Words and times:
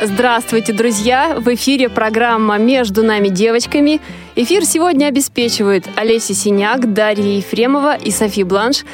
Здравствуйте, 0.00 0.72
друзья! 0.72 1.34
В 1.36 1.52
эфире 1.54 1.88
программа 1.88 2.56
«Между 2.56 3.02
нами 3.02 3.28
девочками». 3.28 4.00
Эфир 4.36 4.64
сегодня 4.64 5.06
обеспечивают 5.06 5.86
Олеся 5.96 6.34
Синяк, 6.34 6.92
Дарья 6.92 7.36
Ефремова 7.36 7.96
и 7.96 8.12
Софи 8.12 8.44
Бланш. 8.44 8.84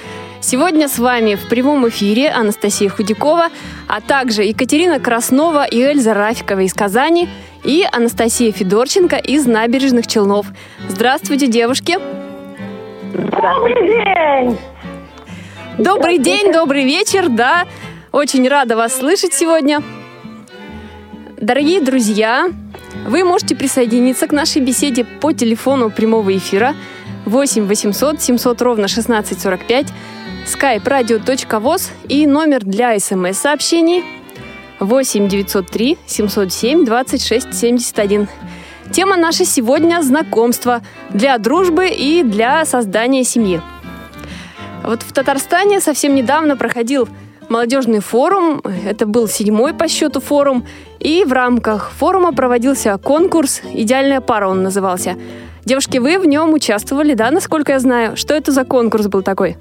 Сегодня 0.41 0.89
с 0.89 0.99
вами 0.99 1.35
в 1.35 1.47
прямом 1.51 1.87
эфире 1.91 2.31
Анастасия 2.31 2.89
Худякова, 2.89 3.49
а 3.87 4.01
также 4.01 4.45
Екатерина 4.45 4.99
Краснова 4.99 5.67
и 5.67 5.79
Эльза 5.79 6.15
Рафикова 6.15 6.61
из 6.61 6.73
Казани 6.73 7.29
и 7.65 7.87
Анастасия 7.93 8.51
Федорченко 8.51 9.17
из 9.17 9.45
Набережных 9.45 10.07
Челнов. 10.07 10.47
Здравствуйте, 10.89 11.49
девушки! 11.49 11.99
Добрый 13.13 13.87
день! 13.87 14.59
Добрый 15.77 16.17
день, 16.17 16.51
добрый 16.51 16.85
вечер, 16.85 17.29
да. 17.29 17.67
Очень 18.11 18.49
рада 18.49 18.75
вас 18.75 18.97
слышать 18.97 19.35
сегодня. 19.35 19.83
Дорогие 21.41 21.81
друзья, 21.81 22.49
вы 23.07 23.25
можете 23.25 23.57
присоединиться 23.57 24.29
к 24.29 24.33
нашей 24.33 24.63
беседе 24.63 25.05
по 25.05 25.33
телефону 25.33 25.91
прямого 25.91 26.37
эфира 26.37 26.75
8 27.27 27.67
800 27.67 28.23
700 28.23 28.63
ровно 28.63 28.85
1645 28.85 29.87
skype 30.47 30.85
radio.voz 30.85 31.91
и 32.09 32.27
номер 32.27 32.61
для 32.61 32.99
смс-сообщений 33.01 34.05
8 34.79 35.29
903 35.29 35.99
707 36.07 36.85
26 36.85 37.55
71. 37.55 38.29
Тема 38.93 39.17
наша 39.17 39.45
сегодня– 39.45 40.01
знакомство 40.03 40.83
для 41.11 41.37
дружбы 41.39 41.89
и 41.89 42.23
для 42.23 42.65
создания 42.65 43.25
семьи. 43.25 43.61
Вот 44.85 45.03
в 45.03 45.13
Татарстане 45.13 45.81
совсем 45.81 46.15
недавно 46.15 46.57
проходил 46.57 47.09
молодежный 47.59 48.01
форум. 48.01 48.61
Это 48.85 49.07
был 49.07 49.29
седьмой 49.29 49.75
по 49.75 49.87
счету 49.89 50.21
форум. 50.21 50.65
И 50.99 51.25
в 51.25 51.33
рамках 51.33 51.91
форума 51.93 52.33
проводился 52.33 52.99
конкурс 52.99 53.63
«Идеальная 53.73 54.21
пара» 54.21 54.49
он 54.49 54.63
назывался. 54.65 55.15
Девушки, 55.65 55.99
вы 55.99 56.19
в 56.19 56.27
нем 56.27 56.53
участвовали, 56.53 57.15
да, 57.15 57.31
насколько 57.31 57.73
я 57.73 57.79
знаю? 57.79 58.17
Что 58.17 58.35
это 58.35 58.51
за 58.51 58.65
конкурс 58.65 59.07
был 59.07 59.23
такой? 59.23 59.57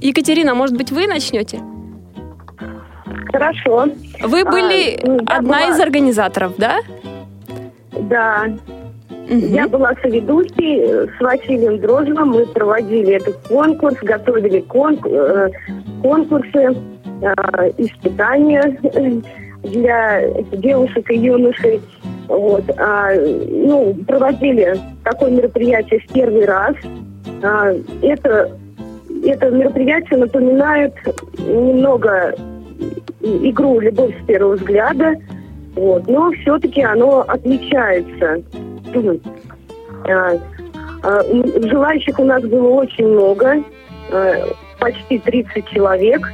Екатерина, 0.00 0.54
может 0.54 0.76
быть, 0.76 0.92
вы 0.92 1.06
начнете? 1.08 1.60
Хорошо. 3.32 3.86
Вы 4.22 4.44
были 4.44 5.00
А, 5.26 5.38
одна 5.38 5.62
была- 5.66 5.70
из 5.70 5.80
организаторов, 5.80 6.52
да? 6.58 6.78
Да. 7.92 8.46
Мгм. 9.32 9.54
Я 9.54 9.66
была 9.66 9.94
соведущей 10.02 10.80
э, 10.80 11.06
с 11.16 11.20
Василием 11.20 11.78
Дрожжевым. 11.78 12.30
Мы 12.30 12.46
проводили 12.46 13.14
этот 13.14 13.36
конкурс, 13.48 13.96
готовили 14.02 14.60
кон- 14.60 14.98
э, 15.06 15.48
конкурсы, 16.02 16.76
э, 17.22 17.70
испытания 17.78 18.78
для 19.62 20.28
девушек 20.52 21.10
и 21.10 21.16
юношей. 21.16 21.80
Вот. 22.28 22.64
А, 22.76 23.10
ну, 23.14 23.94
проводили 24.06 24.78
такое 25.02 25.30
мероприятие 25.30 26.00
в 26.00 26.12
первый 26.12 26.44
раз. 26.44 26.74
А, 27.42 27.72
это, 28.02 28.50
это 29.24 29.50
мероприятие 29.50 30.20
напоминает 30.20 30.92
немного 31.38 32.34
игру 33.20 33.80
«Любовь 33.80 34.14
с 34.22 34.26
первого 34.26 34.56
взгляда», 34.56 35.14
вот, 35.74 36.06
но 36.06 36.30
все-таки 36.32 36.82
оно 36.82 37.24
отличается. 37.26 38.42
А, 40.08 40.32
а, 41.02 41.22
Желающих 41.62 42.18
у 42.18 42.24
нас 42.24 42.42
было 42.42 42.68
очень 42.68 43.06
много, 43.08 43.62
а, 44.10 44.34
почти 44.78 45.18
30 45.18 45.68
человек. 45.68 46.32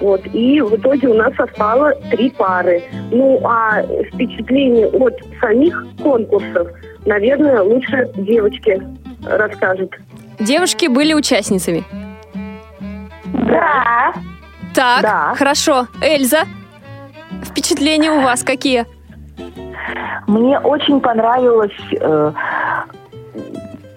Вот, 0.00 0.20
и 0.32 0.60
в 0.60 0.74
итоге 0.76 1.08
у 1.08 1.14
нас 1.14 1.34
совпало 1.36 1.92
три 2.10 2.30
пары. 2.30 2.82
Ну, 3.10 3.40
а 3.44 3.82
впечатление 4.12 4.88
от 4.88 5.14
самих 5.40 5.86
конкурсов, 6.02 6.68
наверное, 7.06 7.62
лучше 7.62 8.10
девочки 8.16 8.82
расскажут. 9.24 9.94
Девушки 10.40 10.86
были 10.86 11.14
участницами. 11.14 11.84
Да. 13.32 14.12
Так, 14.74 15.02
Да. 15.02 15.34
хорошо. 15.36 15.86
Эльза, 16.02 16.44
впечатления 17.44 18.10
у 18.10 18.20
вас 18.20 18.42
какие? 18.42 18.86
Мне 20.26 20.58
очень 20.58 21.00
понравилась 21.00 21.72
э, 22.00 22.32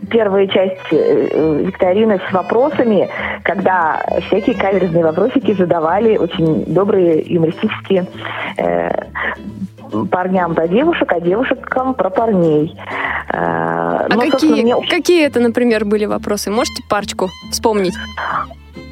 первая 0.10 0.48
часть 0.48 0.92
э, 0.92 1.28
э, 1.32 1.64
викторины 1.66 2.20
с 2.30 2.34
вопросами, 2.34 3.10
когда 3.44 4.02
всякие 4.28 4.56
каверзные 4.56 5.04
вопросики 5.04 5.54
задавали 5.54 6.18
очень 6.18 6.66
добрые 6.66 7.22
юмористические 7.22 8.08
э, 8.58 8.92
парням 10.12 10.56
про 10.56 10.68
девушек, 10.68 11.12
а 11.12 11.20
девушкам 11.20 11.94
про 11.94 12.10
парней. 12.10 12.76
Э, 13.30 13.38
А 13.38 14.08
ну, 14.10 14.32
какие, 14.32 14.64
мне 14.64 14.76
какие 14.90 15.26
это, 15.26 15.40
например, 15.40 15.86
были 15.86 16.06
вопросы? 16.06 16.52
Можете 16.52 16.84
парочку 16.90 17.30
вспомнить? 17.52 17.96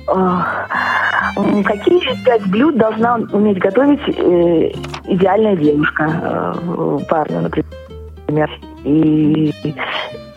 Какие 0.06 2.24
пять 2.24 2.46
блюд 2.48 2.78
должна 2.78 3.16
уметь 3.32 3.58
готовить 3.58 4.02
э, 4.08 4.72
идеальная 5.06 5.56
девушка 5.56 6.04
э, 6.22 7.00
парню, 7.10 7.42
например? 7.42 8.50
И, 8.84 9.54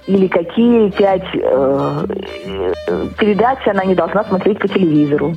или 0.07 0.27
какие 0.27 0.91
пять 0.91 1.25
э, 1.35 2.05
передач 3.19 3.59
она 3.67 3.85
не 3.85 3.95
должна 3.95 4.25
смотреть 4.25 4.59
по 4.59 4.69
телевизору? 4.69 5.35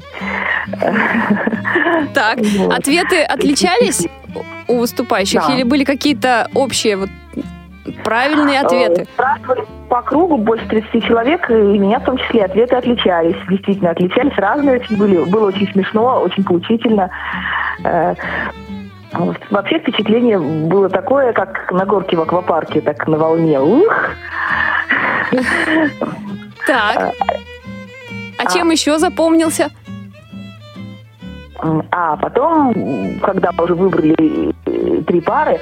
Так, 2.14 2.40
Вот. 2.58 2.74
ответы 2.74 3.22
отличались 3.24 4.08
у 4.68 4.78
выступающих 4.80 5.42
Да. 5.46 5.54
или 5.54 5.64
были 5.64 5.84
какие-то 5.84 6.50
общие 6.56 6.96
вот 6.98 7.10
правильные 8.04 8.62
ответы? 8.62 9.08
Спрашивали 9.14 9.66
по 9.92 10.02
кругу 10.02 10.38
больше 10.38 10.66
30 10.70 11.04
человек, 11.04 11.50
и 11.50 11.54
меня 11.54 12.00
в 12.00 12.06
том 12.06 12.18
числе 12.18 12.46
ответы 12.46 12.78
отличались. 12.78 13.36
Действительно, 13.50 13.90
отличались. 13.90 14.38
Разные 14.38 14.80
очень 14.80 14.96
были. 14.96 15.18
Было 15.18 15.48
очень 15.48 15.70
смешно, 15.74 16.22
очень 16.22 16.46
поучительно. 16.46 17.12
Э. 17.84 18.16
Вообще 19.50 19.80
впечатление 19.80 20.40
было 20.40 20.88
такое, 20.88 21.34
как 21.34 21.70
на 21.74 21.86
горке 21.86 22.16
в 22.16 22.22
аквапарке, 22.22 22.80
так 22.80 23.06
на 23.06 23.18
волне. 23.18 23.60
Ух! 23.60 24.12
Так. 26.66 27.14
А 28.38 28.46
чем 28.54 28.72
еще 28.72 28.98
запомнился? 28.98 29.72
А 31.92 32.18
потом, 32.18 32.74
когда 33.22 33.52
уже 33.62 33.76
выбрали 33.76 34.54
э, 34.66 35.02
три 35.04 35.22
пары, 35.22 35.60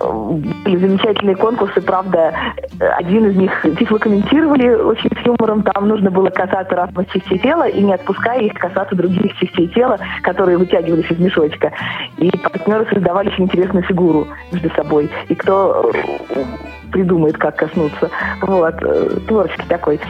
были 0.00 0.76
замечательные 0.76 1.36
конкурсы, 1.36 1.80
правда, 1.80 2.34
один 2.78 3.26
из 3.30 3.36
них 3.36 3.62
тифлокомментировали 3.62 4.68
очень 4.74 5.10
с 5.10 5.26
юмором, 5.26 5.62
там 5.62 5.88
нужно 5.88 6.10
было 6.10 6.28
касаться 6.28 6.76
разных 6.76 7.10
частей 7.10 7.38
тела 7.38 7.66
и 7.66 7.80
не 7.82 7.94
отпуская 7.94 8.40
их 8.40 8.54
касаться 8.54 8.94
других 8.94 9.36
частей 9.38 9.68
тела, 9.68 9.98
которые 10.22 10.58
вытягивались 10.58 11.10
из 11.10 11.18
мешочка. 11.18 11.72
И 12.18 12.30
партнеры 12.30 12.86
создавали 12.92 13.28
очень 13.28 13.44
интересную 13.44 13.84
фигуру 13.84 14.26
между 14.52 14.68
собой. 14.70 15.10
И 15.28 15.34
кто 15.34 15.90
э, 16.34 16.44
придумает, 16.92 17.38
как 17.38 17.56
коснуться. 17.56 18.10
Вот, 18.42 18.74
э, 18.82 19.20
творческий 19.26 19.68
такой 19.68 20.00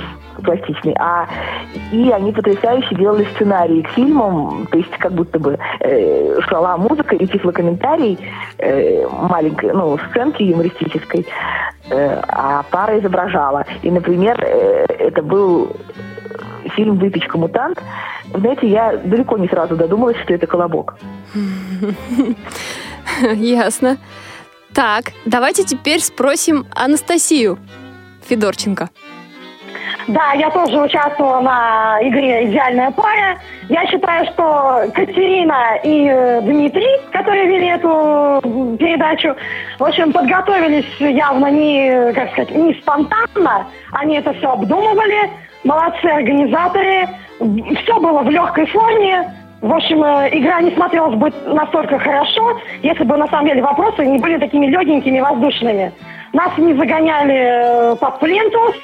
пластичный. 0.43 0.95
А 0.99 1.27
и 1.93 2.11
они 2.11 2.33
потрясающе 2.33 2.95
делали 2.95 3.27
сценарии 3.35 3.83
к 3.83 3.89
фильмам, 3.91 4.67
то 4.71 4.79
есть 4.79 4.91
как 4.99 5.13
будто 5.13 5.39
бы 5.39 5.59
э, 5.81 6.41
шла 6.43 6.77
музыка 6.77 7.17
и 7.17 7.27
тифлокомментарий 7.27 8.19
э, 8.59 9.07
маленькой, 9.09 9.73
ну, 9.73 9.99
сценки 10.11 10.43
юмористической, 10.43 11.27
э, 11.91 12.21
а 12.29 12.63
пара 12.71 12.99
изображала. 12.99 13.65
И, 13.83 13.91
например, 13.91 14.39
э, 14.41 14.87
это 14.89 15.23
был 15.23 15.77
фильм 16.75 16.99
«Выпечка 16.99 17.39
мутант». 17.39 17.83
Знаете, 18.35 18.69
я 18.69 18.97
далеко 18.97 19.39
не 19.39 19.49
сразу 19.49 19.77
додумалась, 19.77 20.19
что 20.19 20.35
это 20.35 20.47
колобок. 20.47 20.97
Ясно. 23.35 23.97
Так, 24.75 25.13
давайте 25.25 25.65
теперь 25.65 26.01
спросим 26.01 26.67
Анастасию 26.75 27.59
Федорченко. 28.29 28.91
Да, 30.09 30.33
я 30.33 30.49
тоже 30.51 30.81
участвовала 30.81 31.41
на 31.41 31.99
игре 32.01 32.47
«Идеальная 32.47 32.91
пара». 32.91 33.39
Я 33.69 33.87
считаю, 33.87 34.25
что 34.27 34.91
Катерина 34.95 35.77
и 35.85 36.09
э, 36.09 36.41
Дмитрий, 36.41 37.01
которые 37.13 37.47
вели 37.47 37.67
эту 37.67 38.77
передачу, 38.79 39.37
в 39.79 39.85
общем, 39.85 40.13
подготовились 40.13 40.87
явно 40.99 41.49
не, 41.51 42.13
как 42.15 42.31
сказать, 42.33 42.51
не 42.53 42.73
спонтанно. 42.75 43.67
Они 43.93 44.17
это 44.17 44.33
все 44.33 44.51
обдумывали. 44.51 45.31
Молодцы 45.65 46.07
организаторы. 46.07 47.09
Все 47.83 48.01
было 48.01 48.23
в 48.23 48.31
легкой 48.31 48.67
форме. 48.67 49.31
В 49.61 49.73
общем, 49.73 50.05
э, 50.05 50.29
игра 50.39 50.61
не 50.61 50.71
смотрелась 50.71 51.17
бы 51.17 51.33
настолько 51.47 51.99
хорошо, 51.99 52.61
если 52.83 53.03
бы 53.03 53.17
на 53.17 53.27
самом 53.27 53.47
деле 53.47 53.63
вопросы 53.63 54.07
не 54.07 54.19
были 54.19 54.39
такими 54.39 54.67
легенькими, 54.67 55.21
воздушными. 55.21 55.93
Нас 56.33 56.57
не 56.59 56.75
загоняли 56.75 57.93
э, 57.93 57.97
под 57.97 58.21
плинтус, 58.21 58.77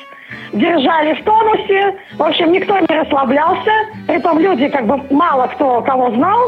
держали 0.53 1.15
в 1.15 1.23
тонусе. 1.23 1.97
В 2.15 2.23
общем, 2.23 2.51
никто 2.51 2.77
не 2.79 2.87
расслаблялся. 2.87 3.71
Притом 4.09 4.41
люди 4.41 4.69
как 4.69 4.87
бы 4.87 5.01
мало 5.11 5.47
кто 5.47 5.81
кого 5.83 6.11
знал. 6.11 6.41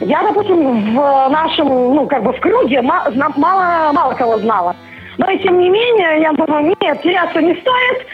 Я, 0.00 0.22
допустим, 0.22 0.96
в 0.96 1.28
нашем, 1.30 1.68
ну, 1.68 2.06
как 2.08 2.24
бы 2.24 2.32
в 2.32 2.40
круге 2.40 2.82
мало, 2.82 3.12
мало 3.92 4.14
кого 4.14 4.38
знала. 4.38 4.74
Но 5.18 5.30
и 5.30 5.38
тем 5.38 5.60
не 5.60 5.68
менее, 5.68 6.22
я 6.22 6.32
думаю, 6.32 6.74
нет, 6.80 7.02
теряться 7.02 7.40
не 7.40 7.54
стоит. 7.54 8.06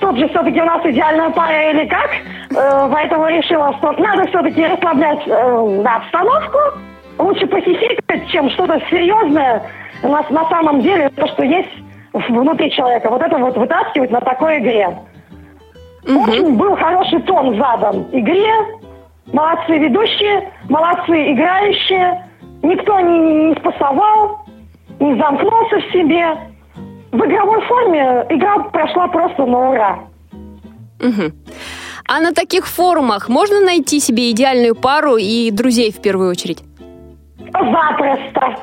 Тут 0.00 0.18
же 0.18 0.28
все-таки 0.28 0.60
у 0.60 0.64
нас 0.64 0.84
идеальная 0.86 1.30
пара 1.30 1.70
или 1.70 1.86
как. 1.86 2.10
Э, 2.56 2.88
поэтому 2.90 3.28
решила, 3.28 3.76
что 3.76 3.92
надо 3.92 4.26
все-таки 4.28 4.66
расслаблять 4.66 5.22
э, 5.26 5.80
да, 5.84 5.96
обстановку. 5.96 6.58
Лучше 7.18 7.46
похихикать, 7.46 8.28
чем 8.28 8.48
что-то 8.50 8.80
серьезное. 8.88 9.62
У 10.02 10.08
нас 10.08 10.28
на 10.30 10.48
самом 10.48 10.80
деле 10.80 11.10
то, 11.10 11.26
что 11.28 11.44
есть 11.44 11.68
внутри 12.12 12.70
человека. 12.70 13.10
Вот 13.10 13.20
это 13.20 13.36
вот 13.36 13.56
вытаскивать 13.56 14.10
на 14.10 14.20
такой 14.20 14.58
игре. 14.58 14.88
Угу. 16.06 16.22
Очень 16.22 16.56
был 16.56 16.76
хороший 16.76 17.20
тон 17.22 17.56
задан 17.58 18.06
игре. 18.12 18.50
Молодцы 19.26 19.76
ведущие, 19.78 20.50
молодцы 20.68 21.32
играющие. 21.32 22.24
Никто 22.62 23.00
не, 23.00 23.48
не 23.48 23.54
спасовал, 23.56 24.46
не 24.98 25.14
замкнулся 25.18 25.76
в 25.76 25.92
себе. 25.92 26.26
В 27.12 27.18
игровой 27.18 27.60
форме 27.62 28.24
игра 28.30 28.58
прошла 28.70 29.08
просто 29.08 29.44
на 29.44 29.70
ура. 29.70 29.98
Угу. 31.00 31.32
А 32.08 32.20
на 32.20 32.32
таких 32.32 32.66
форумах 32.66 33.28
можно 33.28 33.60
найти 33.60 33.98
себе 33.98 34.30
идеальную 34.30 34.76
пару 34.76 35.16
и 35.16 35.50
друзей 35.50 35.90
в 35.90 36.00
первую 36.00 36.30
очередь? 36.30 36.62
Запросто. 37.52 38.56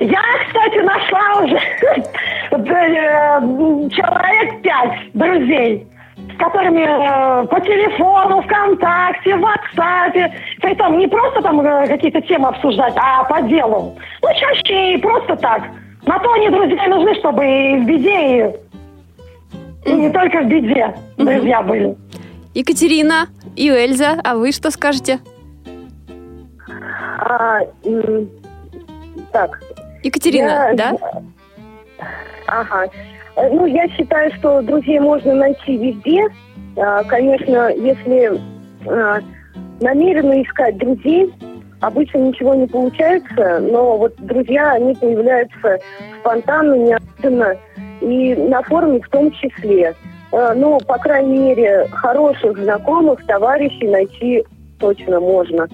Я, 0.00 0.22
кстати, 0.46 0.78
нашла 0.78 1.44
уже 1.44 1.56
э, 2.50 3.90
человек 3.90 4.62
пять 4.62 5.12
друзей, 5.12 5.86
с 6.16 6.38
которыми 6.38 6.82
э, 6.82 7.46
по 7.46 7.60
телефону, 7.60 8.42
ВКонтакте, 8.42 9.36
в 9.36 9.44
WhatsApp, 9.44 10.30
притом 10.60 10.98
не 10.98 11.08
просто 11.08 11.42
там 11.42 11.60
э, 11.60 11.86
какие-то 11.88 12.20
темы 12.22 12.48
обсуждать, 12.48 12.94
а 12.96 13.24
по 13.24 13.42
делу. 13.42 13.96
Ну, 14.22 14.28
чаще 14.38 14.94
и 14.94 14.98
просто 14.98 15.36
так. 15.36 15.62
На 16.06 16.18
то 16.18 16.32
они 16.32 16.48
друзья 16.48 16.86
нужны, 16.88 17.14
чтобы 17.16 17.44
и 17.44 17.76
в 17.78 17.86
беде, 17.86 18.54
и, 19.84 19.90
и 19.90 19.92
не 19.92 20.10
только 20.10 20.42
в 20.42 20.46
беде 20.46 20.94
друзья 21.16 21.62
были. 21.62 21.96
Екатерина 22.54 23.28
и 23.56 23.68
Эльза, 23.68 24.20
а 24.22 24.36
вы 24.36 24.52
что 24.52 24.70
скажете? 24.70 25.18
А, 27.18 27.60
так, 29.32 29.60
Екатерина, 30.04 30.70
я... 30.70 30.74
да? 30.74 30.96
Ага. 32.46 32.86
Ну, 33.36 33.66
я 33.66 33.88
считаю, 33.88 34.32
что 34.34 34.62
друзей 34.62 35.00
можно 35.00 35.34
найти 35.34 35.76
везде. 35.76 36.26
А, 36.76 37.02
конечно, 37.04 37.70
если 37.74 38.40
а, 38.86 39.20
намеренно 39.80 40.40
искать 40.42 40.76
друзей, 40.78 41.32
обычно 41.80 42.18
ничего 42.18 42.54
не 42.54 42.66
получается, 42.66 43.60
но 43.60 43.98
вот 43.98 44.14
друзья, 44.18 44.72
они 44.72 44.94
появляются 44.94 45.78
спонтанно, 46.20 46.74
неожиданно, 46.74 47.56
и 48.00 48.34
на 48.36 48.62
форуме 48.62 49.00
в 49.00 49.08
том 49.08 49.32
числе. 49.32 49.94
А, 50.34 50.54
ну, 50.54 50.80
по 50.80 50.98
крайней 50.98 51.38
мере, 51.38 51.86
хороших 51.92 52.58
знакомых, 52.58 53.24
товарищей 53.26 53.88
найти 53.88 54.44
точно 54.80 55.20
можно. 55.20 55.68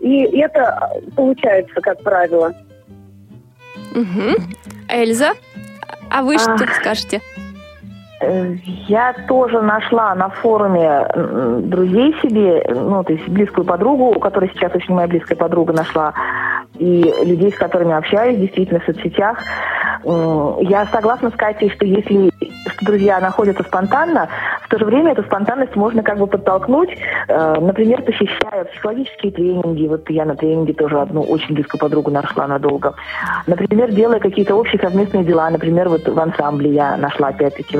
И 0.00 0.22
это 0.38 0.90
получается, 1.14 1.80
как 1.80 2.02
правило. 2.02 2.52
Угу. 3.92 4.42
Эльза, 4.88 5.32
а 6.10 6.22
вы 6.22 6.36
а... 6.36 6.38
что 6.38 6.66
скажете? 6.74 7.20
Э, 8.20 8.54
я 8.88 9.14
тоже 9.28 9.60
нашла 9.62 10.14
на 10.16 10.28
форуме 10.28 11.06
друзей 11.62 12.16
себе, 12.20 12.64
ну, 12.68 13.04
то 13.04 13.12
есть 13.12 13.28
близкую 13.28 13.64
подругу, 13.64 14.10
у 14.10 14.18
которой 14.18 14.50
сейчас 14.50 14.74
очень 14.74 14.94
моя 14.94 15.06
близкая 15.06 15.38
подруга 15.38 15.72
нашла, 15.72 16.14
и 16.78 17.14
людей, 17.24 17.52
с 17.52 17.56
которыми 17.56 17.94
общаюсь, 17.94 18.38
действительно, 18.38 18.80
в 18.80 18.84
соцсетях. 18.84 19.38
Я 20.04 20.86
согласна 20.92 21.30
с 21.30 21.34
Катей, 21.34 21.70
что 21.70 21.84
если 21.84 22.30
что 22.78 22.86
друзья 22.86 23.20
находятся 23.20 23.62
спонтанно, 23.62 24.28
в 24.62 24.68
то 24.68 24.78
же 24.78 24.84
время 24.84 25.12
эту 25.12 25.22
спонтанность 25.24 25.76
можно 25.76 26.02
как 26.02 26.18
бы 26.18 26.26
подтолкнуть, 26.26 26.90
э, 27.28 27.54
например, 27.60 28.02
посещая 28.02 28.64
психологические 28.64 29.32
тренинги. 29.32 29.86
Вот 29.86 30.08
я 30.10 30.24
на 30.24 30.36
тренинге 30.36 30.74
тоже 30.74 31.00
одну 31.00 31.22
очень 31.22 31.54
близкую 31.54 31.80
подругу 31.80 32.10
нашла 32.10 32.46
надолго. 32.46 32.94
Например, 33.46 33.90
делая 33.90 34.20
какие-то 34.20 34.54
общие 34.54 34.80
совместные 34.80 35.24
дела. 35.24 35.50
Например, 35.50 35.88
вот 35.88 36.06
в 36.06 36.18
ансамбле 36.18 36.70
я 36.70 36.96
нашла 36.96 37.28
опять-таки 37.28 37.78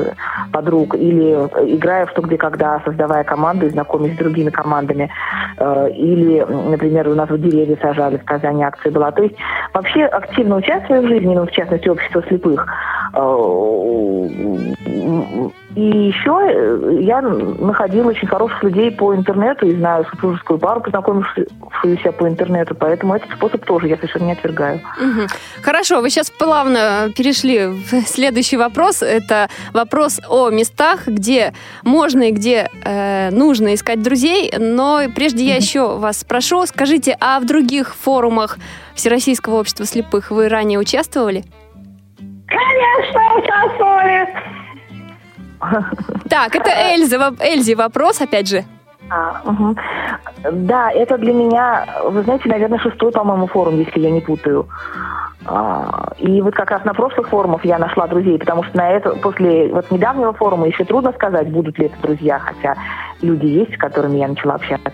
подруг. 0.51 0.95
Или 0.95 1.33
играя 1.75 2.05
в 2.05 2.11
«Что, 2.11 2.21
где, 2.21 2.37
когда», 2.37 2.81
создавая 2.85 3.23
команду 3.23 3.67
и 3.67 3.69
знакомясь 3.69 4.15
с 4.15 4.17
другими 4.17 4.49
командами. 4.49 5.09
Э, 5.57 5.89
или, 5.91 6.39
например, 6.41 7.07
у 7.09 7.15
нас 7.15 7.29
вот 7.29 7.41
деревья 7.41 7.77
сажали, 7.81 8.17
в 8.17 8.25
Казани 8.25 8.63
акция 8.63 8.91
была. 8.91 9.11
То 9.11 9.23
есть 9.23 9.35
вообще 9.73 10.05
активно 10.05 10.57
участвуя 10.57 11.01
в 11.01 11.07
жизни, 11.07 11.33
ну, 11.35 11.45
в 11.45 11.51
частности, 11.51 11.87
общество 11.87 12.23
слепых, 12.23 12.67
э, 13.13 13.19
и 15.75 15.81
еще 15.81 16.39
э, 16.41 16.97
я 17.01 17.21
находила 17.21 18.09
очень 18.09 18.27
хороших 18.27 18.63
людей 18.63 18.91
по 18.91 19.13
интернету 19.15 19.67
и 19.67 19.75
знаю 19.75 20.05
супружескую 20.09 20.57
пару, 20.57 20.81
познакомившуюся 20.81 22.11
по 22.11 22.27
интернету, 22.27 22.75
поэтому 22.75 23.15
этот 23.15 23.29
способ 23.31 23.63
тоже 23.65 23.87
я 23.87 23.95
совершенно 23.97 24.25
не 24.25 24.31
отвергаю. 24.31 24.81
Угу. 24.97 25.27
Хорошо, 25.61 26.01
вы 26.01 26.09
сейчас 26.09 26.31
плавно 26.31 27.09
перешли 27.15 27.67
в 27.67 28.01
следующий 28.07 28.57
вопрос. 28.57 29.03
Это 29.03 29.47
вопрос 29.73 30.19
о 30.27 30.49
местах, 30.49 31.07
где 31.07 31.53
можно 31.83 32.23
и 32.23 32.31
где 32.31 32.69
э, 32.83 33.29
нужно 33.31 33.75
искать 33.75 34.01
друзей. 34.01 34.51
Но 34.57 35.01
прежде 35.15 35.43
угу. 35.43 35.49
я 35.49 35.55
еще 35.55 35.97
вас 35.97 36.19
спрошу, 36.19 36.65
скажите, 36.65 37.15
а 37.19 37.39
в 37.39 37.45
других 37.45 37.95
форумах 37.95 38.57
Всероссийского 38.95 39.59
общества 39.59 39.85
слепых 39.85 40.31
вы 40.31 40.49
ранее 40.49 40.79
участвовали? 40.79 41.43
Конечно, 42.47 43.35
участвовали. 43.35 44.27
Так, 46.29 46.55
это 46.55 46.69
Эльза, 46.69 47.33
Эльзе 47.39 47.75
вопрос, 47.75 48.21
опять 48.21 48.47
же. 48.47 48.63
А, 49.09 49.41
угу. 49.43 49.75
Да, 50.51 50.91
это 50.91 51.17
для 51.17 51.33
меня, 51.33 51.85
вы 52.05 52.21
знаете, 52.23 52.47
наверное, 52.47 52.79
шестой, 52.79 53.11
по-моему, 53.11 53.47
форум, 53.47 53.79
если 53.79 53.99
я 53.99 54.11
не 54.11 54.21
путаю. 54.21 54.67
А, 55.45 56.11
и 56.19 56.41
вот 56.41 56.53
как 56.53 56.69
раз 56.69 56.83
на 56.85 56.93
прошлых 56.93 57.29
форумах 57.29 57.65
я 57.65 57.79
нашла 57.79 58.07
друзей, 58.07 58.37
потому 58.37 58.63
что 58.63 58.77
на 58.77 58.89
это, 58.89 59.11
после 59.15 59.73
вот 59.73 59.89
недавнего 59.89 60.33
форума 60.33 60.67
еще 60.67 60.83
трудно 60.83 61.11
сказать, 61.13 61.49
будут 61.49 61.79
ли 61.79 61.85
это 61.87 61.95
друзья, 62.01 62.39
хотя 62.39 62.75
люди 63.21 63.45
есть, 63.45 63.73
с 63.73 63.77
которыми 63.77 64.17
я 64.17 64.27
начала 64.27 64.55
общаться. 64.55 64.91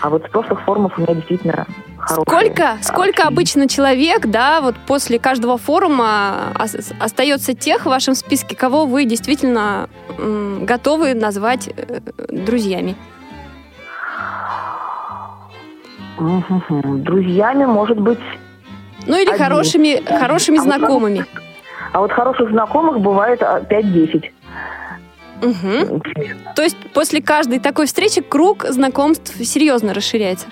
А 0.00 0.10
вот 0.10 0.24
с 0.26 0.30
прошлых 0.30 0.60
форумов 0.62 0.98
у 0.98 1.02
меня 1.02 1.14
действительно 1.14 1.66
хорошие. 2.02 2.24
Сколько, 2.24 2.78
сколько 2.82 3.22
обычно 3.24 3.68
человек, 3.68 4.26
да, 4.26 4.60
вот 4.60 4.76
после 4.86 5.18
каждого 5.18 5.58
форума 5.58 6.52
остается 7.00 7.54
тех 7.54 7.82
в 7.82 7.88
вашем 7.88 8.14
списке, 8.14 8.56
кого 8.56 8.86
вы 8.86 9.04
действительно 9.04 9.88
готовы 10.18 11.14
назвать 11.14 11.68
э, 11.68 12.00
друзьями? 12.28 12.96
Друзьями, 16.18 17.64
может 17.64 17.98
быть, 17.98 18.20
ну 19.06 19.16
или 19.16 19.30
один. 19.30 19.38
хорошими, 19.38 20.02
хорошими 20.04 20.58
а 20.58 20.62
знакомыми. 20.62 21.18
Вот, 21.18 21.28
а 21.92 22.00
вот 22.00 22.12
хороших 22.12 22.50
знакомых 22.50 23.00
бывает 23.00 23.40
5-10. 23.40 24.30
А, 25.42 25.46
угу. 25.46 26.02
То 26.54 26.62
есть 26.62 26.76
после 26.92 27.20
каждой 27.20 27.58
такой 27.58 27.86
встречи 27.86 28.20
круг 28.20 28.64
знакомств 28.68 29.34
серьезно 29.44 29.94
расширяется? 29.94 30.46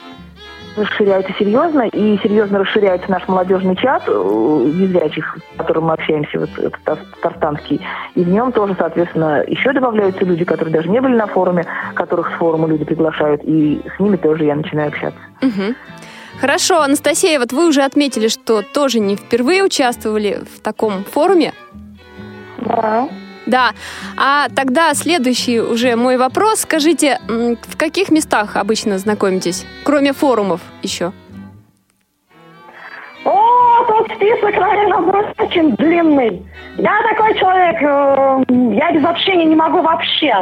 Расширяется 0.77 1.33
серьезно, 1.39 1.83
и 1.83 2.19
серьезно 2.19 2.61
расширяется 2.61 3.11
наш 3.11 3.27
молодежный 3.29 3.77
чат 3.77 4.05
э, 4.07 4.12
незрячих, 4.12 5.37
с 5.55 5.59
которым 5.59 5.85
мы 5.85 5.95
общаемся, 5.95 6.39
вот 6.39 6.50
этот 6.59 6.83
Татарстанский. 6.85 7.81
И 8.15 8.25
в 8.25 8.29
нем 8.29 8.53
тоже, 8.53 8.75
соответственно, 8.79 9.45
еще 9.47 9.73
добавляются 9.73 10.25
люди, 10.25 10.45
которые 10.45 10.73
даже 10.73 10.89
не 10.89 11.00
были 11.00 11.15
на 11.15 11.27
форуме, 11.27 11.67
которых 11.95 12.31
с 12.31 12.39
форума 12.39 12.69
люди 12.69 12.85
приглашают, 12.85 13.43
и 13.45 13.83
с 13.97 14.00
ними 14.00 14.17
тоже 14.17 14.45
я 14.45 14.55
начинаю 14.55 14.89
общаться. 14.89 15.21
Угу. 15.43 15.75
Хорошо, 16.41 16.81
Анастасия, 16.81 17.39
вот 17.39 17.53
вы 17.53 17.69
уже 17.69 17.83
отметили, 17.83 18.29
что 18.29 18.62
тоже 18.62 18.99
не 18.99 19.17
впервые 19.17 19.62
участвовали 19.62 20.41
в 20.57 20.61
таком 20.61 21.05
форуме. 21.05 21.53
Да. 22.59 23.09
Да. 23.50 23.73
А 24.16 24.49
тогда 24.54 24.95
следующий 24.95 25.61
уже 25.61 25.97
мой 25.97 26.16
вопрос. 26.16 26.61
Скажите, 26.61 27.19
в 27.26 27.76
каких 27.76 28.11
местах 28.11 28.57
обычно 28.57 28.99
знакомитесь? 28.99 29.66
Кроме 29.85 30.12
форумов 30.12 30.61
еще. 30.83 31.12
О, 33.25 33.85
тут 33.88 34.07
список, 34.14 34.57
наверное, 34.57 35.35
очень 35.38 35.75
длинный. 35.75 36.42
Я 36.76 37.02
такой 37.11 37.37
человек, 37.38 37.76
э, 37.83 38.76
я 38.76 38.92
без 38.92 39.04
общения 39.04 39.45
не 39.45 39.57
могу 39.57 39.83
вообще. 39.83 40.33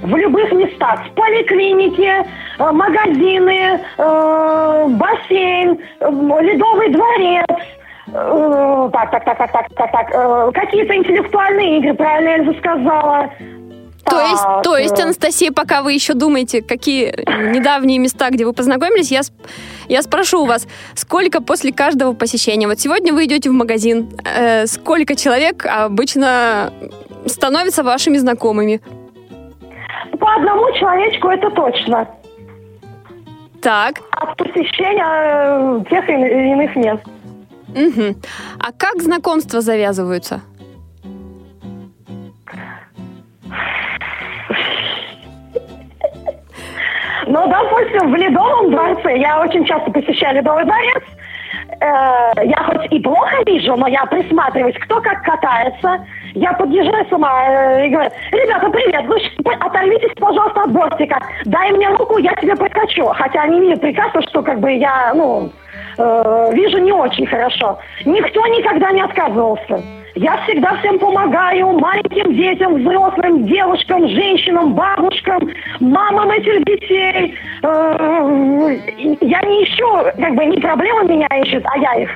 В 0.00 0.14
любых 0.14 0.52
местах, 0.52 1.00
в 1.06 1.14
поликлинике, 1.14 2.24
э, 2.58 2.70
магазины, 2.70 3.80
э, 3.96 4.86
бассейн, 4.90 5.78
ледовый 6.00 6.90
дворец. 6.90 7.77
Э, 8.12 8.90
Так, 8.92 9.10
так, 9.10 9.24
так, 9.24 9.38
так, 9.38 9.52
так, 9.52 9.68
так, 9.74 9.92
так. 9.92 10.10
э, 10.12 10.50
Какие-то 10.54 10.96
интеллектуальные 10.96 11.78
игры, 11.78 11.94
правильно 11.94 12.28
Эльза 12.42 12.58
сказала. 12.58 13.30
То 14.04 14.20
есть, 14.20 14.42
Так, 14.42 14.62
то 14.62 14.76
есть, 14.76 14.98
э, 14.98 15.02
Анастасия, 15.02 15.52
пока 15.52 15.82
вы 15.82 15.92
еще 15.92 16.14
думаете, 16.14 16.62
какие 16.62 17.08
недавние 17.54 17.98
места, 17.98 18.30
где 18.30 18.46
вы 18.46 18.54
познакомились, 18.54 19.10
я, 19.10 19.20
я 19.88 20.02
спрошу 20.02 20.42
у 20.42 20.46
вас, 20.46 20.66
сколько 20.94 21.42
после 21.42 21.72
каждого 21.72 22.14
посещения? 22.14 22.66
Вот 22.66 22.80
сегодня 22.80 23.12
вы 23.12 23.26
идете 23.26 23.50
в 23.50 23.52
магазин, 23.52 24.08
э, 24.24 24.66
сколько 24.66 25.14
человек 25.14 25.66
обычно 25.66 26.72
становятся 27.26 27.82
вашими 27.82 28.16
знакомыми? 28.16 28.80
По 30.18 30.34
одному 30.36 30.72
человечку 30.72 31.28
это 31.28 31.50
точно. 31.50 32.08
Так, 33.60 34.00
От 34.12 34.36
посещения 34.36 35.84
тех 35.90 36.08
или 36.08 36.52
иных 36.52 36.76
мест. 36.76 37.02
Мгм. 37.78 38.16
А 38.58 38.72
как 38.72 39.02
знакомства 39.02 39.60
завязываются? 39.60 40.40
Ну, 47.30 47.46
допустим, 47.46 48.10
в 48.10 48.16
Ледовом 48.16 48.70
дворце, 48.70 49.18
я 49.18 49.40
очень 49.40 49.64
часто 49.66 49.90
посещаю 49.90 50.36
Ледовый 50.36 50.64
дворец, 50.64 51.02
Э, 51.80 52.32
я 52.44 52.56
хоть 52.64 52.92
и 52.92 52.98
плохо 52.98 53.36
вижу, 53.46 53.76
но 53.76 53.86
я 53.86 54.04
присматриваюсь, 54.06 54.76
кто 54.80 55.00
как 55.00 55.22
катается. 55.22 56.04
Я 56.34 56.52
подъезжаю 56.54 57.06
сама 57.08 57.30
э, 57.46 57.86
и 57.86 57.90
говорю, 57.90 58.10
ребята, 58.32 58.70
привет, 58.70 59.06
вы 59.06 59.54
оторвитесь, 59.54 60.12
пожалуйста, 60.16 60.62
от 60.62 60.72
бортика. 60.72 61.20
Дай 61.44 61.70
мне 61.72 61.88
руку, 61.90 62.18
я 62.18 62.34
тебе 62.34 62.56
прикачу. 62.56 63.06
Хотя 63.06 63.42
они 63.42 63.60
видят 63.60 63.80
прекрасно, 63.80 64.22
что 64.22 64.42
как 64.42 64.58
бы 64.58 64.72
я, 64.72 65.12
ну, 65.14 65.52
э, 65.98 66.50
вижу 66.54 66.78
не 66.78 66.92
очень 66.92 67.26
хорошо. 67.26 67.78
Никто 68.04 68.46
никогда 68.46 68.90
не 68.92 69.02
отказывался. 69.02 69.82
Я 70.14 70.36
всегда 70.44 70.74
всем 70.78 70.98
помогаю, 70.98 71.78
маленьким 71.78 72.34
детям, 72.34 72.74
взрослым, 72.76 73.46
девушкам, 73.46 74.08
женщинам, 74.08 74.74
бабушкам, 74.74 75.48
мамам 75.80 76.30
этих 76.30 76.64
детей. 76.64 77.34
Э, 77.62 78.76
Я 79.20 79.40
не 79.42 79.64
ищу, 79.64 79.86
как 80.20 80.34
бы 80.34 80.44
не 80.46 80.58
проблемы 80.58 81.04
меня 81.04 81.28
ищут, 81.42 81.62
а 81.66 81.78
я 81.78 81.94
их. 82.02 82.10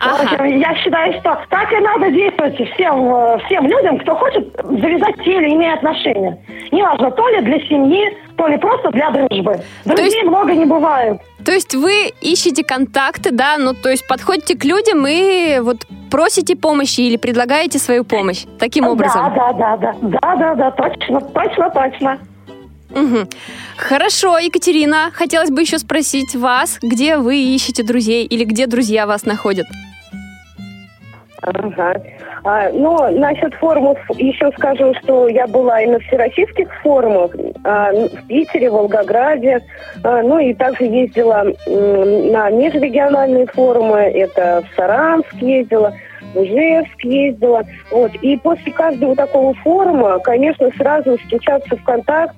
Ага. 0.00 0.22
Общем, 0.34 0.58
Я 0.58 0.74
считаю, 0.76 1.12
что 1.20 1.38
так 1.48 1.72
и 1.72 1.76
надо 1.76 2.10
действовать 2.10 2.56
всем, 2.74 3.14
э, 3.14 3.38
всем 3.46 3.66
людям, 3.66 3.98
кто 3.98 4.14
хочет 4.16 4.44
завязать 4.62 5.14
те 5.24 5.36
или 5.36 5.50
иные 5.50 5.74
отношения. 5.74 6.36
Неважно, 6.72 7.10
то 7.10 7.28
ли 7.28 7.40
для 7.40 7.58
семьи, 7.60 8.16
то 8.36 8.48
ли 8.48 8.58
просто 8.58 8.90
для 8.90 9.10
дружбы. 9.10 9.56
Друзей 9.86 10.04
есть- 10.06 10.22
много 10.24 10.52
не 10.52 10.66
бывает. 10.66 11.20
То 11.46 11.52
есть 11.52 11.76
вы 11.76 12.12
ищете 12.20 12.64
контакты, 12.64 13.30
да, 13.30 13.56
ну 13.56 13.72
то 13.72 13.88
есть 13.88 14.06
подходите 14.08 14.58
к 14.58 14.64
людям 14.64 15.06
и 15.06 15.60
вот 15.60 15.86
просите 16.10 16.56
помощи 16.56 17.02
или 17.02 17.16
предлагаете 17.16 17.78
свою 17.78 18.02
помощь 18.02 18.44
таким 18.58 18.88
образом? 18.88 19.32
Да, 19.32 19.52
да, 19.52 19.76
да, 19.76 19.92
да, 20.02 20.18
да, 20.20 20.36
да, 20.36 20.54
да, 20.56 20.70
точно, 20.72 21.20
точно, 21.20 21.70
точно. 21.70 22.18
Мгм. 22.90 23.28
Хорошо, 23.76 24.38
Екатерина, 24.38 25.10
хотелось 25.12 25.50
бы 25.50 25.60
еще 25.60 25.78
спросить 25.78 26.34
вас, 26.34 26.78
где 26.82 27.16
вы 27.16 27.36
ищете 27.36 27.84
друзей 27.84 28.26
или 28.26 28.42
где 28.42 28.66
друзья 28.66 29.06
вас 29.06 29.24
находят? 29.24 29.66
Ага. 31.42 31.94
А, 32.44 32.70
ну, 32.70 32.96
насчет 33.18 33.54
форумов 33.54 33.98
еще 34.18 34.50
скажу, 34.52 34.94
что 35.02 35.28
я 35.28 35.46
была 35.46 35.82
и 35.82 35.86
на 35.86 35.98
всероссийских 36.00 36.68
форумах, 36.82 37.30
а, 37.64 37.92
в 37.92 38.26
Питере, 38.26 38.70
Волгограде, 38.70 39.60
а, 40.02 40.22
ну 40.22 40.38
и 40.38 40.54
также 40.54 40.84
ездила 40.84 41.44
м, 41.66 42.32
на 42.32 42.50
межрегиональные 42.50 43.46
форумы, 43.46 43.98
это 43.98 44.62
в 44.62 44.76
Саранск 44.76 45.34
ездила, 45.34 45.92
в 46.34 46.38
Ижевск 46.38 47.04
ездила. 47.04 47.64
Вот. 47.90 48.12
И 48.22 48.36
после 48.38 48.72
каждого 48.72 49.14
такого 49.14 49.54
форума, 49.54 50.18
конечно, 50.20 50.70
сразу 50.76 51.18
стучаться 51.26 51.76
в 51.76 51.84
контакт 51.84 52.36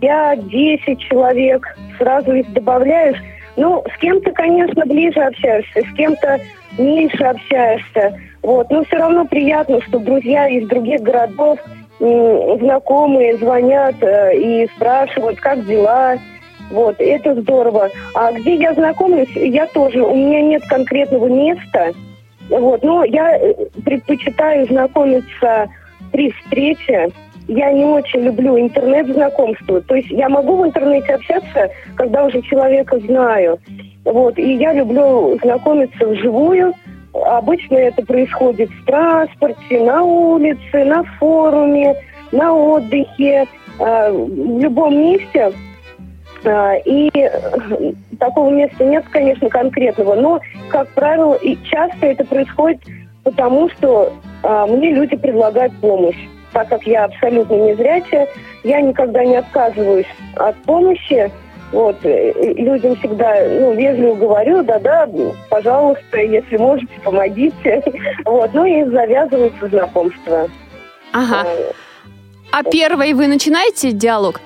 5-10 0.00 0.96
человек, 0.96 1.66
сразу 1.98 2.32
их 2.32 2.52
добавляешь. 2.52 3.18
Ну, 3.56 3.84
с 3.94 3.98
кем-то, 4.00 4.30
конечно, 4.32 4.84
ближе 4.86 5.20
общаешься, 5.20 5.82
с 5.82 5.94
кем-то 5.94 6.40
меньше 6.78 7.24
общаешься. 7.24 8.18
Вот. 8.42 8.70
Но 8.70 8.84
все 8.84 8.96
равно 8.96 9.24
приятно, 9.24 9.80
что 9.82 9.98
друзья 9.98 10.48
из 10.48 10.68
других 10.68 11.00
городов, 11.00 11.58
знакомые 11.98 13.36
звонят 13.36 13.94
э, 14.02 14.36
и 14.36 14.68
спрашивают, 14.74 15.38
как 15.38 15.64
дела. 15.66 16.16
Вот, 16.70 16.96
это 16.98 17.40
здорово. 17.40 17.90
А 18.14 18.32
где 18.32 18.54
я 18.56 18.74
знакомлюсь, 18.74 19.30
я 19.36 19.66
тоже, 19.66 20.02
у 20.02 20.14
меня 20.14 20.40
нет 20.40 20.62
конкретного 20.66 21.28
места. 21.28 21.92
Вот, 22.48 22.82
но 22.82 23.04
я 23.04 23.36
э, 23.36 23.54
предпочитаю 23.84 24.66
знакомиться 24.66 25.68
при 26.10 26.30
встрече. 26.30 27.10
Я 27.46 27.72
не 27.72 27.84
очень 27.84 28.20
люблю 28.20 28.58
интернет-знакомство. 28.58 29.80
То 29.82 29.94
есть 29.94 30.10
я 30.10 30.28
могу 30.28 30.56
в 30.56 30.66
интернете 30.66 31.14
общаться, 31.14 31.70
когда 31.96 32.24
уже 32.24 32.40
человека 32.42 32.98
знаю. 33.00 33.58
Вот, 34.04 34.38
и 34.38 34.54
я 34.54 34.72
люблю 34.72 35.38
знакомиться 35.42 36.06
вживую. 36.06 36.74
Обычно 37.12 37.76
это 37.76 38.04
происходит 38.04 38.70
в 38.70 38.84
транспорте, 38.86 39.80
на 39.80 40.02
улице, 40.02 40.84
на 40.84 41.04
форуме, 41.18 41.94
на 42.32 42.52
отдыхе, 42.52 43.46
э, 43.78 44.12
в 44.12 44.60
любом 44.60 44.98
месте. 44.98 45.52
А, 46.44 46.74
И 46.84 47.10
э, 47.14 47.92
такого 48.18 48.50
места 48.50 48.84
нет, 48.84 49.04
конечно, 49.10 49.48
конкретного, 49.48 50.14
но, 50.14 50.40
как 50.68 50.88
правило, 50.88 51.34
и 51.34 51.56
часто 51.64 52.06
это 52.06 52.24
происходит 52.24 52.80
потому, 53.22 53.68
что 53.70 54.12
а, 54.42 54.66
мне 54.66 54.90
люди 54.90 55.16
предлагают 55.16 55.72
помощь. 55.80 56.18
Так 56.52 56.68
как 56.68 56.82
я 56.86 57.04
абсолютно 57.04 57.54
незрячая, 57.54 58.28
я 58.64 58.80
никогда 58.80 59.24
не 59.24 59.36
отказываюсь 59.36 60.06
от 60.36 60.56
помощи. 60.62 61.30
Вот, 61.72 61.96
э, 62.04 62.32
людям 62.54 62.96
всегда 62.96 63.34
ну, 63.48 63.72
вежливо 63.74 64.14
говорю, 64.14 64.62
да-да, 64.62 65.08
пожалуйста, 65.48 66.18
если 66.18 66.58
можете, 66.58 66.92
помогите. 67.02 67.82
Вот, 68.24 68.50
ну 68.52 68.64
и 68.64 68.84
завязываются 68.84 69.68
знакомства. 69.68 70.48
Ага. 71.12 71.44
Э, 71.46 71.72
А 72.52 72.62
первой 72.62 73.14
вы 73.14 73.26
начинаете 73.26 73.92
диалог? 73.92 74.40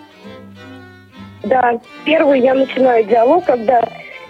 Да, 1.42 1.78
первый 2.04 2.40
я 2.40 2.54
начинаю 2.54 3.04
диалог, 3.04 3.44
когда 3.44 3.82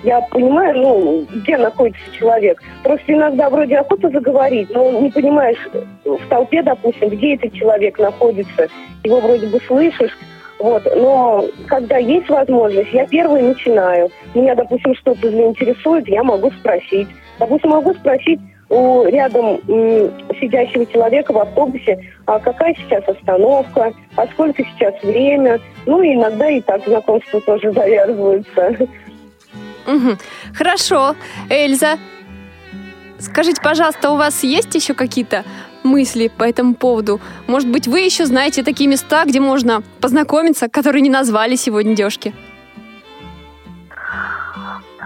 я 0.02 0.20
понимаю, 0.20 0.76
ну, 0.76 1.26
где 1.34 1.56
находится 1.56 2.12
человек. 2.18 2.62
Просто 2.82 3.12
иногда 3.12 3.50
вроде 3.50 3.76
охота 3.76 4.08
заговорить, 4.10 4.70
но 4.70 5.00
не 5.00 5.10
понимаешь 5.10 5.58
в 6.04 6.28
толпе, 6.28 6.62
допустим, 6.62 7.08
где 7.10 7.34
этот 7.34 7.52
человек 7.54 7.98
находится. 7.98 8.68
Его 9.04 9.20
вроде 9.20 9.46
бы 9.46 9.60
слышишь, 9.66 10.16
вот, 10.58 10.84
но 10.96 11.44
когда 11.66 11.98
есть 11.98 12.28
возможность, 12.28 12.92
я 12.92 13.06
первый 13.06 13.42
начинаю. 13.42 14.10
Меня, 14.34 14.54
допустим, 14.54 14.94
что-то 14.94 15.30
заинтересует, 15.30 16.08
я 16.08 16.22
могу 16.22 16.50
спросить. 16.50 17.08
Допустим, 17.38 17.70
могу 17.70 17.92
спросить 17.94 18.40
у 18.68 19.04
рядом 19.04 19.60
м, 19.68 20.10
сидящего 20.40 20.86
человека 20.86 21.32
в 21.32 21.38
автобусе, 21.38 21.98
а 22.24 22.38
какая 22.38 22.74
сейчас 22.74 23.06
остановка, 23.06 23.92
а 24.16 24.26
сколько 24.28 24.64
сейчас 24.64 24.94
время. 25.02 25.60
Ну, 25.84 26.02
и 26.02 26.14
иногда 26.14 26.48
и 26.48 26.60
так 26.60 26.84
знакомства 26.84 27.40
тоже 27.42 27.72
завязываются. 27.72 28.76
Хорошо. 30.54 31.14
Эльза, 31.48 31.98
скажите, 33.20 33.60
пожалуйста, 33.62 34.10
у 34.10 34.16
вас 34.16 34.42
есть 34.42 34.74
еще 34.74 34.94
какие-то 34.94 35.44
мысли 35.86 36.30
по 36.36 36.44
этому 36.44 36.74
поводу? 36.74 37.20
Может 37.46 37.70
быть, 37.70 37.88
вы 37.88 38.00
еще 38.00 38.26
знаете 38.26 38.62
такие 38.62 38.88
места, 38.88 39.24
где 39.24 39.40
можно 39.40 39.82
познакомиться, 40.00 40.68
которые 40.68 41.02
не 41.02 41.10
назвали 41.10 41.56
сегодня 41.56 41.94
девушки? 41.94 42.34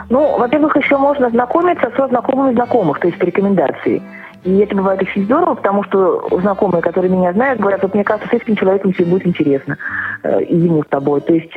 Ну, 0.08 0.38
во-первых, 0.38 0.76
еще 0.76 0.96
можно 0.98 1.30
знакомиться 1.30 1.92
со 1.96 2.08
знакомыми 2.08 2.54
знакомых, 2.54 2.98
то 2.98 3.06
есть 3.06 3.18
по 3.18 3.24
рекомендации. 3.24 4.02
И 4.42 4.58
это 4.58 4.74
бывает 4.74 5.02
очень 5.02 5.24
здорово, 5.24 5.54
потому 5.54 5.84
что 5.84 6.26
знакомые, 6.40 6.82
которые 6.82 7.12
меня 7.12 7.32
знают, 7.32 7.60
говорят, 7.60 7.82
вот 7.82 7.94
мне 7.94 8.04
кажется, 8.04 8.28
с 8.28 8.32
этим 8.32 8.56
человеком 8.56 8.92
тебе 8.92 9.04
будет 9.04 9.26
интересно, 9.26 9.76
э, 10.22 10.42
и 10.44 10.56
ему 10.56 10.82
с 10.82 10.86
тобой. 10.86 11.20
То 11.20 11.34
есть 11.34 11.52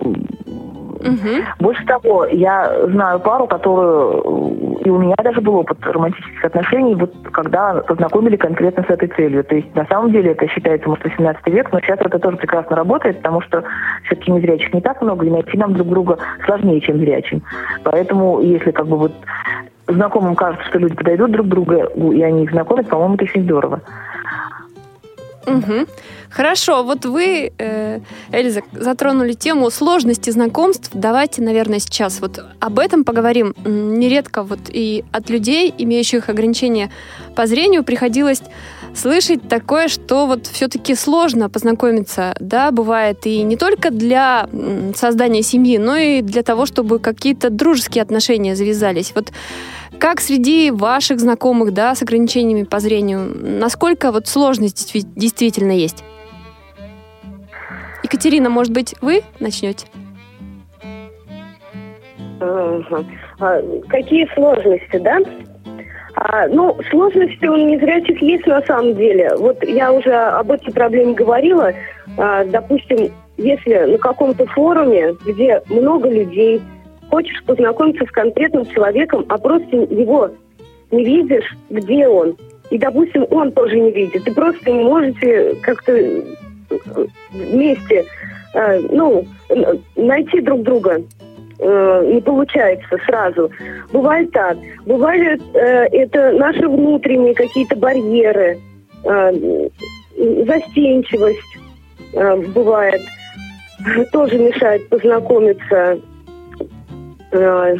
Мгм. 0.00 1.44
больше 1.60 1.84
того, 1.86 2.26
я 2.26 2.86
знаю 2.86 3.20
пару, 3.20 3.46
которую 3.46 4.78
э, 4.80 4.84
И 4.84 4.90
у 4.90 4.98
меня 4.98 5.14
даже 5.22 5.40
был 5.40 5.56
опыт 5.56 5.78
романтических 5.82 6.44
отношений, 6.44 6.94
вот 6.94 7.12
когда 7.30 7.74
познакомили 7.86 8.36
конкретно 8.36 8.84
с 8.84 8.90
этой 8.90 9.08
целью. 9.08 9.44
То 9.44 9.54
есть 9.54 9.74
на 9.74 9.84
самом 9.86 10.12
деле 10.12 10.32
это 10.32 10.48
считается, 10.48 10.88
может, 10.88 11.04
18 11.04 11.46
век, 11.48 11.72
но 11.72 11.80
сейчас 11.80 12.00
это 12.00 12.18
тоже 12.18 12.36
прекрасно 12.36 12.76
работает, 12.76 13.18
потому 13.18 13.40
что 13.42 13.64
все-таки 14.04 14.32
незрячих 14.32 14.72
не 14.72 14.80
так 14.80 15.02
много, 15.02 15.26
и 15.26 15.30
найти 15.30 15.56
нам 15.56 15.74
друг 15.74 15.88
друга 15.88 16.18
сложнее, 16.44 16.80
чем 16.80 16.98
зрячим. 16.98 17.42
Поэтому 17.84 18.40
если 18.40 18.70
как 18.70 18.86
бы 18.86 18.96
вот 18.96 19.12
знакомым 19.88 20.34
кажется, 20.34 20.66
что 20.68 20.78
люди 20.78 20.94
подойдут 20.94 21.32
друг 21.32 21.46
к 21.46 21.50
другу, 21.50 21.72
и 22.12 22.22
они 22.22 22.44
их 22.44 22.50
знакомят, 22.50 22.88
по-моему, 22.88 23.14
это 23.14 23.24
очень 23.24 23.42
здорово. 23.44 23.80
Угу. 25.56 25.86
Хорошо, 26.30 26.82
вот 26.82 27.06
вы, 27.06 27.52
э, 27.58 28.00
Эльза, 28.32 28.60
затронули 28.72 29.32
тему 29.32 29.70
сложности 29.70 30.30
знакомств. 30.30 30.90
Давайте, 30.92 31.42
наверное, 31.42 31.78
сейчас 31.78 32.20
вот 32.20 32.44
об 32.60 32.78
этом 32.78 33.04
поговорим. 33.04 33.54
Нередко 33.64 34.42
вот 34.42 34.60
и 34.68 35.04
от 35.10 35.30
людей, 35.30 35.74
имеющих 35.78 36.28
ограничения 36.28 36.90
по 37.34 37.46
зрению, 37.46 37.82
приходилось 37.82 38.42
слышать 38.94 39.48
такое, 39.48 39.88
что 39.88 40.26
вот 40.26 40.46
все-таки 40.46 40.94
сложно 40.94 41.48
познакомиться, 41.48 42.34
да, 42.40 42.70
бывает 42.70 43.26
и 43.26 43.42
не 43.42 43.56
только 43.56 43.90
для 43.90 44.48
создания 44.94 45.42
семьи, 45.42 45.78
но 45.78 45.96
и 45.96 46.22
для 46.22 46.42
того, 46.42 46.66
чтобы 46.66 46.98
какие-то 46.98 47.50
дружеские 47.50 48.02
отношения 48.02 48.54
завязались. 48.54 49.12
Вот 49.14 49.32
как 49.98 50.20
среди 50.20 50.70
ваших 50.70 51.18
знакомых, 51.20 51.72
да, 51.72 51.94
с 51.94 52.02
ограничениями 52.02 52.62
по 52.62 52.78
зрению, 52.78 53.32
насколько 53.34 54.12
вот 54.12 54.28
сложность 54.28 54.92
действительно 55.16 55.72
есть? 55.72 56.04
Екатерина, 58.02 58.48
может 58.48 58.72
быть, 58.72 58.94
вы 59.00 59.22
начнете? 59.40 59.86
А, 62.40 63.60
какие 63.88 64.32
сложности, 64.34 64.98
да? 64.98 65.18
А, 66.20 66.48
ну, 66.48 66.76
сложности 66.90 67.46
у 67.46 67.56
незрячих 67.56 68.20
есть 68.20 68.44
на 68.46 68.60
самом 68.62 68.96
деле. 68.96 69.30
Вот 69.36 69.62
я 69.62 69.92
уже 69.92 70.12
об 70.12 70.50
этой 70.50 70.72
проблеме 70.72 71.14
говорила. 71.14 71.72
А, 72.16 72.44
допустим, 72.44 73.12
если 73.36 73.92
на 73.92 73.98
каком-то 73.98 74.44
форуме, 74.46 75.14
где 75.24 75.62
много 75.68 76.08
людей, 76.08 76.60
хочешь 77.08 77.44
познакомиться 77.44 78.04
с 78.04 78.10
конкретным 78.10 78.66
человеком, 78.66 79.26
а 79.28 79.38
просто 79.38 79.76
его 79.76 80.30
не 80.90 81.04
видишь, 81.04 81.56
где 81.70 82.08
он, 82.08 82.36
и, 82.70 82.78
допустим, 82.78 83.24
он 83.30 83.52
тоже 83.52 83.78
не 83.78 83.92
видит, 83.92 84.26
и 84.26 84.34
просто 84.34 84.72
не 84.72 84.82
можете 84.82 85.54
как-то 85.62 85.92
э, 85.92 86.24
вместе, 87.30 88.04
э, 88.54 88.80
ну, 88.90 89.24
найти 89.94 90.40
друг 90.40 90.62
друга 90.62 91.00
э, 91.58 92.12
не 92.14 92.20
получается 92.20 92.96
сразу. 93.06 93.50
Бывает 93.92 94.30
так. 94.32 94.56
Бывает 94.86 95.40
э, 95.54 95.86
это 95.92 96.32
наши 96.32 96.68
внутренние 96.68 97.34
какие-то 97.34 97.76
барьеры, 97.76 98.58
э, 99.04 99.68
застенчивость 100.46 101.58
э, 102.12 102.36
бывает, 102.54 103.00
тоже 104.12 104.38
мешает 104.38 104.88
познакомиться. 104.88 105.98
Э, 107.32 107.76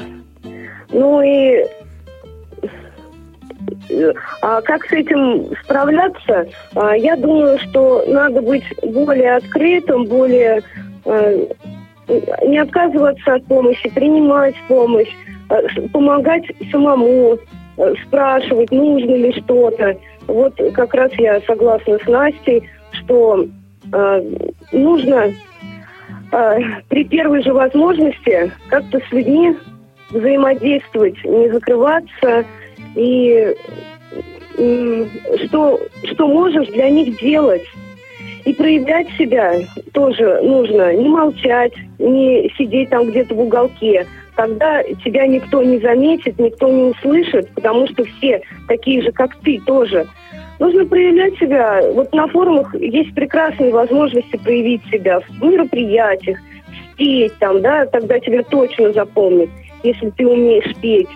ну 0.90 1.22
и 1.22 1.64
а 4.42 4.60
как 4.62 4.84
с 4.86 4.92
этим 4.92 5.50
справляться? 5.64 6.46
А, 6.74 6.96
я 6.96 7.16
думаю, 7.16 7.58
что 7.58 8.04
надо 8.06 8.40
быть 8.40 8.64
более 8.82 9.36
открытым, 9.36 10.04
более 10.04 10.62
э, 11.04 11.46
не 12.46 12.58
отказываться 12.58 13.34
от 13.34 13.44
помощи, 13.46 13.90
принимать 13.90 14.54
помощь, 14.66 15.12
э, 15.50 15.88
помогать 15.92 16.44
самому, 16.70 17.38
э, 17.76 17.94
спрашивать, 18.06 18.70
нужно 18.70 19.14
ли 19.14 19.32
что-то. 19.32 19.96
Вот 20.26 20.54
как 20.74 20.94
раз 20.94 21.12
я 21.14 21.40
согласна 21.42 21.98
с 21.98 22.06
Настей, 22.06 22.68
что 22.92 23.46
э, 23.92 24.22
нужно 24.72 25.32
э, 26.32 26.58
при 26.88 27.04
первой 27.04 27.42
же 27.42 27.52
возможности 27.52 28.52
как-то 28.68 29.00
с 29.00 29.12
людьми 29.12 29.56
взаимодействовать, 30.10 31.22
не 31.24 31.50
закрываться 31.50 32.44
и 32.94 33.54
э, 34.56 35.06
что, 35.46 35.80
что 36.04 36.28
можешь 36.28 36.68
для 36.68 36.88
них 36.90 37.18
делать 37.20 37.64
и 38.48 38.54
проявлять 38.54 39.10
себя 39.18 39.56
тоже 39.92 40.40
нужно. 40.42 40.94
Не 40.94 41.06
молчать, 41.06 41.74
не 41.98 42.50
сидеть 42.56 42.88
там 42.88 43.10
где-то 43.10 43.34
в 43.34 43.40
уголке. 43.40 44.06
Тогда 44.36 44.82
тебя 45.04 45.26
никто 45.26 45.62
не 45.62 45.78
заметит, 45.80 46.38
никто 46.38 46.70
не 46.70 46.84
услышит, 46.84 47.50
потому 47.50 47.86
что 47.88 48.04
все 48.04 48.40
такие 48.66 49.02
же, 49.02 49.12
как 49.12 49.36
ты, 49.40 49.60
тоже. 49.66 50.06
Нужно 50.58 50.86
проявлять 50.86 51.36
себя. 51.36 51.82
Вот 51.92 52.14
на 52.14 52.26
форумах 52.28 52.74
есть 52.74 53.14
прекрасные 53.14 53.70
возможности 53.70 54.38
проявить 54.38 54.82
себя 54.90 55.20
в 55.20 55.44
мероприятиях, 55.44 56.38
спеть 56.94 57.34
там, 57.38 57.60
да, 57.60 57.84
тогда 57.84 58.18
тебя 58.18 58.42
точно 58.44 58.94
запомнят, 58.94 59.50
если 59.82 60.08
ты 60.08 60.26
умеешь 60.26 60.74
петь. 60.80 61.10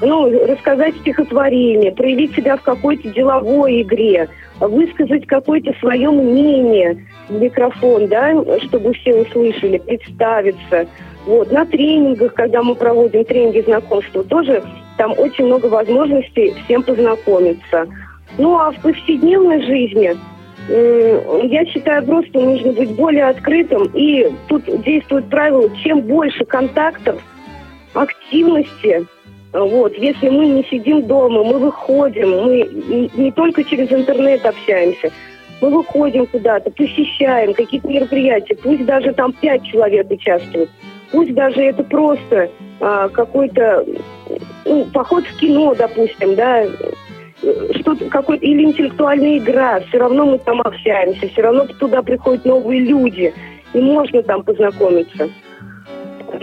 Ну, 0.00 0.30
рассказать 0.46 0.94
стихотворение, 0.98 1.90
проявить 1.90 2.36
себя 2.36 2.56
в 2.56 2.62
какой-то 2.62 3.08
деловой 3.08 3.82
игре, 3.82 4.28
высказать 4.60 5.26
какое-то 5.26 5.72
свое 5.80 6.10
мнение 6.10 7.06
в 7.28 7.40
микрофон, 7.40 8.08
да, 8.08 8.32
чтобы 8.62 8.92
все 8.94 9.14
услышали, 9.14 9.78
представиться. 9.78 10.86
Вот. 11.26 11.52
На 11.52 11.64
тренингах, 11.66 12.34
когда 12.34 12.62
мы 12.62 12.74
проводим 12.74 13.24
тренинги 13.24 13.60
знакомства, 13.60 14.24
тоже 14.24 14.62
там 14.96 15.14
очень 15.18 15.46
много 15.46 15.66
возможностей 15.66 16.54
всем 16.64 16.82
познакомиться. 16.82 17.86
Ну 18.38 18.56
а 18.58 18.72
в 18.72 18.80
повседневной 18.80 19.62
жизни 19.62 20.16
я 20.68 21.64
считаю, 21.66 22.04
просто 22.04 22.38
нужно 22.40 22.72
быть 22.72 22.90
более 22.94 23.24
открытым. 23.24 23.90
И 23.94 24.30
тут 24.48 24.64
действует 24.82 25.28
правило, 25.30 25.70
чем 25.82 26.00
больше 26.00 26.44
контактов, 26.44 27.22
активности, 27.94 29.06
вот, 29.52 29.94
если 29.96 30.28
мы 30.28 30.46
не 30.46 30.64
сидим 30.64 31.06
дома, 31.06 31.42
мы 31.42 31.58
выходим, 31.58 32.30
мы 32.42 33.10
не 33.16 33.32
только 33.32 33.64
через 33.64 33.90
интернет 33.90 34.44
общаемся, 34.44 35.10
мы 35.60 35.70
выходим 35.70 36.26
куда-то, 36.26 36.70
посещаем 36.70 37.54
какие-то 37.54 37.88
мероприятия, 37.88 38.56
пусть 38.56 38.84
даже 38.84 39.12
там 39.12 39.32
пять 39.32 39.64
человек 39.64 40.10
участвуют, 40.10 40.70
пусть 41.10 41.34
даже 41.34 41.62
это 41.62 41.82
просто 41.82 42.50
а, 42.80 43.08
какой-то 43.08 43.84
ну, 44.64 44.84
поход 44.92 45.24
в 45.24 45.36
кино, 45.38 45.74
допустим, 45.74 46.34
да, 46.34 46.64
что-то 47.80 48.04
какой-то 48.06 48.44
или 48.44 48.64
интеллектуальная 48.64 49.38
игра, 49.38 49.80
все 49.80 49.98
равно 49.98 50.26
мы 50.26 50.38
там 50.38 50.60
общаемся, 50.60 51.28
все 51.28 51.42
равно 51.42 51.66
туда 51.78 52.02
приходят 52.02 52.44
новые 52.44 52.80
люди, 52.80 53.32
и 53.72 53.80
можно 53.80 54.22
там 54.22 54.42
познакомиться. 54.42 55.30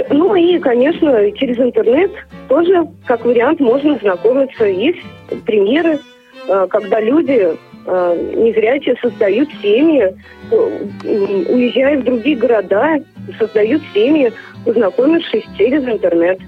Ну 0.09 0.35
и, 0.35 0.59
конечно, 0.59 1.31
через 1.33 1.57
интернет 1.57 2.11
тоже, 2.47 2.87
как 3.05 3.25
вариант, 3.25 3.59
можно 3.59 3.97
знакомиться. 3.97 4.65
Есть 4.65 4.99
примеры, 5.45 5.99
э, 6.47 6.67
когда 6.69 6.99
люди 6.99 7.55
э, 7.85 8.33
незрячие 8.35 8.95
создают 9.01 9.49
семьи, 9.61 10.15
э, 10.51 10.55
уезжают 11.49 12.01
в 12.01 12.05
другие 12.05 12.35
города, 12.35 12.99
создают 13.37 13.81
семьи, 13.93 14.31
познакомившись 14.65 15.45
через 15.57 15.83
интернет. 15.85 16.39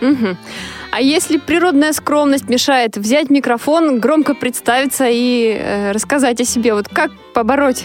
Угу. 0.00 0.36
А 0.90 1.00
если 1.00 1.38
природная 1.38 1.92
скромность 1.92 2.48
мешает 2.48 2.96
взять 2.96 3.30
микрофон, 3.30 3.98
громко 3.98 4.34
представиться 4.34 5.06
и 5.08 5.56
э, 5.58 5.92
рассказать 5.92 6.40
о 6.40 6.44
себе, 6.44 6.74
вот 6.74 6.88
как 6.88 7.10
побороть 7.32 7.84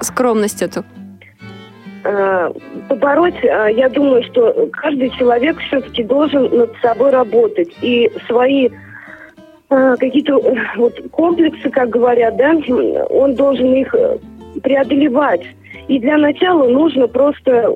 скромность 0.00 0.62
эту? 0.62 0.84
Э, 2.04 2.50
побороть, 2.88 3.44
э, 3.44 3.68
я 3.76 3.88
думаю, 3.88 4.24
что 4.24 4.68
каждый 4.72 5.10
человек 5.10 5.58
все-таки 5.60 6.02
должен 6.02 6.48
над 6.50 6.72
собой 6.82 7.10
работать. 7.10 7.70
И 7.80 8.10
свои 8.26 8.68
э, 9.70 9.96
какие-то 9.98 10.40
вот 10.76 10.94
комплексы, 11.12 11.70
как 11.70 11.90
говорят, 11.90 12.36
да, 12.36 12.54
он 13.08 13.34
должен 13.34 13.72
их 13.74 13.94
преодолевать. 14.62 15.42
И 15.88 15.98
для 16.00 16.16
начала 16.16 16.68
нужно 16.68 17.06
просто 17.06 17.72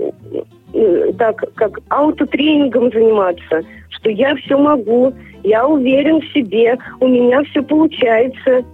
так, 1.19 1.43
как 1.55 1.79
аутотренингом 1.89 2.91
заниматься, 2.93 3.63
что 3.91 4.11
я 4.11 4.35
все 4.37 4.59
могу, 4.59 5.13
я 5.43 5.67
уверен 5.67 6.21
в 6.21 6.33
себе, 6.33 6.77
у 7.01 7.09
меня 7.09 7.43
все 7.45 7.63
получается 7.63 8.65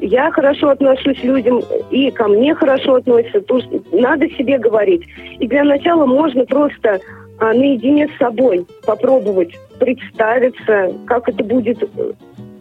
я 0.00 0.30
хорошо 0.30 0.70
отношусь 0.70 1.20
к 1.20 1.24
людям, 1.24 1.62
и 1.90 2.10
ко 2.10 2.28
мне 2.28 2.54
хорошо 2.54 2.96
относятся. 2.96 3.40
Тут 3.40 3.64
надо 3.92 4.28
себе 4.30 4.58
говорить. 4.58 5.02
И 5.38 5.46
для 5.46 5.64
начала 5.64 6.06
можно 6.06 6.44
просто 6.44 7.00
а, 7.38 7.52
наедине 7.52 8.08
с 8.08 8.18
собой 8.18 8.66
попробовать 8.86 9.54
представиться, 9.78 10.92
как 11.06 11.28
это 11.28 11.44
будет 11.44 11.82
э, 11.82 12.12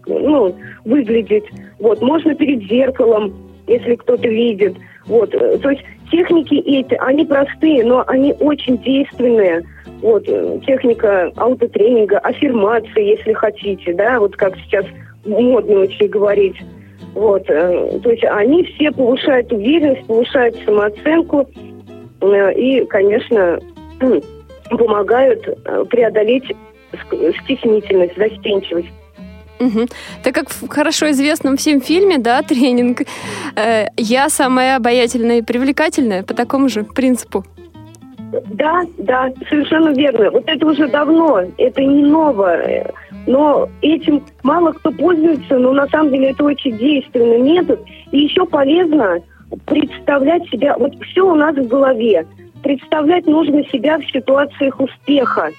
ну, 0.05 0.55
выглядеть. 0.85 1.45
Вот, 1.79 2.01
можно 2.01 2.35
перед 2.35 2.63
зеркалом, 2.63 3.33
если 3.67 3.95
кто-то 3.95 4.27
видит. 4.27 4.75
Вот, 5.07 5.33
э, 5.33 5.57
то 5.57 5.71
есть 5.71 5.83
техники 6.11 6.55
эти, 6.55 6.93
они 6.95 7.25
простые, 7.25 7.83
но 7.83 8.03
они 8.07 8.33
очень 8.39 8.77
действенные. 8.77 9.63
вот, 10.01 10.23
э, 10.27 10.59
техника 10.65 11.31
аутотренинга, 11.35 12.19
аффирмации, 12.19 13.17
если 13.17 13.33
хотите, 13.33 13.93
да, 13.93 14.19
вот 14.19 14.35
как 14.35 14.55
сейчас 14.57 14.85
модно 15.25 15.81
очень 15.81 16.07
говорить. 16.07 16.55
Вот, 17.17 17.49
э, 17.49 17.99
то 18.03 18.11
есть 18.11 18.23
они 18.25 18.63
все 18.63 18.91
повышают 18.91 19.51
уверенность, 19.51 20.05
повышают 20.05 20.55
самооценку 20.63 21.49
э, 22.21 22.53
и, 22.53 22.85
конечно, 22.85 23.59
помогают 24.69 25.41
преодолеть 25.89 26.43
стеснительность, 27.43 28.15
застенчивость. 28.15 28.91
Угу. 29.59 29.87
Так 30.23 30.35
как 30.35 30.49
в 30.51 30.67
хорошо 30.67 31.09
известном 31.09 31.57
всем 31.57 31.81
фильме, 31.81 32.19
да, 32.19 32.39
тренинг, 32.47 33.01
э, 33.55 33.87
я 33.97 34.29
самая 34.29 34.75
обаятельная 34.75 35.39
и 35.39 35.41
привлекательная 35.41 36.21
по 36.21 36.35
такому 36.35 36.69
же 36.69 36.83
принципу. 36.83 37.43
Да, 38.51 38.83
да, 38.99 39.31
совершенно 39.49 39.89
верно. 39.89 40.29
Вот 40.29 40.43
это 40.45 40.67
уже 40.67 40.87
давно, 40.87 41.41
это 41.57 41.81
не 41.81 42.03
новое. 42.03 42.93
Но 43.27 43.67
этим 43.81 44.23
мало 44.41 44.71
кто 44.71 44.89
пользуется, 44.91 45.57
но 45.57 45.73
на 45.73 45.85
самом 45.87 46.11
деле 46.11 46.31
это 46.31 46.45
очень 46.45 46.77
действенный 46.77 47.41
метод. 47.41 47.79
И 48.11 48.19
еще 48.19 48.45
полезно 48.45 49.19
представлять 49.65 50.47
себя, 50.49 50.75
вот 50.77 50.93
все 51.03 51.21
у 51.29 51.35
нас 51.35 51.55
в 51.55 51.67
голове. 51.67 52.25
Представлять 52.63 53.27
нужно 53.27 53.63
себя 53.65 53.99
в 53.99 54.05
ситуациях 54.11 54.79
успеха. 54.79 55.51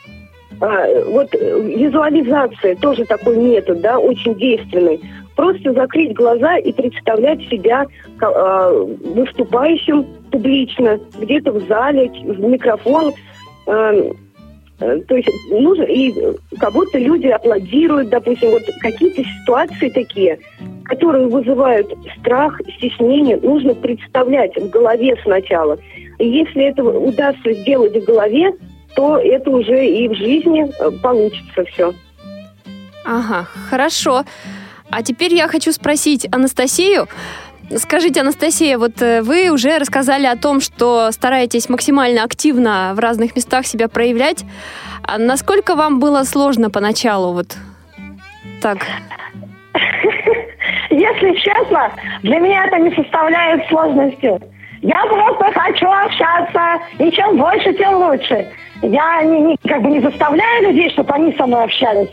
А, 0.60 0.86
вот 1.10 1.28
э, 1.34 1.60
визуализация 1.76 2.74
тоже 2.76 3.04
такой 3.04 3.36
метод, 3.36 3.80
да, 3.80 3.98
очень 3.98 4.34
действенный. 4.34 5.00
Просто 5.36 5.72
закрыть 5.72 6.14
глаза 6.14 6.56
и 6.56 6.72
представлять 6.72 7.40
себя 7.48 7.86
а, 8.20 8.72
выступающим 8.72 10.04
публично, 10.32 10.98
где-то 11.20 11.52
в 11.52 11.68
зале, 11.68 12.10
в 12.24 12.40
микрофон. 12.40 13.12
Э, 14.80 15.00
то 15.06 15.16
есть 15.16 15.28
нужно, 15.50 15.82
и 15.82 16.12
будто 16.72 16.98
люди 16.98 17.26
аплодируют, 17.26 18.10
допустим, 18.10 18.50
вот 18.50 18.62
какие-то 18.80 19.22
ситуации 19.24 19.88
такие, 19.88 20.38
которые 20.84 21.28
вызывают 21.28 21.92
страх, 22.18 22.60
стеснение, 22.76 23.38
нужно 23.38 23.74
представлять 23.74 24.56
в 24.56 24.70
голове 24.70 25.16
сначала. 25.22 25.78
И 26.18 26.28
если 26.28 26.64
это 26.64 26.84
удастся 26.84 27.52
сделать 27.52 27.96
в 27.96 28.04
голове, 28.04 28.52
то 28.94 29.18
это 29.18 29.50
уже 29.50 29.86
и 29.86 30.08
в 30.08 30.14
жизни 30.14 30.66
э, 30.66 30.90
получится 31.02 31.64
все. 31.64 31.92
Ага, 33.04 33.46
хорошо. 33.70 34.24
А 34.90 35.02
теперь 35.02 35.34
я 35.34 35.48
хочу 35.48 35.72
спросить 35.72 36.26
Анастасию. 36.32 37.08
Скажите, 37.76 38.20
Анастасия, 38.20 38.78
вот 38.78 39.02
э, 39.02 39.20
вы 39.20 39.50
уже 39.50 39.78
рассказали 39.78 40.26
о 40.26 40.36
том, 40.36 40.60
что 40.60 41.10
стараетесь 41.12 41.68
максимально 41.68 42.24
активно 42.24 42.92
в 42.94 42.98
разных 42.98 43.36
местах 43.36 43.66
себя 43.66 43.88
проявлять. 43.88 44.44
А 45.02 45.18
насколько 45.18 45.74
вам 45.74 46.00
было 46.00 46.22
сложно 46.24 46.70
поначалу 46.70 47.34
вот 47.34 47.56
так? 48.62 48.78
Если 50.90 51.34
честно, 51.34 51.90
для 52.22 52.38
меня 52.38 52.64
это 52.64 52.78
не 52.78 52.94
составляет 52.94 53.66
сложности. 53.68 54.38
Я 54.80 55.04
просто 55.06 55.52
хочу 55.60 55.88
общаться, 55.90 56.80
и 56.98 57.10
чем 57.10 57.36
больше, 57.36 57.74
тем 57.74 57.94
лучше. 57.94 58.48
Я 58.80 59.22
не, 59.24 59.40
не, 59.40 59.56
как 59.68 59.82
бы 59.82 59.90
не 59.90 60.00
заставляю 60.00 60.68
людей, 60.68 60.90
чтобы 60.90 61.12
они 61.12 61.34
со 61.36 61.46
мной 61.46 61.64
общались. 61.64 62.10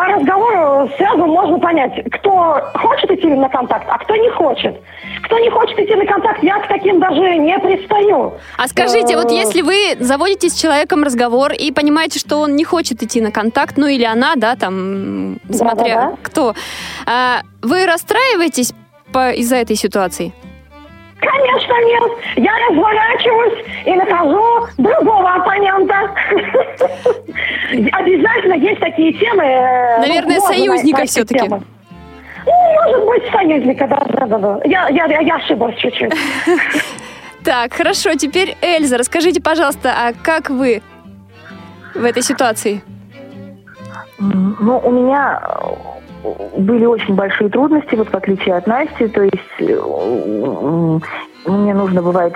Э, 0.00 0.06
по 0.06 0.06
разговору 0.06 0.90
сразу 0.96 1.26
можно 1.26 1.58
понять, 1.58 1.92
кто 2.10 2.60
хочет 2.74 3.10
идти 3.10 3.26
на 3.28 3.48
контакт, 3.48 3.86
а 3.88 3.98
кто 3.98 4.16
не 4.16 4.30
хочет. 4.30 4.80
Кто 5.24 5.38
не 5.38 5.50
хочет 5.50 5.78
идти 5.78 5.94
на 5.94 6.06
контакт, 6.06 6.42
я 6.42 6.58
к 6.60 6.68
таким 6.68 7.00
даже 7.00 7.36
не 7.36 7.58
пристаю. 7.58 8.34
А 8.56 8.68
скажите, 8.68 9.16
вот 9.16 9.30
э, 9.30 9.34
если 9.34 9.62
вы 9.62 9.96
заводите 10.00 10.48
с 10.48 10.54
человеком 10.54 11.02
разговор 11.02 11.52
и 11.52 11.70
понимаете, 11.72 12.18
что 12.18 12.38
он 12.38 12.56
не 12.56 12.64
хочет 12.64 13.02
идти 13.02 13.20
на 13.20 13.30
контакт, 13.30 13.76
ну 13.76 13.86
или 13.86 14.04
она, 14.04 14.34
да, 14.36 14.56
там, 14.56 15.38
смотря 15.50 15.94
да, 15.94 16.00
да, 16.02 16.10
да. 16.10 16.16
кто, 16.22 16.54
а, 17.06 17.40
вы 17.62 17.86
расстраиваетесь 17.86 18.72
из-за 19.36 19.56
этой 19.56 19.76
ситуации? 19.76 20.32
Конечно 21.20 21.74
нет. 21.84 22.12
Я 22.36 22.52
разворачиваюсь 22.68 23.64
и 23.84 23.94
нахожу 23.94 24.66
другого 24.78 25.34
оппонента. 25.34 26.10
Обязательно 27.92 28.54
есть 28.54 28.80
такие 28.80 29.12
темы. 29.12 29.44
Э, 29.44 30.00
Наверное, 30.00 30.40
союзника 30.40 31.04
все-таки. 31.04 31.48
Ну, 31.48 31.62
может 32.74 33.06
быть, 33.06 33.30
союзника, 33.30 33.86
да, 33.86 34.04
да, 34.08 34.26
да. 34.26 34.38
да. 34.38 34.60
Я, 34.64 34.88
я, 34.88 35.20
я 35.20 35.36
ошиблась 35.36 35.76
чуть-чуть. 35.76 36.12
Так, 37.42 37.72
хорошо. 37.72 38.14
Теперь, 38.16 38.54
Эльза, 38.60 38.98
расскажите, 38.98 39.40
пожалуйста, 39.40 39.94
а 39.96 40.12
как 40.12 40.50
вы 40.50 40.82
в 41.94 42.04
этой 42.04 42.22
ситуации? 42.22 42.82
Ну, 44.18 44.78
у 44.78 44.90
меня 44.90 45.40
были 46.56 46.84
очень 46.84 47.14
большие 47.14 47.50
трудности, 47.50 47.94
вот 47.94 48.08
в 48.08 48.14
отличие 48.14 48.56
от 48.56 48.66
Насти, 48.66 49.08
то 49.08 49.22
есть 49.22 49.36
э, 49.58 50.98
мне 51.46 51.74
нужно 51.74 52.02
бывает 52.02 52.34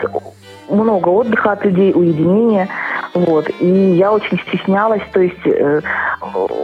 много 0.68 1.08
отдыха 1.08 1.52
от 1.52 1.64
людей, 1.64 1.92
уединения, 1.94 2.68
вот, 3.12 3.50
и 3.60 3.66
я 3.66 4.12
очень 4.12 4.40
стеснялась, 4.48 5.02
то 5.12 5.20
есть 5.20 5.46
э, 5.46 5.80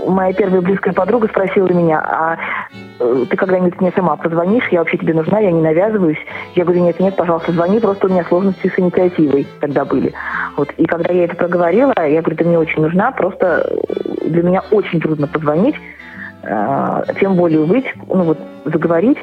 моя 0.07 0.33
первая 0.33 0.63
близкая 0.63 0.95
подруга 0.95 1.29
спросила 1.29 1.69
меня, 1.69 2.01
а 2.01 2.39
э, 2.99 3.25
ты 3.29 3.37
когда-нибудь 3.37 3.81
мне 3.81 3.93
сама 3.95 4.17
позвонишь, 4.17 4.67
я 4.71 4.79
вообще 4.79 4.97
тебе 4.97 5.13
нужна, 5.13 5.39
я 5.41 5.53
не 5.53 5.61
навязываюсь, 5.61 6.19
я 6.55 6.65
говорю, 6.65 6.83
нет, 6.85 6.99
нет, 6.99 7.17
пожалуйста, 7.17 7.53
звони, 7.53 7.79
просто 7.79 8.07
у 8.07 8.11
меня 8.11 8.25
сложности 8.25 8.73
с 8.75 8.79
инициативой 8.79 9.47
тогда 9.61 9.85
были, 9.85 10.15
вот, 10.57 10.73
и 10.79 10.87
когда 10.87 11.13
я 11.13 11.25
это 11.25 11.37
проговорила, 11.37 11.93
я 11.99 12.23
говорю, 12.23 12.37
ты 12.37 12.45
мне 12.45 12.59
очень 12.59 12.81
нужна, 12.81 13.13
просто 13.13 13.71
для 14.25 14.43
меня 14.43 14.63
очень 14.71 15.01
трудно 15.01 15.27
позвонить, 15.27 15.77
Э, 15.77 16.00
тем 16.43 17.35
более 17.37 17.61
выйти, 17.61 17.93
ну 18.07 18.23
вот 18.25 18.39
заговорить. 18.65 19.19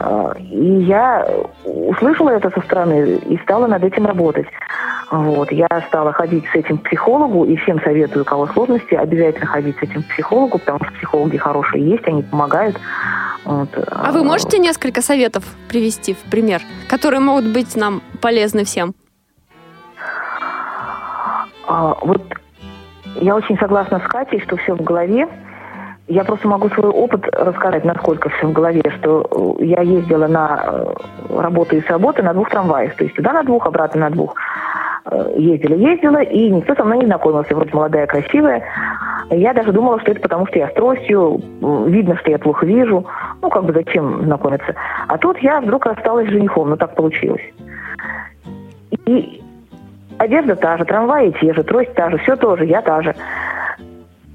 Э, 0.00 0.32
и 0.38 0.82
я 0.82 1.26
услышала 1.64 2.30
это 2.30 2.50
со 2.50 2.60
стороны 2.60 3.20
и 3.26 3.38
стала 3.38 3.66
над 3.66 3.84
этим 3.84 4.06
работать. 4.06 4.46
Вот. 5.10 5.50
Я 5.50 5.68
стала 5.88 6.12
ходить 6.12 6.44
с 6.52 6.54
этим 6.54 6.78
к 6.78 6.82
психологу, 6.82 7.44
и 7.44 7.56
всем 7.56 7.80
советую, 7.80 8.22
у 8.22 8.24
кого 8.26 8.46
сложности, 8.48 8.94
обязательно 8.94 9.46
ходить 9.46 9.76
с 9.78 9.82
этим 9.82 10.02
к 10.02 10.08
психологу, 10.08 10.58
потому 10.58 10.80
что 10.84 10.92
психологи 10.94 11.36
хорошие 11.36 11.88
есть, 11.88 12.06
они 12.06 12.22
помогают. 12.22 12.76
Вот. 13.44 13.68
А 13.90 14.12
вы 14.12 14.22
можете 14.24 14.58
несколько 14.58 15.00
советов 15.00 15.44
привести 15.68 16.14
в 16.14 16.30
пример, 16.30 16.60
которые 16.88 17.20
могут 17.20 17.46
быть 17.52 17.74
нам 17.76 18.02
полезны 18.20 18.64
всем? 18.64 18.94
Вот 21.66 22.22
я 23.16 23.34
очень 23.34 23.58
согласна 23.58 24.00
с 24.00 24.08
Катей, 24.08 24.40
что 24.40 24.56
все 24.56 24.74
в 24.74 24.82
голове. 24.82 25.28
Я 26.08 26.24
просто 26.24 26.48
могу 26.48 26.70
свой 26.70 26.88
опыт 26.88 27.26
рассказать, 27.34 27.84
насколько 27.84 28.30
все 28.30 28.46
в 28.46 28.52
голове, 28.52 28.82
что 28.98 29.56
э, 29.60 29.64
я 29.64 29.82
ездила 29.82 30.26
на 30.26 30.64
э, 30.64 30.94
работу 31.38 31.76
и 31.76 31.82
с 31.82 31.86
работы 31.86 32.22
на 32.22 32.32
двух 32.32 32.48
трамваях. 32.48 32.96
То 32.96 33.04
есть 33.04 33.14
туда 33.14 33.34
на 33.34 33.42
двух, 33.42 33.66
обратно 33.66 34.00
на 34.00 34.10
двух. 34.10 34.34
Э, 35.04 35.34
ездила, 35.36 35.74
ездила, 35.74 36.22
и 36.22 36.48
никто 36.48 36.74
со 36.74 36.84
мной 36.84 36.98
не 36.98 37.04
знакомился. 37.04 37.54
Вроде 37.54 37.74
молодая, 37.74 38.06
красивая. 38.06 38.62
Я 39.28 39.52
даже 39.52 39.70
думала, 39.70 40.00
что 40.00 40.12
это 40.12 40.20
потому, 40.22 40.46
что 40.46 40.58
я 40.58 40.68
с 40.68 40.72
тростью, 40.72 41.42
видно, 41.60 42.16
что 42.16 42.30
я 42.30 42.38
плохо 42.38 42.64
вижу. 42.64 43.04
Ну, 43.42 43.50
как 43.50 43.64
бы 43.64 43.74
зачем 43.74 44.24
знакомиться. 44.24 44.74
А 45.08 45.18
тут 45.18 45.36
я 45.40 45.60
вдруг 45.60 45.86
осталась 45.86 46.26
с 46.28 46.30
женихом, 46.30 46.70
ну 46.70 46.76
так 46.78 46.94
получилось. 46.94 47.42
И 49.04 49.42
одежда 50.16 50.56
та 50.56 50.78
же, 50.78 50.86
трамваи 50.86 51.32
те 51.38 51.52
же, 51.52 51.62
трость 51.62 51.92
та 51.92 52.08
же, 52.08 52.16
все 52.16 52.36
тоже, 52.36 52.64
я 52.64 52.80
та 52.80 53.02
же 53.02 53.14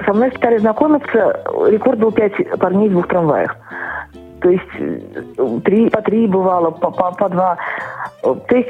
со 0.05 0.13
мной 0.13 0.31
стали 0.35 0.57
знакомиться, 0.57 1.43
рекорд 1.67 1.99
был 1.99 2.11
пять 2.11 2.33
парней 2.59 2.89
в 2.89 2.93
двух 2.93 3.07
трамваях. 3.07 3.55
То 4.41 4.49
есть 4.49 4.63
э, 4.77 5.59
три, 5.63 5.89
по 5.89 6.01
три 6.01 6.27
бывало, 6.27 6.71
по, 6.71 6.91
по, 6.91 7.11
по 7.11 7.29
два. 7.29 7.57
То 8.21 8.55
есть 8.55 8.69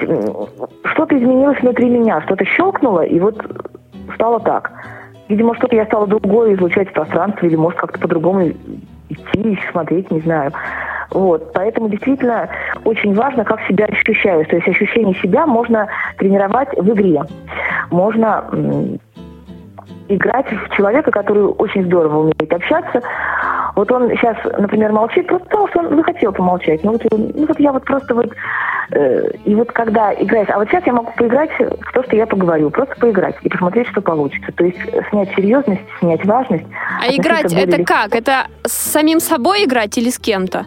что-то 0.85 1.17
изменилось 1.17 1.59
внутри 1.61 1.89
меня, 1.89 2.21
что-то 2.21 2.45
щелкнуло, 2.45 3.01
и 3.01 3.19
вот 3.19 3.43
стало 4.15 4.39
так. 4.39 4.71
Видимо, 5.29 5.55
что-то 5.55 5.75
я 5.75 5.85
стала 5.85 6.05
другое 6.05 6.53
излучать 6.53 6.89
в 6.89 6.93
пространстве, 6.93 7.49
или 7.49 7.55
может 7.55 7.79
как-то 7.79 7.99
по-другому 7.99 8.49
идти, 9.09 9.59
смотреть, 9.71 10.11
не 10.11 10.19
знаю. 10.19 10.51
Вот. 11.11 11.53
Поэтому 11.53 11.89
действительно 11.89 12.49
очень 12.85 13.13
важно, 13.13 13.43
как 13.43 13.61
себя 13.61 13.85
ощущаешь. 13.85 14.47
То 14.47 14.55
есть 14.57 14.67
ощущение 14.67 15.15
себя 15.15 15.45
можно 15.45 15.87
тренировать 16.17 16.69
в 16.77 16.89
игре. 16.93 17.21
Можно 17.91 18.45
играть 20.07 20.45
в 20.51 20.75
человека, 20.75 21.11
который 21.11 21.43
очень 21.43 21.85
здорово 21.85 22.19
умеет 22.19 22.53
общаться. 22.53 23.01
Вот 23.75 23.91
он 23.91 24.09
сейчас, 24.09 24.37
например, 24.59 24.91
молчит, 24.91 25.27
просто 25.27 25.47
потому 25.47 25.67
что 25.67 25.79
он 25.79 25.95
захотел 25.97 26.31
помолчать. 26.31 26.83
Ну 26.83 26.91
вот, 26.91 27.01
ну, 27.11 27.45
вот 27.47 27.59
я 27.59 27.71
вот 27.71 27.83
просто 27.85 28.13
вот... 28.13 28.31
Э, 28.91 29.29
и 29.45 29.55
вот 29.55 29.71
когда 29.71 30.13
играешь... 30.13 30.49
А 30.49 30.59
вот 30.59 30.67
сейчас 30.69 30.85
я 30.85 30.93
могу 30.93 31.11
поиграть 31.17 31.49
в 31.59 31.91
то, 31.91 32.03
что 32.03 32.15
я 32.15 32.27
поговорю. 32.27 32.69
Просто 32.69 32.95
поиграть 32.95 33.35
и 33.41 33.49
посмотреть, 33.49 33.87
что 33.87 34.01
получится. 34.01 34.51
То 34.51 34.65
есть 34.65 34.77
снять 35.09 35.29
серьезность, 35.35 35.81
снять 35.99 36.23
важность. 36.25 36.65
А 37.01 37.11
играть 37.11 37.51
это 37.51 37.77
легко. 37.77 37.93
как? 37.93 38.15
Это 38.15 38.47
с 38.65 38.73
самим 38.73 39.19
собой 39.19 39.65
играть 39.65 39.97
или 39.97 40.09
с 40.09 40.19
кем-то? 40.19 40.65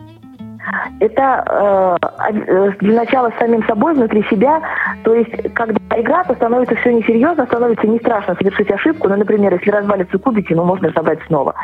Это 1.00 1.98
э, 2.30 2.72
для 2.80 3.00
начала 3.00 3.30
с 3.30 3.38
самим 3.38 3.64
собой, 3.64 3.94
внутри 3.94 4.22
себя. 4.24 4.60
То 5.04 5.14
есть, 5.14 5.54
когда 5.54 5.78
игра, 5.96 6.24
то 6.24 6.34
становится 6.34 6.74
все 6.76 6.92
несерьезно, 6.92 7.46
становится 7.46 7.86
не 7.86 7.98
страшно 7.98 8.34
совершить 8.34 8.70
ошибку. 8.70 9.08
Ну, 9.08 9.16
например, 9.16 9.52
если 9.54 9.70
развалится 9.70 10.18
кубики, 10.18 10.52
ну, 10.52 10.64
можно 10.64 10.90
собрать 10.92 11.20
снова. 11.26 11.54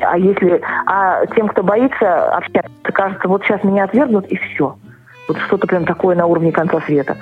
А 0.00 0.18
если... 0.18 0.60
А 0.86 1.26
тем, 1.34 1.48
кто 1.48 1.62
боится 1.62 2.36
общаться, 2.36 2.70
кажется, 2.92 3.28
вот 3.28 3.42
сейчас 3.42 3.62
меня 3.64 3.84
отвергнут, 3.84 4.26
и 4.26 4.36
все. 4.36 4.76
Вот 5.28 5.38
что-то 5.38 5.66
прям 5.66 5.84
такое 5.84 6.16
на 6.16 6.26
уровне 6.26 6.52
конца 6.52 6.80
света. 6.82 7.16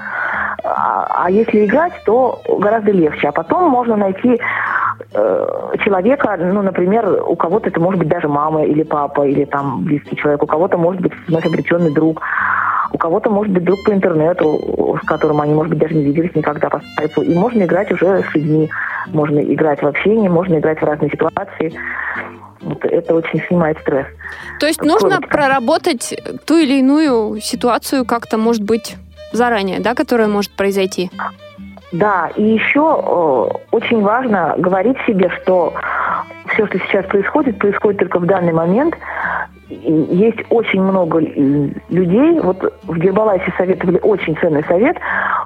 А, 0.64 1.24
а 1.24 1.30
если 1.30 1.64
играть, 1.64 1.92
то 2.04 2.40
гораздо 2.46 2.92
легче. 2.92 3.28
А 3.28 3.32
потом 3.32 3.68
можно 3.68 3.96
найти 3.96 4.40
э, 5.12 5.74
человека, 5.80 6.36
ну, 6.38 6.62
например, 6.62 7.22
у 7.26 7.36
кого-то 7.36 7.68
это 7.68 7.80
может 7.80 7.98
быть 7.98 8.08
даже 8.08 8.28
мама 8.28 8.64
или 8.64 8.82
папа, 8.82 9.26
или 9.26 9.44
там 9.44 9.84
близкий 9.84 10.16
человек, 10.16 10.42
у 10.42 10.46
кого-то 10.46 10.78
может 10.78 11.00
быть 11.00 11.12
вновь 11.26 11.46
обретенный 11.46 11.92
друг, 11.92 12.22
у 12.92 12.98
кого-то 12.98 13.30
может 13.30 13.52
быть 13.52 13.64
друг 13.64 13.82
по 13.84 13.92
интернету, 13.92 14.98
с 15.02 15.06
которым 15.06 15.40
они, 15.40 15.54
может 15.54 15.70
быть, 15.70 15.78
даже 15.78 15.94
не 15.94 16.04
виделись 16.04 16.34
никогда 16.34 16.68
по 16.68 16.80
скайпу. 16.80 17.22
И 17.22 17.34
можно 17.34 17.62
играть 17.62 17.90
уже 17.90 18.22
с 18.22 18.34
людьми. 18.34 18.70
Можно 19.08 19.40
играть 19.40 19.82
в 19.82 19.86
общении, 19.86 20.28
можно 20.28 20.58
играть 20.58 20.80
в 20.80 20.84
разные 20.84 21.10
ситуации. 21.10 21.72
Вот 22.62 22.85
это 22.85 23.14
очень 23.14 23.42
снимает 23.48 23.79
стресс. 23.81 24.07
То 24.61 24.66
есть 24.66 24.83
нужно 24.83 25.20
проработать 25.20 26.14
ту 26.46 26.57
или 26.57 26.79
иную 26.79 27.40
ситуацию 27.40 28.05
как-то, 28.05 28.38
может 28.38 28.62
быть, 28.62 28.96
заранее, 29.33 29.81
да, 29.81 29.94
которая 29.94 30.29
может 30.29 30.53
произойти? 30.53 31.11
Да, 31.92 32.31
и 32.37 32.42
еще 32.42 32.81
э, 32.81 33.59
очень 33.70 34.01
важно 34.01 34.55
говорить 34.57 34.96
себе, 35.07 35.31
что 35.42 35.75
все, 36.48 36.66
что 36.66 36.79
сейчас 36.79 37.05
происходит, 37.07 37.59
происходит 37.59 38.01
только 38.01 38.18
в 38.18 38.27
данный 38.27 38.53
момент, 38.53 38.94
есть 39.82 40.38
очень 40.50 40.82
много 40.82 41.18
людей, 41.18 42.40
вот 42.40 42.72
в 42.85 42.98
Гербалайсе 42.98 43.52
советовали 43.56 43.98
очень 44.02 44.37
ценный 44.37 44.64
совет, 44.64 44.96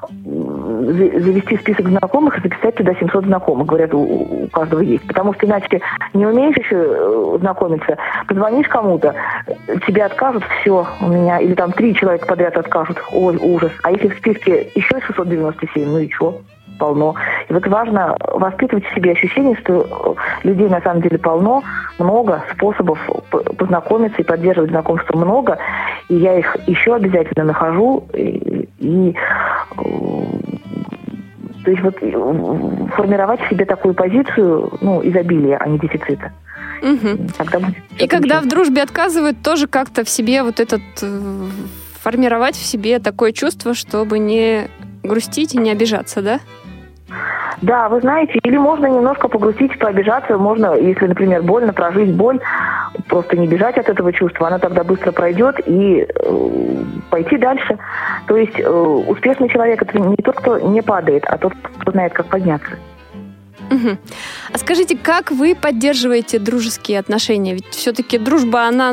завести 0.03 1.57
список 1.57 1.89
знакомых 1.89 2.39
и 2.39 2.43
записать 2.43 2.77
туда 2.77 2.95
700 2.95 3.25
знакомых. 3.25 3.67
Говорят, 3.67 3.95
у, 3.95 4.01
у 4.01 4.49
каждого 4.49 4.81
есть. 4.81 5.07
Потому 5.07 5.35
что 5.35 5.47
иначе 5.47 5.81
не 6.15 6.27
умеешь 6.27 6.57
еще 6.57 6.77
э, 6.77 7.39
знакомиться, 7.41 7.97
позвонишь 8.27 8.69
кому-то, 8.69 9.15
тебе 9.87 10.05
откажут, 10.05 10.45
все, 10.61 10.87
у 11.01 11.09
меня, 11.09 11.39
или 11.39 11.55
там 11.55 11.73
три 11.73 11.95
человека 11.95 12.27
подряд 12.27 12.57
откажут, 12.57 13.03
ой, 13.13 13.37
ужас. 13.37 13.73
А 13.83 13.91
если 13.91 14.09
в 14.09 14.19
списке 14.19 14.69
еще 14.75 15.01
697, 15.01 15.89
ну 15.89 15.99
и 15.99 16.11
что? 16.11 16.41
полно. 16.79 17.15
И 17.49 17.53
вот 17.53 17.67
важно 17.67 18.17
воспитывать 18.21 18.85
в 18.87 18.95
себе 18.95 19.13
ощущение, 19.13 19.57
что 19.57 20.17
людей 20.43 20.69
на 20.69 20.81
самом 20.81 21.03
деле 21.03 21.19
полно, 21.19 21.63
много 21.99 22.43
способов 22.53 22.99
познакомиться 23.31 24.21
и 24.21 24.25
поддерживать 24.25 24.71
знакомство 24.71 25.17
много. 25.17 25.59
И 26.09 26.17
я 26.17 26.39
их 26.39 26.57
еще 26.67 26.95
обязательно 26.95 27.45
нахожу. 27.45 28.05
И, 28.15 28.69
и 28.79 29.15
то 31.65 31.71
есть 31.71 31.83
вот 31.83 31.97
формировать 32.95 33.41
в 33.41 33.49
себе 33.49 33.65
такую 33.65 33.95
позицию, 33.95 34.73
ну, 34.81 35.01
изобилия, 35.05 35.59
а 35.59 35.69
не 35.69 35.79
дефицита. 35.79 36.33
Угу. 36.83 37.29
Тогда 37.39 37.59
будет 37.59 37.77
и 37.99 38.07
когда 38.07 38.41
в 38.41 38.47
дружбе 38.47 38.83
отказывают, 38.83 39.43
тоже 39.43 39.67
как-то 39.67 40.05
в 40.05 40.09
себе 40.09 40.43
вот 40.43 40.61
этот 40.61 40.83
э, 41.03 41.49
формировать 42.03 42.55
в 42.55 42.65
себе 42.65 42.99
такое 42.99 43.33
чувство, 43.33 43.75
чтобы 43.75 44.19
не 44.19 44.69
грустить 45.03 45.55
и 45.55 45.59
не 45.59 45.71
обижаться, 45.71 46.23
да? 46.23 46.41
Да, 47.63 47.89
вы 47.89 48.01
знаете, 48.01 48.39
или 48.43 48.57
можно 48.57 48.87
немножко 48.87 49.29
погрустить, 49.29 49.79
пообижаться, 49.79 50.37
можно, 50.37 50.75
если, 50.75 51.07
например, 51.07 51.43
больно, 51.43 51.73
прожить 51.73 52.13
боль, 52.13 52.41
просто 53.09 53.37
не 53.37 53.47
бежать 53.47 53.79
от 53.79 53.89
этого 53.89 54.13
чувства, 54.13 54.49
она 54.49 54.59
тогда 54.59 54.85
быстро 54.85 55.13
пройдет 55.13 55.61
и 55.67 56.07
э, 56.09 56.85
пойти 57.11 57.39
дальше. 57.39 57.79
То 58.27 58.37
есть 58.37 58.59
э, 58.59 58.69
успешный 58.69 59.49
человек 59.49 59.83
это 59.83 59.99
не 59.99 60.17
тот, 60.17 60.37
кто 60.37 60.59
не 60.59 60.83
падает, 60.83 61.25
а 61.27 61.39
тот, 61.39 61.55
кто 61.81 61.93
знает, 61.93 62.13
как 62.13 62.27
подняться. 62.27 62.73
Угу. 63.71 63.97
А 64.53 64.59
скажите, 64.59 64.97
как 64.97 65.31
вы 65.31 65.55
поддерживаете 65.55 66.39
дружеские 66.39 66.99
отношения? 66.99 67.55
Ведь 67.55 67.67
все-таки 67.71 68.19
дружба, 68.19 68.67
она 68.67 68.93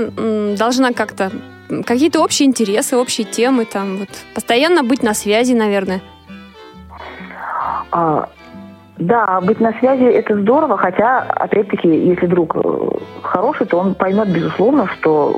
должна 0.58 0.94
как-то 0.94 1.32
какие-то 1.86 2.22
общие 2.22 2.48
интересы, 2.48 2.96
общие 2.96 3.26
темы, 3.26 3.66
там 3.66 3.98
вот 3.98 4.10
постоянно 4.36 4.84
быть 4.84 5.04
на 5.04 5.14
связи, 5.14 5.54
наверное. 5.54 6.02
А, 7.92 8.30
да, 8.98 9.42
быть 9.42 9.60
на 9.60 9.74
связи 9.80 10.04
это 10.04 10.40
здорово, 10.40 10.78
хотя, 10.78 11.22
опять-таки, 11.22 11.88
если 11.88 12.28
друг 12.28 12.56
э, 12.56 12.60
хороший, 13.24 13.66
то 13.66 13.78
он 13.78 13.96
поймет, 13.96 14.30
безусловно, 14.30 14.88
что 14.88 15.36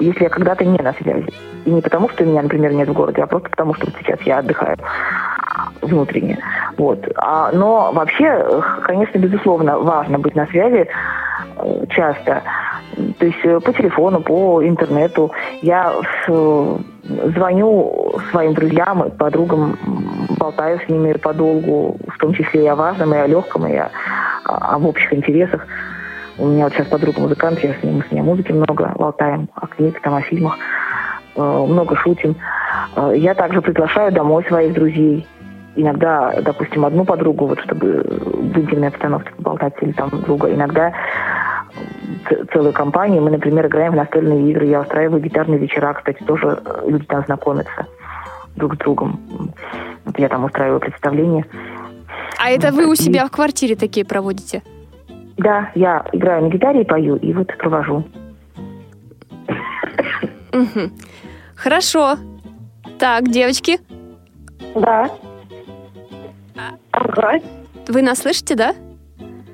если 0.00 0.24
я 0.24 0.28
когда-то 0.28 0.64
не 0.64 0.78
на 0.78 0.92
связи. 0.94 1.32
И 1.64 1.70
не 1.70 1.80
потому, 1.80 2.08
что 2.08 2.24
меня, 2.24 2.42
например, 2.42 2.72
нет 2.72 2.88
в 2.88 2.92
городе, 2.92 3.22
а 3.22 3.26
просто 3.26 3.50
потому, 3.50 3.74
что 3.74 3.86
сейчас 3.98 4.20
я 4.22 4.38
отдыхаю 4.38 4.76
внутренне. 5.82 6.38
Вот. 6.76 7.06
А, 7.16 7.50
но 7.52 7.92
вообще, 7.92 8.62
конечно, 8.82 9.18
безусловно, 9.18 9.78
важно 9.78 10.18
быть 10.18 10.34
на 10.34 10.46
связи 10.46 10.88
э, 11.56 11.86
часто. 11.90 12.42
То 13.18 13.26
есть 13.26 13.44
э, 13.44 13.60
по 13.60 13.72
телефону, 13.72 14.20
по 14.20 14.66
интернету. 14.66 15.32
Я 15.62 15.92
звоню 17.06 18.14
своим 18.30 18.54
друзьям 18.54 19.04
и 19.04 19.10
подругам, 19.10 19.76
болтаю 20.38 20.80
с 20.80 20.88
ними 20.88 21.12
подолгу, 21.12 21.98
в 22.08 22.18
том 22.18 22.32
числе 22.32 22.64
и 22.64 22.68
о 22.68 22.76
важном, 22.76 23.14
и 23.14 23.18
о 23.18 23.26
легком, 23.26 23.66
и 23.66 23.76
о, 23.76 23.90
об 24.44 24.86
общих 24.86 25.12
интересах. 25.12 25.66
У 26.38 26.46
меня 26.46 26.64
вот 26.64 26.72
сейчас 26.72 26.88
подруга 26.88 27.20
музыкант, 27.20 27.60
я 27.60 27.74
с 27.74 27.82
ним, 27.82 27.96
мы 27.96 28.04
с 28.04 28.10
ней 28.10 28.20
о 28.20 28.24
музыке 28.24 28.52
много 28.52 28.92
болтаем, 28.98 29.48
о 29.54 29.66
книгах, 29.66 30.02
там, 30.02 30.14
о 30.14 30.20
фильмах, 30.20 30.58
э, 31.36 31.40
много 31.40 31.96
шутим. 31.96 32.36
Э, 32.96 33.12
я 33.16 33.34
также 33.34 33.62
приглашаю 33.62 34.12
домой 34.12 34.44
своих 34.44 34.74
друзей. 34.74 35.26
Иногда, 35.76 36.34
допустим, 36.42 36.84
одну 36.84 37.04
подругу, 37.04 37.46
вот 37.46 37.60
чтобы 37.60 38.02
в 38.02 38.58
интимной 38.58 38.88
обстановке 38.88 39.32
поболтать, 39.36 39.74
или 39.80 39.92
там 39.92 40.10
друга. 40.10 40.52
Иногда 40.52 40.92
целую 42.52 42.72
компанию. 42.72 43.22
Мы, 43.22 43.30
например, 43.30 43.66
играем 43.66 43.92
в 43.92 43.96
настольные 43.96 44.50
игры. 44.50 44.66
Я 44.66 44.80
устраиваю 44.80 45.20
гитарные 45.20 45.58
вечера, 45.58 45.92
кстати, 45.94 46.22
тоже 46.24 46.60
э, 46.64 46.84
люди 46.88 47.04
там 47.06 47.24
знакомятся 47.24 47.86
друг 48.56 48.74
с 48.74 48.78
другом. 48.78 49.20
Вот 50.04 50.18
я 50.18 50.28
там 50.28 50.44
устраиваю 50.44 50.80
представление. 50.80 51.44
А 52.38 52.50
это 52.50 52.72
вы 52.72 52.86
у 52.86 52.94
себя 52.94 53.26
в 53.26 53.30
квартире 53.30 53.76
такие 53.76 54.04
проводите? 54.04 54.62
Да, 55.36 55.70
я 55.74 56.04
играю 56.12 56.44
на 56.44 56.48
гитаре 56.48 56.82
и 56.82 56.84
пою, 56.84 57.16
и 57.16 57.32
вот 57.32 57.48
провожу. 57.58 58.04
Хорошо. 61.56 62.16
Так, 62.98 63.28
девочки. 63.28 63.80
Да. 64.74 65.10
Ага. 66.92 67.40
Вы 67.88 68.02
нас 68.02 68.18
слышите, 68.18 68.54
да? 68.54 68.74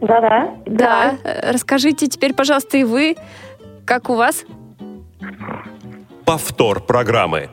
Да-да. 0.00 0.54
Да. 0.66 1.14
Расскажите 1.42 2.06
теперь, 2.06 2.34
пожалуйста, 2.34 2.76
и 2.76 2.84
вы, 2.84 3.16
как 3.84 4.10
у 4.10 4.14
вас? 4.14 4.44
Повтор 6.24 6.80
программы. 6.80 7.48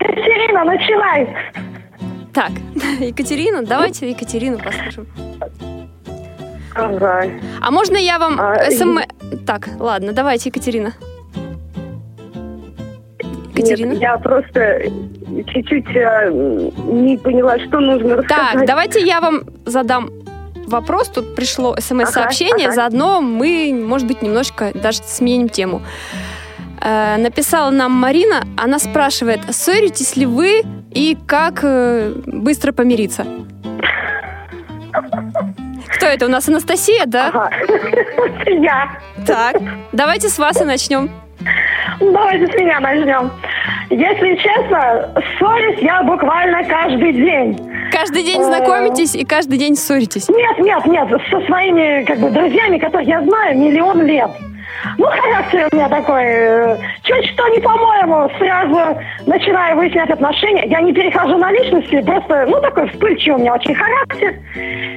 Екатерина, 0.00 0.64
начинай! 0.64 1.36
Так, 2.32 2.50
Екатерина, 3.00 3.62
давайте 3.64 4.10
Екатерину 4.10 4.58
послушаем. 4.58 5.06
Ага. 6.74 7.24
А 7.60 7.70
можно 7.70 7.96
я 7.96 8.18
вам 8.18 8.40
а, 8.40 8.70
СМ... 8.70 8.98
И... 8.98 9.36
Так, 9.46 9.68
ладно, 9.78 10.12
давайте, 10.12 10.48
Екатерина. 10.48 10.94
Екатерина? 13.54 13.92
Нет, 13.92 14.00
я 14.00 14.18
просто 14.18 14.82
чуть-чуть 15.46 15.86
э, 15.94 16.30
не 16.30 17.16
поняла, 17.16 17.58
что 17.58 17.80
нужно 17.80 18.16
рассказать. 18.16 18.52
Так, 18.52 18.66
давайте 18.66 19.00
я 19.00 19.20
вам 19.20 19.44
задам 19.64 20.10
вопрос, 20.66 21.08
тут 21.08 21.34
пришло 21.34 21.76
смс-сообщение, 21.78 22.66
ага, 22.68 22.72
ага. 22.72 22.74
заодно 22.74 23.20
мы, 23.20 23.72
может 23.74 24.06
быть, 24.06 24.22
немножечко 24.22 24.72
даже 24.74 24.98
сменим 25.04 25.48
тему. 25.48 25.82
Э, 26.80 27.16
написала 27.16 27.70
нам 27.70 27.92
Марина, 27.92 28.44
она 28.56 28.78
спрашивает, 28.78 29.40
ссоритесь 29.50 30.16
ли 30.16 30.26
вы 30.26 30.62
и 30.90 31.16
как 31.26 31.60
э, 31.62 32.12
быстро 32.26 32.72
помириться? 32.72 33.24
Кто 35.96 36.06
это? 36.06 36.26
У 36.26 36.28
нас 36.28 36.48
Анастасия, 36.48 37.04
да? 37.06 37.28
Ага. 37.28 37.50
Я. 38.46 38.90
Так, 39.26 39.56
давайте 39.92 40.28
с 40.28 40.38
вас 40.38 40.60
и 40.60 40.64
начнем. 40.64 41.10
Давайте 42.00 42.46
с 42.46 42.54
меня 42.54 42.80
начнем. 42.80 43.30
Если 43.90 44.34
честно, 44.36 45.12
ссорюсь 45.38 45.78
я 45.80 46.02
буквально 46.02 46.64
каждый 46.64 47.12
день. 47.12 47.58
Каждый 47.92 48.24
день 48.24 48.42
знакомитесь 48.42 49.14
и 49.14 49.24
каждый 49.24 49.58
день 49.58 49.76
ссоритесь? 49.76 50.28
Нет, 50.28 50.58
нет, 50.58 50.86
нет, 50.86 51.08
со 51.30 51.40
своими 51.42 52.04
как 52.04 52.18
бы 52.18 52.30
друзьями, 52.30 52.78
которых 52.78 53.06
я 53.06 53.22
знаю 53.22 53.58
миллион 53.58 54.02
лет. 54.02 54.30
Ну, 54.98 55.06
характер 55.06 55.68
у 55.72 55.76
меня 55.76 55.88
такой, 55.88 56.22
э, 56.24 56.78
чуть 57.02 57.26
что 57.30 57.48
не 57.48 57.60
по-моему, 57.60 58.30
сразу 58.38 59.00
начинаю 59.26 59.76
выяснять 59.76 60.10
отношения. 60.10 60.64
Я 60.66 60.80
не 60.80 60.92
перехожу 60.92 61.38
на 61.38 61.50
личности, 61.52 62.00
просто, 62.02 62.46
ну, 62.46 62.60
такой 62.60 62.88
вспыльчивый 62.90 63.36
у 63.36 63.40
меня 63.40 63.54
очень 63.54 63.74
характер. 63.74 64.34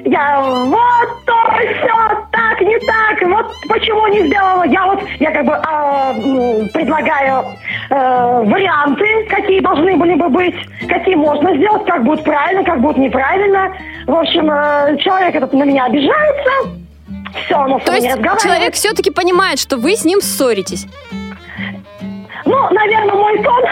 Я 0.06 0.42
вот 0.42 1.26
то, 1.26 1.34
все, 1.58 2.28
так, 2.32 2.62
не 2.62 2.78
так, 2.80 3.22
вот 3.30 3.52
почему 3.68 4.08
не 4.08 4.28
сделала. 4.28 4.64
Я 4.64 4.86
вот, 4.86 5.02
я 5.20 5.32
как 5.32 5.46
бы 5.46 5.54
э, 5.54 6.68
предлагаю 6.74 7.46
э, 7.90 8.44
варианты, 8.46 9.06
какие 9.30 9.60
должны 9.62 9.96
были 9.96 10.16
бы 10.16 10.30
быть, 10.30 10.56
какие 10.88 11.16
можно 11.16 11.56
сделать, 11.56 11.86
как 11.86 12.04
будет 12.04 12.24
правильно, 12.24 12.64
как 12.64 12.82
будет 12.82 12.98
неправильно. 12.98 13.74
В 14.06 14.16
общем, 14.16 14.50
э, 14.52 14.98
человек 14.98 15.36
этот 15.36 15.54
на 15.54 15.64
меня 15.64 15.86
обижается, 15.86 16.52
все, 17.34 17.56
оно 17.56 17.80
То 17.80 17.94
есть 17.94 18.08
человек 18.42 18.74
все-таки 18.74 19.12
понимает, 19.12 19.60
что 19.60 19.78
вы 19.78 19.96
с 19.96 20.06
ним 20.06 20.22
ссоритесь. 20.22 20.88
Ну, 22.46 22.56
наверное, 22.72 23.16
мой 23.16 23.44
тон, 23.44 23.64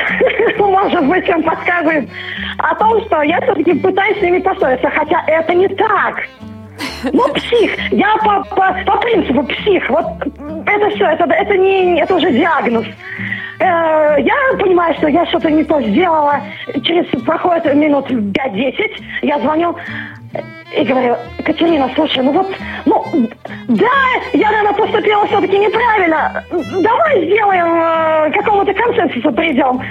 может 0.71 1.05
быть, 1.05 1.29
он 1.29 1.43
подсказывает 1.43 2.09
о 2.57 2.75
том, 2.75 3.01
что 3.05 3.21
я 3.21 3.39
все-таки 3.41 3.73
пытаюсь 3.73 4.17
с 4.19 4.21
ними 4.21 4.39
поссориться, 4.39 4.89
хотя 4.89 5.23
это 5.27 5.53
не 5.53 5.67
так. 5.69 6.27
Ну, 7.13 7.33
псих. 7.33 7.91
Я 7.91 8.17
по, 8.17 8.43
по, 8.55 8.75
по 8.85 8.97
принципу 8.97 9.43
псих. 9.43 9.89
Вот 9.89 10.05
это 10.65 10.89
все, 10.95 11.05
это, 11.05 11.23
это, 11.25 11.57
не, 11.57 12.01
это 12.01 12.15
уже 12.15 12.31
диагноз. 12.31 12.85
Э, 13.59 14.15
я 14.19 14.35
понимаю, 14.59 14.93
что 14.95 15.07
я 15.07 15.25
что-то 15.27 15.49
не 15.49 15.63
то 15.63 15.81
сделала. 15.81 16.41
Через 16.83 17.05
проходит 17.23 17.73
минут 17.75 18.09
5-10, 18.09 19.01
я 19.21 19.39
звоню 19.39 19.75
и 20.75 20.83
говорю, 20.83 21.15
Катерина, 21.43 21.89
слушай, 21.95 22.23
ну 22.23 22.31
вот, 22.31 22.47
ну, 22.85 23.05
да, 23.67 23.85
я, 24.33 24.51
наверное, 24.51 24.73
поступила 24.73 25.25
все-таки 25.27 25.57
неправильно. 25.57 26.43
Давай 26.51 27.25
сделаем, 27.25 27.67
э, 27.67 28.31
какому-то 28.31 28.73
консенсусу 28.73 29.31
придем. 29.31 29.81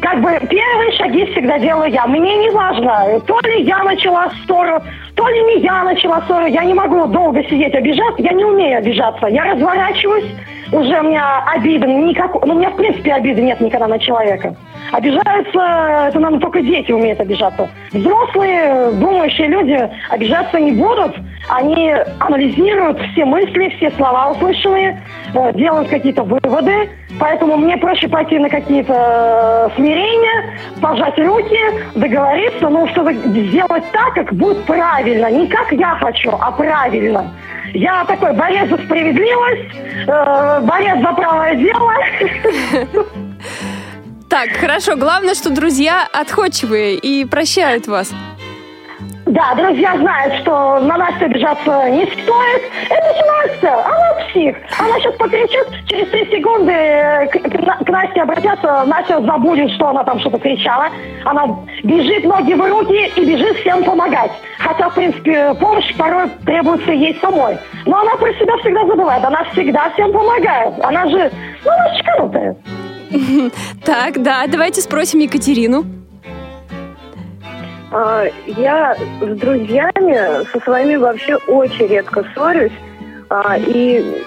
Как 0.00 0.20
бы 0.20 0.30
первые 0.48 0.92
шаги 0.92 1.26
всегда 1.26 1.58
делаю 1.58 1.90
я. 1.92 2.06
Мне 2.06 2.36
не 2.38 2.50
важно, 2.50 3.20
то 3.20 3.38
ли 3.40 3.62
я 3.62 3.82
начала 3.84 4.30
ссору, 4.44 4.82
то 5.14 5.28
ли 5.28 5.42
не 5.42 5.60
я 5.60 5.84
начала 5.84 6.22
ссору. 6.22 6.46
Я 6.46 6.64
не 6.64 6.74
могу 6.74 7.06
долго 7.06 7.42
сидеть 7.44 7.74
обижаться, 7.74 8.22
я 8.22 8.32
не 8.32 8.44
умею 8.44 8.78
обижаться. 8.78 9.26
Я 9.26 9.52
разворачиваюсь, 9.52 10.24
уже 10.72 11.00
у 11.00 11.02
меня 11.04 11.44
обиды 11.46 11.86
никакой, 11.86 12.40
ну 12.46 12.54
у 12.54 12.58
меня 12.58 12.70
в 12.70 12.76
принципе 12.76 13.12
обиды 13.12 13.42
нет 13.42 13.60
никогда 13.60 13.86
на 13.86 13.98
человека. 13.98 14.56
Обижаются, 14.90 16.08
это, 16.08 16.18
наверное, 16.18 16.40
только 16.40 16.60
дети 16.60 16.92
умеют 16.92 17.20
обижаться. 17.20 17.68
Взрослые, 17.92 18.90
думающие 18.92 19.48
люди 19.48 19.90
обижаться 20.10 20.58
не 20.58 20.72
будут. 20.72 21.14
Они 21.48 21.94
анализируют 22.18 23.00
все 23.12 23.24
мысли, 23.24 23.72
все 23.76 23.90
слова 23.92 24.30
услышанные, 24.30 25.02
э, 25.34 25.52
делают 25.54 25.88
какие-то 25.88 26.22
выводы. 26.22 26.88
Поэтому 27.18 27.56
мне 27.56 27.76
проще 27.76 28.08
пойти 28.08 28.38
на 28.38 28.48
какие-то 28.48 28.94
э, 28.94 29.76
смирения, 29.76 30.58
пожать 30.80 31.18
руки, 31.18 31.58
договориться, 31.94 32.68
ну, 32.68 32.88
чтобы 32.88 33.12
сделать 33.14 33.84
так, 33.92 34.14
как 34.14 34.32
будет 34.32 34.64
правильно. 34.64 35.30
Не 35.30 35.46
как 35.46 35.70
я 35.72 35.96
хочу, 35.96 36.30
а 36.30 36.50
правильно. 36.52 37.30
Я 37.74 38.04
такой 38.04 38.32
борец 38.34 38.68
за 38.68 38.76
справедливость, 38.78 39.74
э, 40.06 40.60
борец 40.62 41.00
за 41.00 41.12
правое 41.12 41.54
дело. 41.54 41.92
Так, 44.28 44.48
хорошо. 44.52 44.96
Главное, 44.96 45.34
что 45.34 45.50
друзья 45.50 46.08
отходчивые 46.10 46.96
и 46.96 47.26
прощают 47.26 47.86
вас. 47.86 48.14
Да, 49.26 49.54
друзья 49.54 49.96
знают, 49.96 50.34
что 50.42 50.80
на 50.80 50.96
Настю 50.96 51.26
обижаться 51.26 51.88
не 51.90 52.04
стоит. 52.06 52.62
Это 52.90 53.14
же 53.14 53.22
Настя, 53.24 53.84
она 53.84 54.14
псих. 54.26 54.56
Она 54.78 54.98
сейчас 54.98 55.14
покричит, 55.14 55.66
через 55.86 56.08
три 56.10 56.26
секунды 56.26 56.72
к, 57.30 57.84
к 57.84 57.88
Насте 57.88 58.22
обратятся, 58.22 58.84
Настя 58.84 59.20
забудет, 59.22 59.70
что 59.72 59.88
она 59.88 60.02
там 60.02 60.18
что-то 60.18 60.38
кричала. 60.38 60.88
Она 61.24 61.46
бежит 61.84 62.24
ноги 62.24 62.52
в 62.54 62.60
руки 62.60 63.12
и 63.14 63.24
бежит 63.24 63.56
всем 63.58 63.84
помогать. 63.84 64.32
Хотя, 64.58 64.88
в 64.88 64.94
принципе, 64.94 65.54
помощь 65.54 65.94
порой 65.96 66.28
требуется 66.44 66.90
ей 66.90 67.16
самой. 67.20 67.58
Но 67.86 68.00
она 68.00 68.16
про 68.16 68.32
себя 68.34 68.56
всегда 68.58 68.84
забывает. 68.86 69.24
Она 69.24 69.44
всегда 69.52 69.90
всем 69.90 70.12
помогает. 70.12 70.74
Она 70.82 71.08
же, 71.08 71.30
ну, 71.64 71.70
она 71.70 71.96
шикарнутая. 71.96 72.56
Так, 73.84 74.22
да, 74.22 74.46
давайте 74.48 74.80
спросим 74.80 75.20
Екатерину. 75.20 76.01
А, 77.92 78.24
я 78.46 78.96
с 79.20 79.38
друзьями, 79.38 80.46
со 80.50 80.60
своими 80.60 80.96
вообще 80.96 81.36
очень 81.46 81.86
редко 81.86 82.24
ссорюсь. 82.34 82.72
А, 83.28 83.58
и 83.58 84.22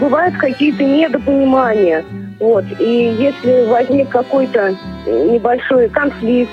бывают 0.00 0.36
какие-то 0.36 0.82
недопонимания. 0.82 2.04
Вот. 2.40 2.64
И 2.80 3.14
если 3.18 3.66
возник 3.68 4.08
какой-то 4.08 4.74
небольшой 5.06 5.88
конфликт, 5.88 6.50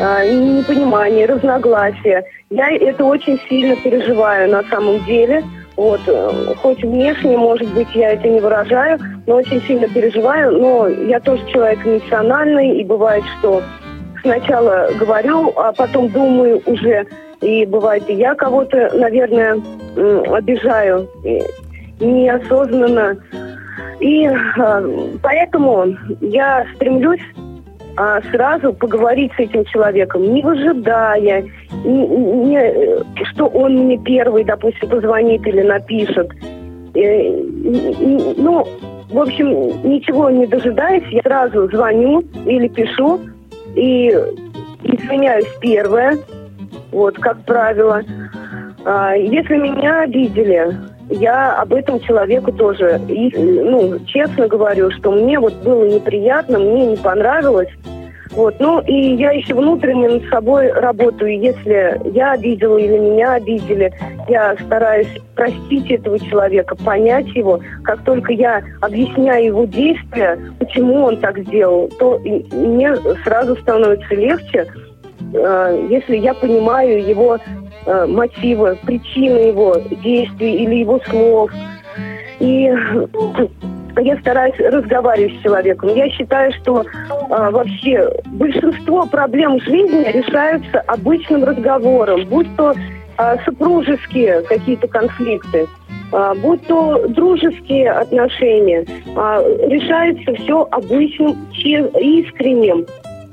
а, 0.00 0.24
непонимание, 0.24 1.26
разногласие, 1.26 2.24
я 2.50 2.70
это 2.70 3.04
очень 3.04 3.40
сильно 3.48 3.74
переживаю 3.76 4.50
на 4.50 4.62
самом 4.64 5.04
деле– 5.04 5.42
вот, 5.76 6.00
хоть 6.62 6.84
внешне, 6.84 7.36
может 7.36 7.68
быть, 7.74 7.88
я 7.94 8.12
это 8.12 8.28
не 8.28 8.38
выражаю, 8.38 8.96
но 9.26 9.36
очень 9.36 9.60
сильно 9.62 9.88
переживаю. 9.88 10.52
Но 10.52 10.86
я 10.86 11.18
тоже 11.18 11.44
человек 11.50 11.84
эмоциональный, 11.84 12.78
и 12.78 12.84
бывает, 12.84 13.24
что 13.38 13.60
сначала 14.24 14.88
говорю, 14.98 15.52
а 15.56 15.72
потом 15.72 16.08
думаю 16.08 16.62
уже, 16.66 17.06
и 17.40 17.66
бывает, 17.66 18.08
я 18.08 18.34
кого-то, 18.34 18.90
наверное, 18.94 19.60
обижаю 20.32 21.08
неосознанно. 22.00 23.16
И 24.00 24.26
э, 24.26 25.08
поэтому 25.22 25.86
я 26.20 26.66
стремлюсь 26.74 27.22
а, 27.96 28.20
сразу 28.32 28.72
поговорить 28.72 29.32
с 29.36 29.38
этим 29.38 29.64
человеком, 29.66 30.34
не 30.34 30.42
выжидая, 30.42 31.44
не, 31.84 32.06
не, 32.06 33.24
что 33.30 33.46
он 33.46 33.74
мне 33.74 33.98
первый, 33.98 34.42
допустим, 34.42 34.88
позвонит 34.88 35.46
или 35.46 35.62
напишет. 35.62 36.28
Э, 36.94 37.30
ну, 38.36 38.66
в 39.10 39.18
общем, 39.18 39.88
ничего 39.88 40.28
не 40.28 40.46
дожидаясь, 40.46 41.06
я 41.10 41.22
сразу 41.22 41.68
звоню 41.68 42.24
или 42.46 42.66
пишу 42.66 43.20
и 43.74 44.08
извиняюсь 44.82 45.48
первое, 45.60 46.18
вот, 46.92 47.16
как 47.18 47.44
правило. 47.44 48.02
А, 48.84 49.14
если 49.14 49.56
меня 49.56 50.02
обидели, 50.02 50.76
я 51.10 51.56
об 51.56 51.72
этом 51.72 52.00
человеку 52.00 52.52
тоже, 52.52 53.00
ну, 53.08 53.98
честно 54.06 54.48
говорю, 54.48 54.90
что 54.90 55.10
мне 55.10 55.38
вот 55.38 55.54
было 55.62 55.84
неприятно, 55.86 56.58
мне 56.58 56.86
не 56.86 56.96
понравилось. 56.96 57.68
Вот, 58.34 58.56
ну 58.58 58.80
и 58.80 59.14
я 59.14 59.30
еще 59.30 59.54
внутренне 59.54 60.08
над 60.08 60.28
собой 60.28 60.70
работаю. 60.72 61.38
Если 61.38 62.00
я 62.12 62.32
обидела 62.32 62.78
или 62.78 62.98
меня 62.98 63.34
обидели, 63.34 63.92
я 64.28 64.56
стараюсь 64.56 65.08
простить 65.36 65.90
этого 65.90 66.18
человека, 66.18 66.74
понять 66.74 67.28
его. 67.28 67.60
Как 67.84 68.02
только 68.02 68.32
я 68.32 68.62
объясняю 68.80 69.46
его 69.46 69.64
действия, 69.66 70.38
почему 70.58 71.04
он 71.04 71.18
так 71.18 71.38
сделал, 71.38 71.88
то 71.98 72.18
мне 72.52 72.96
сразу 73.22 73.56
становится 73.56 74.14
легче, 74.14 74.66
э, 75.32 75.86
если 75.88 76.16
я 76.16 76.34
понимаю 76.34 77.06
его 77.06 77.38
э, 77.86 78.06
мотивы, 78.06 78.76
причины 78.84 79.38
его 79.48 79.76
действий 80.02 80.64
или 80.64 80.76
его 80.76 80.98
слов. 81.08 81.52
И 82.40 82.68
я 84.04 84.18
стараюсь 84.18 84.58
разговаривать 84.58 85.38
с 85.38 85.42
человеком. 85.42 85.94
Я 85.94 86.08
считаю, 86.10 86.52
что 86.60 86.84
а, 87.30 87.50
вообще 87.50 88.10
большинство 88.26 89.06
проблем 89.06 89.60
жизни 89.60 90.04
решаются 90.12 90.80
обычным 90.82 91.44
разговором, 91.44 92.24
будь 92.26 92.54
то 92.56 92.74
а, 93.16 93.36
супружеские 93.44 94.42
какие-то 94.42 94.88
конфликты, 94.88 95.66
а, 96.12 96.34
будь 96.34 96.66
то 96.66 97.06
дружеские 97.08 97.90
отношения, 97.92 98.84
а, 99.16 99.42
решается 99.68 100.34
все 100.42 100.68
обычным, 100.70 101.48
искренним 101.54 102.86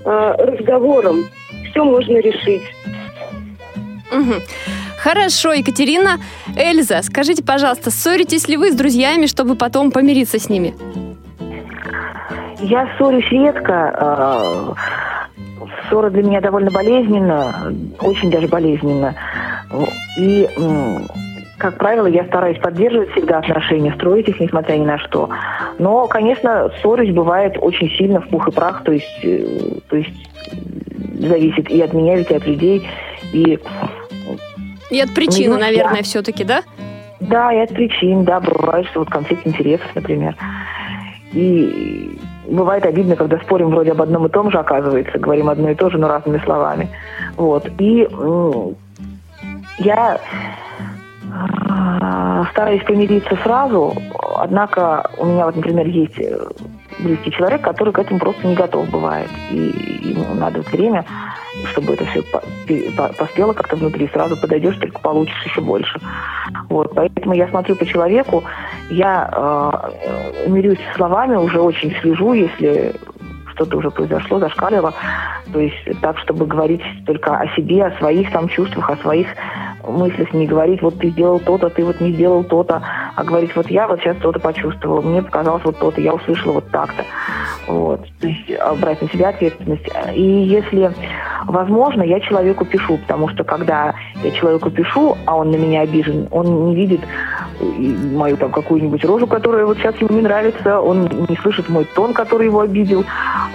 а, 0.06 0.34
разговором. 0.38 1.26
Все 1.70 1.84
можно 1.84 2.18
решить. 2.18 2.64
Угу. 4.12 4.34
Хорошо, 5.02 5.52
Екатерина. 5.54 6.20
Эльза, 6.56 7.02
скажите, 7.02 7.44
пожалуйста, 7.44 7.90
ссоритесь 7.90 8.48
ли 8.48 8.56
вы 8.56 8.72
с 8.72 8.76
друзьями, 8.76 9.26
чтобы 9.26 9.56
потом 9.56 9.92
помириться 9.92 10.40
с 10.40 10.48
ними? 10.48 10.76
Я 12.60 12.88
ссорюсь 12.96 13.30
редко. 13.32 13.96
А, 13.98 14.74
ссора 15.90 16.12
для 16.12 16.22
меня 16.22 16.40
довольно 16.40 16.70
болезненна, 16.70 17.74
очень 18.00 18.30
даже 18.30 18.48
болезненна. 18.48 19.16
И, 20.20 20.48
как 21.58 21.80
правило, 21.80 22.06
я 22.06 22.24
стараюсь 22.26 22.60
поддерживать 22.60 23.12
всегда 23.12 23.40
отношения, 23.40 23.94
строить 23.94 24.28
их, 24.28 24.40
несмотря 24.40 24.76
ни 24.76 24.86
на 24.86 25.00
что. 25.00 25.30
Но, 25.80 26.06
конечно, 26.06 26.70
ссорюсь 26.80 27.14
бывает 27.14 27.58
очень 27.60 27.90
сильно 27.98 28.22
в 28.22 28.28
пух 28.30 28.48
и 28.48 28.52
прах, 28.52 28.84
то 28.84 28.92
есть, 28.92 29.20
э, 29.24 29.80
то 29.90 29.96
есть 29.96 30.30
зависит 31.20 31.72
и 31.72 31.82
от 31.82 31.94
меня, 31.94 32.18
и 32.18 32.34
от 32.34 32.46
людей. 32.46 32.88
И 33.34 33.60
и 34.92 35.00
от 35.00 35.14
причины, 35.14 35.56
ну, 35.56 35.60
наверное, 35.60 36.04
все-таки, 36.04 36.44
да? 36.44 36.64
Да, 37.20 37.54
и 37.54 37.58
от 37.60 37.70
причин, 37.70 38.24
да, 38.24 38.40
бывает, 38.40 38.88
что 38.88 39.00
вот 39.00 39.10
конфликт 39.10 39.48
интересов, 39.48 39.88
например. 39.96 40.36
И 41.34 42.20
бывает 42.48 42.86
обидно, 42.86 43.16
когда 43.16 43.38
спорим 43.40 43.70
вроде 43.70 43.92
об 43.92 44.02
одном 44.02 44.26
и 44.26 44.30
том 44.30 44.52
же, 44.52 44.60
оказывается, 44.60 45.18
говорим 45.18 45.50
одно 45.50 45.70
и 45.70 45.76
то 45.76 45.90
же, 45.90 45.98
но 45.98 46.08
разными 46.08 46.40
словами. 46.44 46.90
Вот. 47.38 47.70
И 47.80 48.08
я 49.80 50.20
стараюсь 52.52 52.84
помириться 52.84 53.38
сразу, 53.44 53.96
однако 54.36 55.10
у 55.18 55.26
меня 55.26 55.46
вот, 55.46 55.56
например, 55.56 55.88
есть 55.88 56.20
э, 56.20 56.38
близкий 57.00 57.32
человек, 57.32 57.62
который 57.62 57.94
к 57.94 58.00
этому 58.00 58.20
просто 58.20 58.46
не 58.46 58.56
готов 58.56 58.90
бывает. 58.90 59.30
И 59.50 60.04
ему 60.04 60.34
надо 60.36 60.62
время, 60.62 61.06
чтобы 61.68 61.94
это 61.94 62.06
все 62.06 62.24
поспело 63.18 63.54
как-то 63.54 63.76
внутри. 63.76 64.10
Сразу 64.14 64.38
подойдешь, 64.38 64.78
только 64.78 65.00
получишь 65.00 65.46
еще 65.46 65.62
больше. 65.62 66.00
Вот, 66.70 66.94
поэтому 66.96 67.34
я 67.34 67.48
смотрю 67.48 67.76
по 67.76 67.86
человеку, 67.86 68.44
я 68.90 69.30
э, 69.32 70.50
мирюсь 70.50 70.80
словами, 70.96 71.36
уже 71.36 71.60
очень 71.60 71.94
слежу, 72.02 72.34
если 72.34 72.96
что-то 73.54 73.78
уже 73.78 73.92
произошло, 73.92 74.40
зашкалило. 74.40 74.94
То 75.52 75.60
есть 75.60 76.02
так, 76.02 76.18
чтобы 76.20 76.46
говорить 76.46 76.82
только 77.06 77.36
о 77.36 77.48
себе, 77.56 77.86
о 77.86 77.98
своих 77.98 78.32
там 78.32 78.48
чувствах, 78.48 78.90
о 78.90 78.98
своих 78.98 79.28
мыслях, 79.88 80.34
не 80.34 80.48
говорить, 80.48 80.82
вот 80.82 81.00
ты 81.00 81.10
сделал 81.10 81.40
то-то, 81.40 81.70
ты 81.70 81.84
вот 81.84 82.00
не 82.00 82.12
сделал 82.12 82.44
то-то, 82.44 82.82
а 83.16 83.24
говорить, 83.24 83.56
вот 83.56 83.70
я 83.70 83.88
вот 83.88 84.00
сейчас 84.00 84.18
что-то 84.18 84.40
почувствовала, 84.40 85.02
мне 85.02 85.22
показалось 85.22 85.64
вот 85.64 85.78
то-то, 85.78 86.00
я 86.02 86.14
услышала 86.14 86.54
вот 86.54 86.70
так-то. 86.70 87.04
Вот. 87.68 88.02
То 88.20 88.28
есть 88.28 88.52
брать 88.80 89.02
на 89.02 89.10
себя 89.10 89.30
ответственность. 89.30 89.90
И 90.14 90.22
если 90.22 90.92
возможно, 91.46 92.04
я 92.04 92.20
человеку 92.20 92.66
пишу, 92.66 92.98
потому 92.98 93.30
что 93.30 93.44
когда 93.44 93.94
я 94.24 94.32
человеку 94.32 94.70
пишу, 94.70 95.18
а 95.26 95.38
он 95.38 95.52
на 95.52 95.56
меня 95.56 95.82
обижен, 95.82 96.28
он 96.32 96.68
не 96.68 96.76
видит 96.76 97.02
мою 97.60 98.38
там 98.38 98.52
какую-нибудь 98.52 99.04
рожу, 99.06 99.28
которая 99.28 99.66
вот 99.66 99.78
сейчас 99.78 99.96
ему 99.98 100.14
не 100.14 100.22
нравится, 100.22 100.80
он 100.80 101.10
не 101.30 101.36
слышит 101.38 101.70
мой 101.70 101.86
тон, 101.86 102.14
который 102.14 102.48
его 102.48 102.62
обидел, 102.62 103.02
э, 103.02 103.06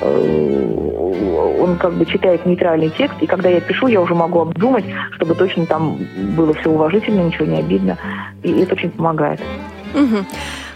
он 0.03 1.77
как 1.79 1.95
бы 1.95 2.05
читает 2.07 2.45
нейтральный 2.47 2.91
текст, 2.91 3.17
и 3.21 3.27
когда 3.27 3.49
я 3.49 3.61
пишу, 3.61 3.87
я 3.87 4.01
уже 4.01 4.15
могу 4.15 4.41
обдумать, 4.41 4.85
чтобы 5.13 5.35
точно 5.35 5.67
там 5.67 5.99
было 6.37 6.53
все 6.55 6.71
уважительно, 6.71 7.23
ничего 7.23 7.47
не 7.47 7.59
обидно, 7.59 7.97
и 8.43 8.61
это 8.61 8.75
очень 8.75 8.91
помогает. 8.91 9.41
Угу. 9.95 10.25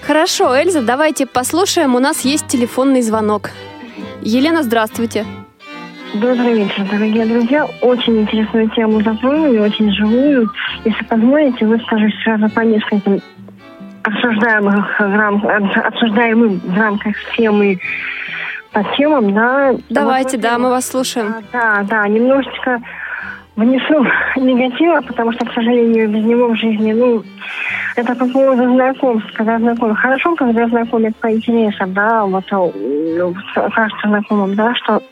Хорошо, 0.03 0.57
Эльза, 0.57 0.83
давайте 0.83 1.27
послушаем, 1.27 1.95
у 1.95 1.99
нас 1.99 2.25
есть 2.25 2.47
телефонный 2.47 3.03
звонок. 3.03 3.51
Елена, 4.23 4.63
здравствуйте. 4.63 5.25
Добрый 6.15 6.55
вечер, 6.55 6.85
дорогие 6.91 7.25
друзья. 7.25 7.69
Очень 7.83 8.23
интересную 8.23 8.69
тему 8.71 9.01
затронули, 9.01 9.59
очень 9.59 9.93
живую. 9.93 10.51
Если 10.85 11.05
позволите, 11.05 11.67
выскажусь 11.67 12.15
сразу 12.25 12.49
по 12.49 12.61
нескольким 12.61 13.21
обсуждаемых, 14.03 15.01
обсуждаемым 15.01 16.61
в 16.65 16.77
рамках 16.77 17.15
темы 17.37 17.79
по 18.73 18.85
темам, 18.97 19.35
да. 19.35 19.75
Давайте, 19.89 20.37
да, 20.37 20.59
мы 20.59 20.71
вас 20.71 20.89
слушаем. 20.89 21.35
Да, 21.53 21.83
да, 21.89 22.07
немножечко 22.09 22.81
внесу 23.57 24.07
негатива, 24.37 25.01
потому 25.01 25.33
что, 25.33 25.47
к 25.47 25.53
сожалению, 25.53 26.09
без 26.09 26.25
него 26.25 26.49
в 26.49 26.57
жизни, 26.57 26.93
ну, 26.93 27.23
это 27.97 28.15
по 28.15 28.27
поводу 28.27 28.73
знакомств, 28.73 29.31
когда 29.35 29.59
знакомы. 29.59 29.97
Хорошо, 29.97 30.35
когда 30.37 30.67
знакомят 30.69 31.17
по 31.17 31.31
интересам, 31.31 31.93
да, 31.93 32.25
вот 32.25 32.45
ну, 32.51 33.35
кажется 33.55 34.09
знакомым, 34.09 34.55
да, 34.55 34.75
что 34.77 35.03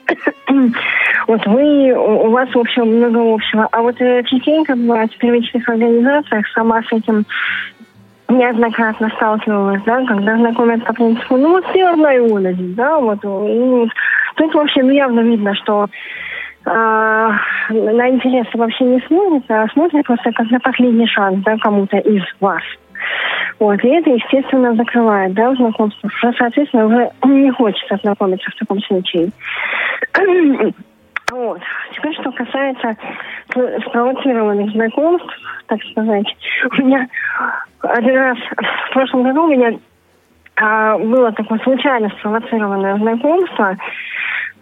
вот 1.26 1.46
вы, 1.46 1.92
у 1.92 2.30
вас, 2.30 2.48
в 2.54 2.58
общем, 2.58 2.96
много 2.96 3.34
общего. 3.34 3.68
А 3.72 3.82
вот 3.82 4.00
э, 4.00 4.22
частенько 4.24 4.76
бывает 4.76 5.12
в 5.12 5.18
первичных 5.18 5.68
организациях 5.68 6.46
сама 6.54 6.82
с 6.82 6.92
этим 6.92 7.26
неоднократно 8.28 9.08
сталкивалась, 9.16 9.82
да, 9.84 10.04
когда 10.04 10.36
знакомят 10.36 10.84
по 10.84 10.92
принципу, 10.92 11.36
ну 11.36 11.50
вот 11.50 11.64
ты 11.72 11.82
одна 11.82 12.14
и 12.14 12.20
да, 12.74 12.98
вот, 12.98 13.22
ну, 13.22 13.88
тут 14.36 14.54
вообще 14.54 14.82
ну, 14.82 14.90
явно 14.90 15.20
видно, 15.20 15.54
что 15.54 15.86
а, 16.64 17.30
на 17.70 18.08
интересы 18.10 18.50
вообще 18.54 18.84
не 18.84 19.00
смотрит, 19.00 19.44
а 19.50 19.66
смотрит 19.68 20.06
просто 20.06 20.32
как 20.32 20.50
на 20.50 20.60
последний 20.60 21.06
шанс, 21.06 21.42
да, 21.44 21.56
кому-то 21.58 21.96
из 21.98 22.22
вас. 22.40 22.62
Вот, 23.58 23.82
и 23.82 23.88
это, 23.88 24.10
естественно, 24.10 24.74
закрывает, 24.74 25.32
да, 25.34 25.54
знакомство. 25.54 26.10
Соответственно, 26.36 26.86
уже 26.86 27.10
не 27.24 27.50
хочется 27.50 27.98
знакомиться 28.02 28.50
в 28.50 28.58
таком 28.58 28.80
случае. 28.82 29.30
Вот. 31.30 31.60
Теперь, 31.94 32.14
что 32.14 32.32
касается 32.32 32.96
спровоцированных 33.86 34.70
знакомств, 34.72 35.28
так 35.66 35.82
сказать, 35.90 36.26
у 36.70 36.82
меня 36.82 37.08
один 37.80 38.16
раз 38.16 38.38
в 38.88 38.92
прошлом 38.92 39.24
году 39.24 39.44
у 39.44 39.48
меня 39.48 39.78
а, 40.56 40.98
было 40.98 41.32
такое 41.32 41.58
случайно 41.60 42.08
спровоцированное 42.18 42.96
знакомство. 42.96 43.76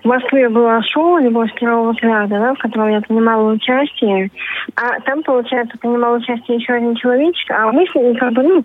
В 0.02 0.08
Москве 0.08 0.48
было 0.48 0.82
шоу 0.82 1.18
«Любовь 1.18 1.50
с 1.50 1.54
первого 1.54 1.92
взгляда», 1.92 2.38
да, 2.38 2.54
в 2.54 2.58
котором 2.58 2.90
я 2.90 3.00
принимала 3.00 3.52
участие. 3.52 4.30
А 4.76 5.00
там, 5.00 5.22
получается, 5.22 5.78
принимал 5.78 6.14
участие 6.14 6.58
еще 6.58 6.74
один 6.74 6.94
человечек, 6.96 7.50
а 7.50 7.72
мы 7.72 7.86
с 7.86 7.94
ним 7.94 8.14
как 8.16 8.32
бы, 8.32 8.42
ну, 8.42 8.64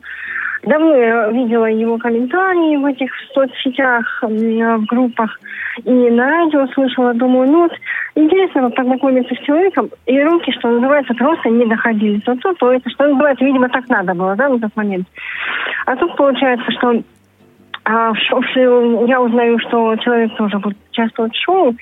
давно 0.64 0.95
я 0.95 1.28
видела 1.30 1.66
его 1.66 1.97
комментарии 1.97 2.78
в 2.78 2.86
этих 2.86 3.12
соцсетях, 3.34 4.05
в 4.22 4.86
группах, 4.86 5.39
и 5.84 5.91
на 5.91 6.30
радио 6.30 6.68
слышала, 6.74 7.14
думаю, 7.14 7.49
ну 7.49 7.62
вот, 7.64 7.72
интересно 8.16 8.64
вот 8.64 8.76
познакомиться 8.76 9.34
с 9.36 9.45
человеком, 9.45 9.89
и 10.05 10.22
руки, 10.22 10.51
что 10.51 10.70
называется, 10.70 11.14
просто 11.14 11.49
не 11.49 11.66
доходили. 11.66 12.20
То 12.20 12.36
то, 12.36 12.53
то 12.53 12.72
это, 12.72 12.89
что 12.89 13.07
называется, 13.07 13.45
видимо, 13.45 13.70
так 13.70 13.88
надо 13.89 14.14
было, 14.14 14.36
да, 14.36 14.49
на 14.49 14.59
тот 14.59 14.76
момент. 14.76 15.07
А 15.86 15.95
тут 15.95 16.16
получается, 16.16 16.70
что 16.72 17.01
а, 17.84 18.14
я 18.55 19.22
узнаю, 19.22 19.59
что 19.59 19.95
человек 19.97 20.36
тоже 20.36 20.59
будет 20.59 20.78
участвовать 20.91 21.34
в 21.34 21.43
шоу. 21.43 21.76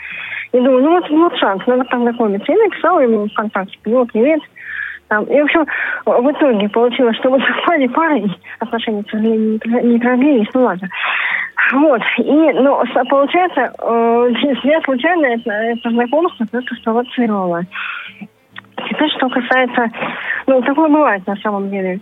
И 0.51 0.57
думаю, 0.57 0.83
ну 0.83 0.91
вот, 0.93 1.09
вот 1.09 1.37
шанс, 1.37 1.65
надо 1.67 1.83
познакомиться. 1.83 2.51
И 2.51 2.55
написала 2.55 2.99
ему 3.01 3.27
ВКонтакте, 3.27 3.77
ну, 3.85 4.05
привет. 4.05 4.39
Там, 5.09 5.23
и, 5.25 5.41
в 5.41 5.43
общем, 5.43 5.65
в 6.05 6.31
итоге 6.31 6.69
получилось, 6.69 7.17
что 7.17 7.31
мы 7.31 7.39
совпали 7.41 7.87
пары, 7.93 8.19
и 8.19 8.31
отношения, 8.59 9.03
к 9.03 9.09
сожалению, 9.09 9.59
не 9.83 9.99
продлились, 9.99 10.47
ну 10.53 10.61
ладно. 10.61 10.87
Вот. 11.73 12.01
И, 12.17 12.53
ну, 12.53 12.81
получается, 13.09 13.73
э, 13.81 14.29
я 14.63 14.81
случайно 14.81 15.25
это, 15.25 15.51
это 15.51 15.89
знакомство 15.89 16.45
это 16.51 16.75
спровоцировала. 16.75 17.61
Теперь, 18.89 19.09
что 19.17 19.29
касается... 19.29 19.91
Ну, 20.47 20.61
такое 20.61 20.87
бывает 20.87 21.25
на 21.27 21.35
самом 21.37 21.69
деле 21.69 21.99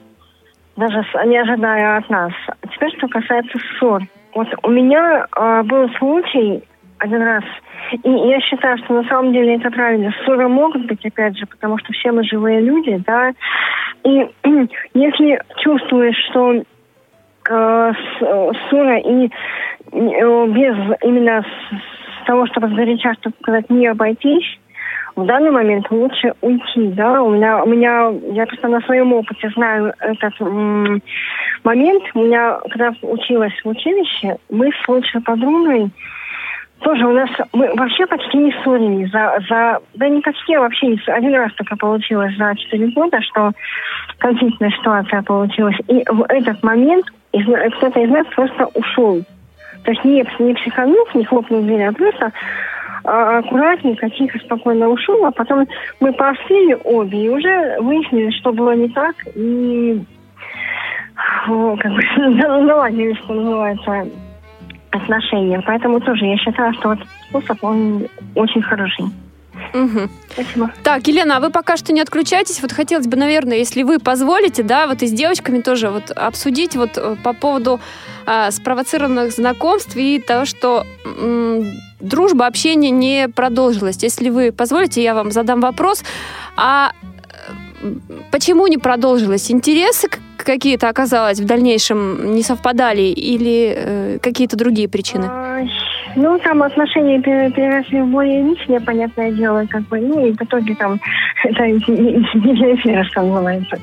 даже 0.78 1.04
не 1.26 1.38
ожидая 1.38 1.98
от 1.98 2.10
нас. 2.10 2.32
Теперь, 2.72 2.96
что 2.98 3.08
касается 3.08 3.58
ссор. 3.80 4.04
Вот 4.36 4.48
у 4.64 4.70
меня 4.70 5.26
э, 5.36 5.64
был 5.64 5.90
случай 5.98 6.64
один 7.00 7.22
раз, 7.22 7.44
и 7.92 8.10
я 8.10 8.40
считаю, 8.42 8.78
что 8.80 9.02
на 9.02 9.08
самом 9.08 9.34
деле 9.34 9.56
это 9.56 9.70
правильно. 9.70 10.14
Ссоры 10.24 10.48
могут 10.48 10.86
быть, 10.86 11.06
опять 11.06 11.38
же, 11.38 11.46
потому 11.46 11.78
что 11.78 11.94
все 11.94 12.12
мы 12.12 12.24
живые 12.24 12.62
люди, 12.62 13.02
да. 13.06 13.32
И 14.04 14.28
если 14.94 15.40
чувствуешь, 15.58 16.18
что 16.30 16.54
э, 16.54 17.94
ссора 18.20 18.98
и 19.00 19.28
э, 19.28 20.48
без 20.48 20.76
именно 21.04 21.44
с, 21.44 22.24
с 22.24 22.26
того, 22.26 22.46
чтобы 22.48 22.70
сгоряча, 22.70 23.14
чтобы 23.14 23.36
сказать, 23.42 23.70
не 23.70 23.88
обойтись, 23.88 24.60
в 25.16 25.26
данный 25.26 25.50
момент 25.50 25.90
лучше 25.90 26.34
уйти, 26.42 26.90
да, 26.90 27.24
у 27.24 27.32
меня, 27.32 27.64
у 27.64 27.68
меня, 27.68 28.14
я 28.34 28.46
просто 28.46 28.68
на 28.68 28.80
своем 28.82 29.14
опыте 29.14 29.50
знаю 29.56 29.92
этот 30.00 30.40
м- 30.40 31.02
момент, 31.64 32.04
у 32.14 32.20
меня, 32.20 32.60
когда 32.70 32.94
училась 33.02 33.54
в 33.64 33.68
училище, 33.68 34.38
мы 34.52 34.70
с 34.72 34.88
лучшей 34.88 35.22
подругой 35.22 35.90
тоже 36.82 37.06
у 37.06 37.12
нас, 37.12 37.30
мы 37.54 37.74
вообще 37.76 38.06
почти 38.06 38.38
не 38.38 38.52
ссорились 38.52 39.12
за, 39.12 39.40
за, 39.50 39.80
да 39.96 40.10
не 40.10 40.22
почти, 40.22 40.54
а 40.56 40.62
вообще 40.62 40.88
не 40.88 41.02
один 41.08 41.36
раз 41.36 41.52
только 41.54 41.76
получилось 41.76 42.36
за 42.38 42.56
4 42.56 42.88
года, 42.88 43.22
что 43.22 43.52
конфликтная 44.20 44.72
ситуация 44.72 45.22
получилась. 45.24 45.78
И 45.88 46.04
в 46.08 46.24
этот 46.30 46.62
момент 46.64 47.06
кто-то 47.32 48.00
из 48.00 48.10
нас 48.10 48.28
просто 48.28 48.68
ушел. 48.74 49.24
То 49.84 49.92
есть 49.92 50.04
не, 50.04 50.26
не 50.40 50.54
психанув, 50.54 51.16
не 51.16 51.26
хлопнув 51.26 51.64
дверь, 51.64 51.84
а 51.84 51.94
просто 51.94 52.32
аккуратненько, 53.04 54.10
тихо, 54.10 54.38
спокойно 54.40 54.90
ушел, 54.90 55.26
а 55.26 55.32
потом 55.32 55.66
мы 56.00 56.12
поостыли 56.14 56.76
обе 56.84 57.26
и 57.26 57.30
уже 57.30 57.78
выяснили, 57.80 58.32
что 58.32 58.52
было 58.52 58.76
не 58.76 58.90
так, 58.90 59.16
и 59.36 60.02
как 61.16 61.92
бы 61.94 62.02
наладили, 62.18 63.14
что 63.14 63.34
называется, 63.34 64.08
отношения. 64.92 65.62
Поэтому 65.66 66.00
тоже 66.00 66.26
я 66.26 66.38
считаю, 66.38 66.74
что 66.74 66.94
этот 66.94 67.08
способ, 67.30 67.64
он 67.64 68.08
очень 68.36 68.62
хороший. 68.62 69.06
Угу. 69.74 70.10
Спасибо. 70.30 70.72
Так, 70.84 71.08
Елена, 71.08 71.38
а 71.38 71.40
вы 71.40 71.50
пока 71.50 71.78
что 71.78 71.92
не 71.94 72.02
отключайтесь. 72.02 72.62
Вот 72.62 72.72
хотелось 72.72 73.08
бы, 73.08 73.18
наверное, 73.18 73.58
если 73.58 73.84
вы 73.84 74.00
позволите, 74.00 74.64
да, 74.64 74.88
вот 74.88 75.02
и 75.02 75.08
с 75.08 75.12
девочками 75.12 75.62
тоже 75.62 75.90
вот 75.90 76.12
обсудить 76.12 76.76
вот 76.76 76.98
э, 76.98 77.16
по 77.24 77.34
поводу 77.34 77.80
э, 78.26 78.52
спровоцированных 78.52 79.32
знакомств 79.32 79.96
и 79.96 80.20
того, 80.20 80.46
что 80.46 80.86
дружба, 82.00 82.46
общение 82.46 82.92
не 82.92 83.28
продолжилось. 83.28 84.02
Если 84.04 84.30
вы 84.30 84.52
позволите, 84.52 85.02
я 85.02 85.14
вам 85.16 85.32
задам 85.32 85.62
вопрос. 85.62 86.04
А 86.56 86.92
почему 88.32 88.68
не 88.68 88.78
продолжилось? 88.78 89.52
Интересы 89.52 90.10
какие-то 90.38 90.88
оказалось 90.90 91.40
в 91.40 91.46
дальнейшем 91.46 92.34
не 92.34 92.42
совпадали 92.42 93.02
или 93.02 93.74
э, 93.76 94.20
какие-то 94.22 94.56
другие 94.56 94.88
причины? 94.88 95.26
А, 95.30 95.62
ну, 96.16 96.40
там 96.40 96.64
отношения 96.64 97.22
переросли 97.22 98.02
в 98.02 98.08
более 98.08 98.44
личное, 98.44 98.80
понятное 98.80 99.32
дело, 99.32 99.66
как 99.70 99.84
бы, 99.84 100.00
ну, 100.00 100.26
и 100.26 100.32
в 100.32 100.42
итоге 100.42 100.76
там, 100.76 101.00
это 101.44 101.68
не 101.68 102.54
для 102.54 102.76
эфира, 102.76 103.04
что 103.04 103.22
называется. 103.22 103.78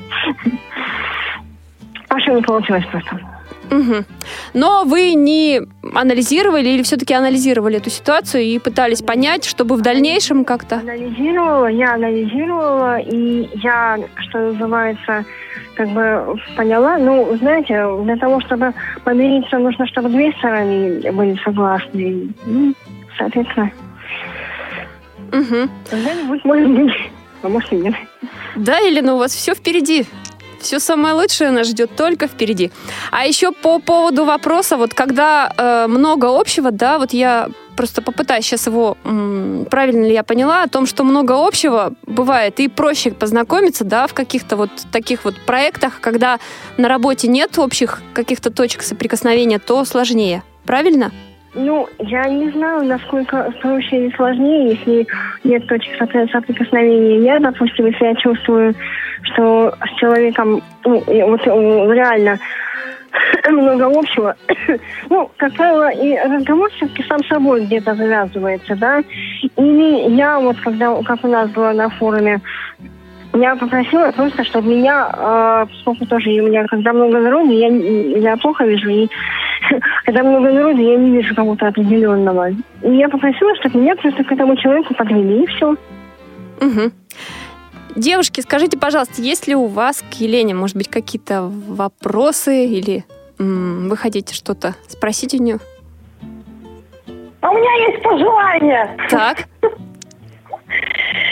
Паша 2.07 2.33
не 2.33 2.41
получилось 2.47 2.85
просто. 2.91 3.34
Угу. 3.71 4.05
Но 4.53 4.83
вы 4.85 5.13
не 5.13 5.61
анализировали 5.93 6.69
или 6.69 6.83
все-таки 6.83 7.13
анализировали 7.13 7.77
эту 7.77 7.89
ситуацию 7.89 8.43
и 8.43 8.59
пытались 8.59 9.01
понять, 9.01 9.45
чтобы 9.45 9.75
в 9.75 9.81
дальнейшем 9.81 10.45
как-то... 10.45 10.75
Анализировала, 10.77 11.67
я 11.67 11.93
анализировала, 11.93 12.99
и 12.99 13.49
я, 13.55 13.99
что 14.17 14.51
называется, 14.51 15.25
как 15.75 15.89
бы 15.89 16.37
поняла. 16.55 16.97
Ну, 16.97 17.35
знаете, 17.37 17.85
для 18.03 18.17
того, 18.17 18.39
чтобы 18.41 18.73
помириться, 19.03 19.57
нужно, 19.57 19.87
чтобы 19.87 20.09
две 20.09 20.31
стороны 20.33 21.11
были 21.11 21.39
согласны. 21.43 22.29
Ну, 22.45 22.73
соответственно. 23.17 23.71
Угу. 25.31 25.69
Когда-нибудь, 25.89 26.45
может 26.45 26.69
быть, 26.69 26.93
а 27.41 27.49
может 27.49 27.73
и 27.73 27.77
нет. 27.77 27.95
Да, 28.55 28.77
Елена, 28.77 29.15
у 29.15 29.17
вас 29.17 29.33
все 29.33 29.53
впереди. 29.53 30.05
Все 30.65 30.79
самое 30.79 31.13
лучшее 31.13 31.51
нас 31.51 31.67
ждет 31.67 31.95
только 31.95 32.27
впереди. 32.27 32.71
А 33.11 33.27
еще 33.27 33.51
по 33.51 33.77
поводу 33.77 34.25
вопроса, 34.25 34.77
вот 34.77 34.95
когда 34.95 35.53
э, 35.55 35.85
много 35.87 36.25
общего, 36.39 36.71
да, 36.71 36.97
вот 36.97 37.13
я 37.13 37.49
просто 37.77 38.01
попытаюсь 38.01 38.45
сейчас 38.45 38.65
его, 38.65 38.97
м, 39.03 39.67
правильно 39.69 40.05
ли 40.05 40.13
я 40.13 40.23
поняла, 40.23 40.63
о 40.63 40.67
том, 40.67 40.87
что 40.87 41.03
много 41.03 41.33
общего 41.45 41.93
бывает 42.07 42.59
и 42.59 42.67
проще 42.67 43.11
познакомиться, 43.11 43.83
да, 43.83 44.07
в 44.07 44.15
каких-то 44.15 44.57
вот 44.57 44.71
таких 44.91 45.23
вот 45.23 45.35
проектах, 45.45 45.99
когда 46.01 46.39
на 46.77 46.87
работе 46.87 47.27
нет 47.27 47.59
общих 47.59 48.01
каких-то 48.15 48.49
точек 48.49 48.81
соприкосновения, 48.81 49.59
то 49.59 49.85
сложнее. 49.85 50.41
Правильно? 50.65 51.11
Ну, 51.55 51.87
я 51.99 52.27
не 52.27 52.49
знаю, 52.51 52.83
насколько 52.83 53.51
проще 53.61 54.05
или 54.05 54.15
сложнее, 54.15 54.71
если 54.71 55.07
нет 55.45 55.65
точек 55.67 55.97
соприкосновения. 55.97 57.21
Я, 57.21 57.39
допустим, 57.39 57.85
если 57.85 58.05
я 58.05 58.15
чувствую, 58.15 58.75
что 59.23 59.73
с 59.85 59.99
человеком, 59.99 60.61
ну, 60.83 61.01
вот 61.07 61.45
реально 61.45 62.37
много 63.49 63.85
общего, 63.85 64.35
ну, 65.09 65.31
как 65.37 65.53
правило, 65.53 65.89
и 65.91 66.17
разговор 66.17 66.69
все-таки 66.71 67.03
сам 67.03 67.23
собой 67.23 67.65
где-то 67.65 67.95
завязывается, 67.95 68.75
да. 68.75 69.01
Или 69.55 70.13
я 70.13 70.39
вот, 70.39 70.57
когда, 70.59 71.01
как 71.03 71.23
у 71.23 71.27
нас 71.27 71.49
было 71.51 71.71
на 71.71 71.89
форуме, 71.89 72.41
я 73.33 73.55
попросила 73.55 74.11
просто, 74.11 74.43
чтобы 74.43 74.69
меня, 74.69 75.09
э, 75.11 75.65
поскольку 75.69 76.05
тоже 76.05 76.29
у 76.41 76.47
меня, 76.47 76.65
когда 76.67 76.93
много 76.93 77.19
народу, 77.19 77.51
я, 77.51 77.67
я 77.67 78.37
плохо 78.37 78.65
вижу, 78.65 78.89
и 78.89 79.09
когда 80.05 80.23
много 80.23 80.51
народу, 80.51 80.81
я 80.81 80.97
не 80.97 81.11
вижу 81.11 81.35
кого-то 81.35 81.67
определенного. 81.67 82.49
И 82.49 82.95
я 82.95 83.09
попросила, 83.09 83.55
чтобы 83.55 83.79
меня 83.79 83.95
просто 83.95 84.23
к 84.23 84.31
этому 84.31 84.55
человеку 84.57 84.93
подвели, 84.93 85.43
и 85.43 85.47
все. 85.47 85.75
Угу. 86.61 86.91
Девушки, 87.95 88.41
скажите, 88.41 88.77
пожалуйста, 88.77 89.21
есть 89.21 89.47
ли 89.47 89.55
у 89.55 89.67
вас 89.67 90.01
к 90.01 90.13
Елене, 90.15 90.53
может 90.53 90.75
быть, 90.75 90.89
какие-то 90.89 91.43
вопросы 91.43 92.65
или 92.65 93.05
м- 93.39 93.87
вы 93.89 93.95
хотите 93.95 94.33
что-то 94.33 94.75
спросить 94.87 95.33
у 95.33 95.41
нее? 95.41 95.59
А 97.41 97.51
у 97.51 97.53
меня 97.53 97.87
есть 97.87 98.03
пожелание. 98.03 98.97
Так. 99.09 99.45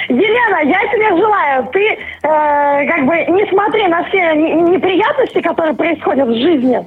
Елена, 0.09 0.69
я 0.69 0.79
тебе 0.91 1.17
желаю, 1.17 1.67
ты 1.73 1.79
э, 1.89 1.97
как 2.21 3.05
бы 3.05 3.15
не 3.31 3.49
смотри 3.49 3.87
на 3.87 4.03
все 4.05 4.33
неприятности, 4.35 5.41
которые 5.41 5.73
происходят 5.75 6.27
в 6.27 6.35
жизни. 6.35 6.85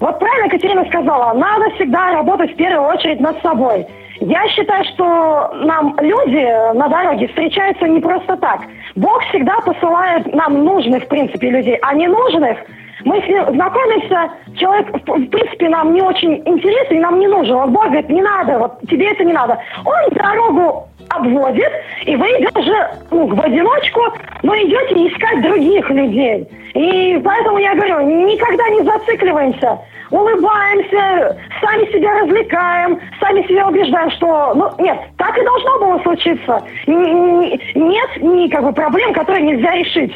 Вот 0.00 0.18
правильно 0.18 0.48
Катерина 0.50 0.84
сказала, 0.86 1.32
надо 1.34 1.70
всегда 1.76 2.12
работать 2.12 2.52
в 2.52 2.56
первую 2.56 2.88
очередь 2.88 3.20
над 3.20 3.40
собой. 3.42 3.86
Я 4.20 4.48
считаю, 4.48 4.84
что 4.84 5.50
нам 5.64 5.94
люди 6.00 6.74
на 6.74 6.88
дороге 6.88 7.28
встречаются 7.28 7.86
не 7.86 8.00
просто 8.00 8.36
так. 8.36 8.60
Бог 8.94 9.22
всегда 9.24 9.60
посылает 9.60 10.32
нам 10.34 10.64
нужных, 10.64 11.04
в 11.04 11.08
принципе, 11.08 11.50
людей, 11.50 11.78
а 11.82 11.94
не 11.94 12.08
нужных 12.08 12.58
мы 13.06 13.22
с 13.22 13.28
ним 13.28 13.44
знакомимся, 13.54 14.32
человек, 14.56 14.88
в 15.06 15.26
принципе, 15.28 15.68
нам 15.68 15.94
не 15.94 16.02
очень 16.02 16.42
интересен, 16.44 16.96
и 16.96 17.00
нам 17.00 17.20
не 17.20 17.28
нужен. 17.28 17.54
Он 17.54 17.72
Бог 17.72 17.84
говорит, 17.84 18.08
не 18.08 18.20
надо, 18.20 18.58
вот 18.58 18.80
тебе 18.90 19.12
это 19.12 19.22
не 19.22 19.32
надо. 19.32 19.58
Он 19.84 19.94
дорогу 20.12 20.88
обводит, 21.08 21.72
и 22.04 22.16
вы 22.16 22.46
даже 22.52 22.88
ну, 23.10 23.26
в 23.26 23.40
одиночку, 23.40 24.00
но 24.42 24.54
идете 24.56 25.08
искать 25.08 25.42
других 25.42 25.88
людей. 25.90 26.48
И 26.74 27.20
поэтому 27.24 27.58
я 27.58 27.74
говорю, 27.74 28.00
никогда 28.00 28.68
не 28.68 28.82
зацикливаемся. 28.82 29.78
Улыбаемся, 30.10 31.36
сами 31.60 31.92
себя 31.92 32.20
развлекаем, 32.20 33.00
сами 33.18 33.42
себя 33.42 33.66
убеждаем, 33.66 34.10
что, 34.12 34.54
ну, 34.54 34.70
нет, 34.78 34.98
так 35.18 35.36
и 35.36 35.42
должно 35.42 35.78
было 35.80 35.98
случиться. 36.02 36.62
Нет 36.86 38.10
ни 38.22 38.48
как 38.48 38.62
бы 38.62 38.72
проблем, 38.72 39.12
которые 39.12 39.42
нельзя 39.42 39.72
решить. 39.72 40.14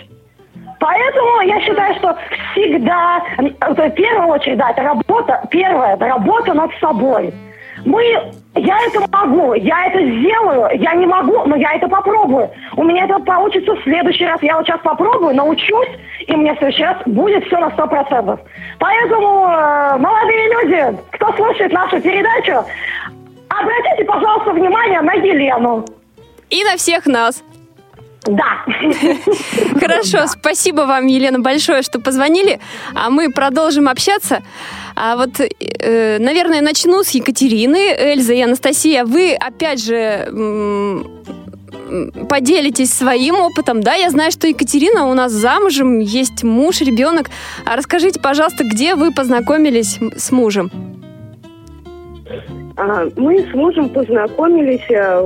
Поэтому 0.79 1.41
я 1.43 1.61
считаю, 1.61 1.95
что 1.97 2.17
всегда, 2.53 3.23
в 3.39 3.91
первую 3.91 4.29
очередь, 4.29 4.59
да, 4.59 4.71
это 4.71 4.83
работа, 4.83 5.43
первое, 5.51 5.95
это 5.95 6.07
работа 6.07 6.55
над 6.55 6.71
собой. 6.81 7.33
Мы, 7.85 8.03
я 8.55 8.79
это 8.87 9.01
могу, 9.11 9.55
я 9.55 9.87
это 9.87 9.99
сделаю, 9.99 10.69
я 10.81 10.95
не 10.95 11.07
могу, 11.07 11.45
но 11.47 11.57
я 11.57 11.75
это 11.75 11.89
попробую. 11.89 12.51
У 12.77 12.85
меня 12.85 13.05
это 13.05 13.19
получится 13.21 13.75
в 13.75 13.83
следующий 13.83 14.27
раз. 14.27 14.43
Я 14.43 14.57
вот 14.57 14.67
сейчас 14.67 14.81
попробую, 14.81 15.35
научусь, 15.35 15.89
и 16.27 16.35
мне 16.35 16.55
в 16.55 16.59
следующий 16.59 16.85
раз 16.85 16.97
будет 17.07 17.45
все 17.47 17.59
на 17.59 17.71
сто 17.71 17.87
процентов. 17.87 18.41
Поэтому, 18.79 19.47
э, 19.47 19.97
молодые 19.99 20.49
люди, 20.53 20.99
кто 21.13 21.33
слушает 21.35 21.73
нашу 21.73 22.01
передачу, 22.01 22.65
обратите, 23.49 24.05
пожалуйста, 24.05 24.53
внимание 24.53 25.01
на 25.01 25.15
Елену. 25.15 25.85
И 26.51 26.65
на 26.65 26.77
всех 26.77 27.07
нас. 27.07 27.43
Да. 28.27 28.65
Хорошо, 29.81 30.27
спасибо 30.27 30.83
вам, 30.83 31.07
Елена, 31.07 31.41
большое, 31.41 31.83
что 31.83 32.01
позвонили. 32.01 32.61
А 32.95 33.11
мы 33.11 33.31
продолжим 33.31 33.89
общаться. 33.89 34.43
А 34.95 35.17
вот, 35.17 35.41
э, 35.41 36.19
наверное, 36.19 36.61
начну 36.61 37.03
с 37.03 37.11
Екатерины. 37.11 37.95
Эльза 37.99 38.35
и 38.35 38.43
Анастасия, 38.43 39.05
вы 39.05 39.35
опять 39.35 39.83
же 39.83 40.29
поделитесь 42.29 42.93
своим 42.93 43.37
опытом, 43.41 43.81
да? 43.81 43.95
Я 43.95 44.11
знаю, 44.11 44.31
что 44.31 44.47
Екатерина 44.47 45.07
у 45.07 45.15
нас 45.15 45.33
замужем, 45.33 45.99
есть 45.99 46.45
муж, 46.45 46.81
ребенок. 46.81 47.31
А 47.65 47.77
расскажите, 47.77 48.21
пожалуйста, 48.21 48.65
где 48.65 48.95
вы 48.95 49.13
познакомились 49.13 49.99
с 50.17 50.31
мужем? 50.31 50.71
А, 52.77 53.07
мы 53.17 53.41
с 53.51 53.55
мужем 53.55 53.89
познакомились 53.89 54.89
э, 54.89 55.21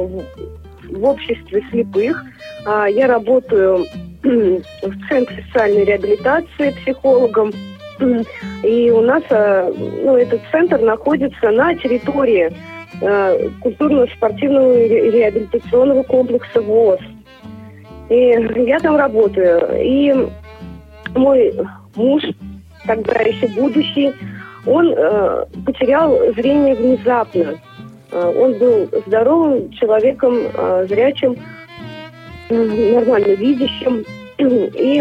в 0.90 1.05
обществе 1.05 1.62
слепых. 1.70 2.24
А, 2.64 2.86
я 2.88 3.06
работаю 3.06 3.84
в 4.22 5.08
Центре 5.08 5.44
социальной 5.46 5.84
реабилитации 5.84 6.70
психологом. 6.82 7.52
И 8.62 8.90
у 8.90 9.00
нас 9.02 9.22
а, 9.30 9.70
ну, 9.76 10.16
этот 10.16 10.40
центр 10.50 10.80
находится 10.80 11.50
на 11.50 11.74
территории 11.74 12.52
а, 13.02 13.36
культурно-спортивного 13.60 14.86
реабилитационного 14.86 16.02
комплекса 16.04 16.60
ВОЗ. 16.60 17.00
И 18.08 18.16
я 18.66 18.80
там 18.80 18.96
работаю. 18.96 19.60
И 19.80 20.14
мой 21.14 21.54
муж, 21.94 22.22
тогда 22.86 23.20
еще 23.20 23.46
будущий, 23.48 24.12
он 24.66 24.92
э, 24.96 25.44
потерял 25.66 26.18
зрение 26.34 26.74
внезапно. 26.74 27.54
Он 28.10 28.54
был 28.58 28.88
здоровым 29.06 29.70
человеком, 29.72 30.34
э, 30.54 30.86
зрячим, 30.88 31.36
нормально 32.51 33.34
видящим. 33.34 34.05
И 34.38 35.01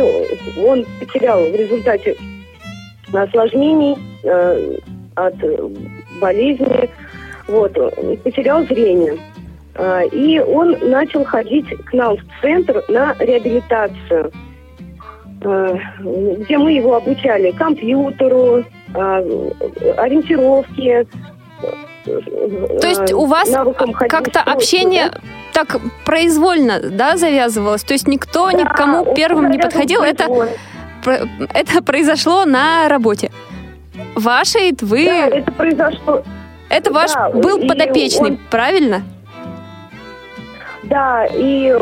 он 0.64 0.86
потерял 1.00 1.44
в 1.44 1.56
результате 1.56 2.16
осложнений 3.12 3.98
э, 4.24 4.78
от 5.16 5.36
болезни, 6.22 6.90
вот, 7.48 7.74
потерял 8.24 8.64
зрение. 8.66 9.18
И 10.12 10.40
он 10.40 10.78
начал 10.88 11.26
ходить 11.26 11.68
к 11.86 11.94
нам 11.94 12.18
в 12.18 12.22
центр 12.42 12.84
на 12.90 13.16
реабилитацию, 13.20 14.32
где 15.40 16.58
мы 16.60 16.74
его 16.74 16.96
обучали 16.96 17.50
компьютеру, 17.52 18.64
ориентировке, 18.94 21.08
то 22.04 22.88
есть 22.88 23.14
у 23.14 23.26
вас 23.26 23.50
как-то 24.10 24.42
общение 24.42 25.12
так 25.54 25.78
произвольно, 26.06 26.80
да, 26.82 27.18
завязывалось? 27.18 27.84
То 27.84 27.94
есть 27.94 28.08
никто 28.08 28.52
да, 28.52 28.58
никому 28.58 29.14
первым 29.16 29.50
не 29.50 29.58
подходил? 29.58 30.02
Это, 30.02 30.28
это 31.54 31.84
произошло 31.84 32.46
на 32.46 32.88
работе. 32.90 33.32
Вашей, 34.16 34.76
вы... 34.82 35.06
Да, 35.06 35.28
это 35.28 35.52
произошло... 35.52 36.24
Это 36.70 36.92
ваш 36.92 37.14
да, 37.14 37.30
был 37.30 37.68
подопечный, 37.68 38.32
он... 38.32 38.40
правильно? 38.50 39.04
Да, 40.84 41.26
и 41.26 41.74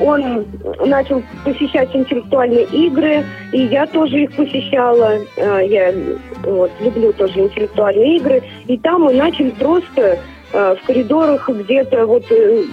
он 0.00 0.46
начал 0.84 1.22
посещать 1.44 1.94
интеллектуальные 1.94 2.64
игры, 2.64 3.24
и 3.52 3.62
я 3.64 3.86
тоже 3.86 4.24
их 4.24 4.32
посещала. 4.32 5.18
Э, 5.36 5.60
я 5.64 5.94
вот, 6.42 6.70
люблю 6.80 7.12
тоже 7.12 7.38
интеллектуальные 7.38 8.16
игры. 8.16 8.42
И 8.66 8.76
там 8.78 9.02
мы 9.02 9.14
начали 9.14 9.50
просто 9.50 10.18
э, 10.52 10.74
в 10.74 10.86
коридорах 10.86 11.48
где-то 11.48 12.06
вот 12.06 12.24
э, 12.30 12.64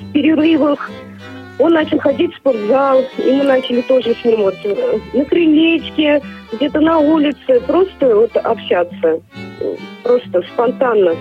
в 0.00 0.12
перерывах 0.12 0.90
он 1.58 1.72
начал 1.72 1.98
ходить 1.98 2.32
в 2.34 2.36
спортзал, 2.36 3.02
и 3.18 3.32
мы 3.32 3.42
начали 3.42 3.80
тоже 3.82 4.14
с 4.14 4.24
ним 4.24 4.42
вот 4.42 4.54
на 5.12 5.24
крылечке, 5.24 6.22
где-то 6.52 6.80
на 6.80 6.98
улице, 6.98 7.60
просто 7.66 8.14
вот 8.14 8.36
общаться. 8.36 9.20
Просто 10.04 10.42
спонтанно, 10.52 11.16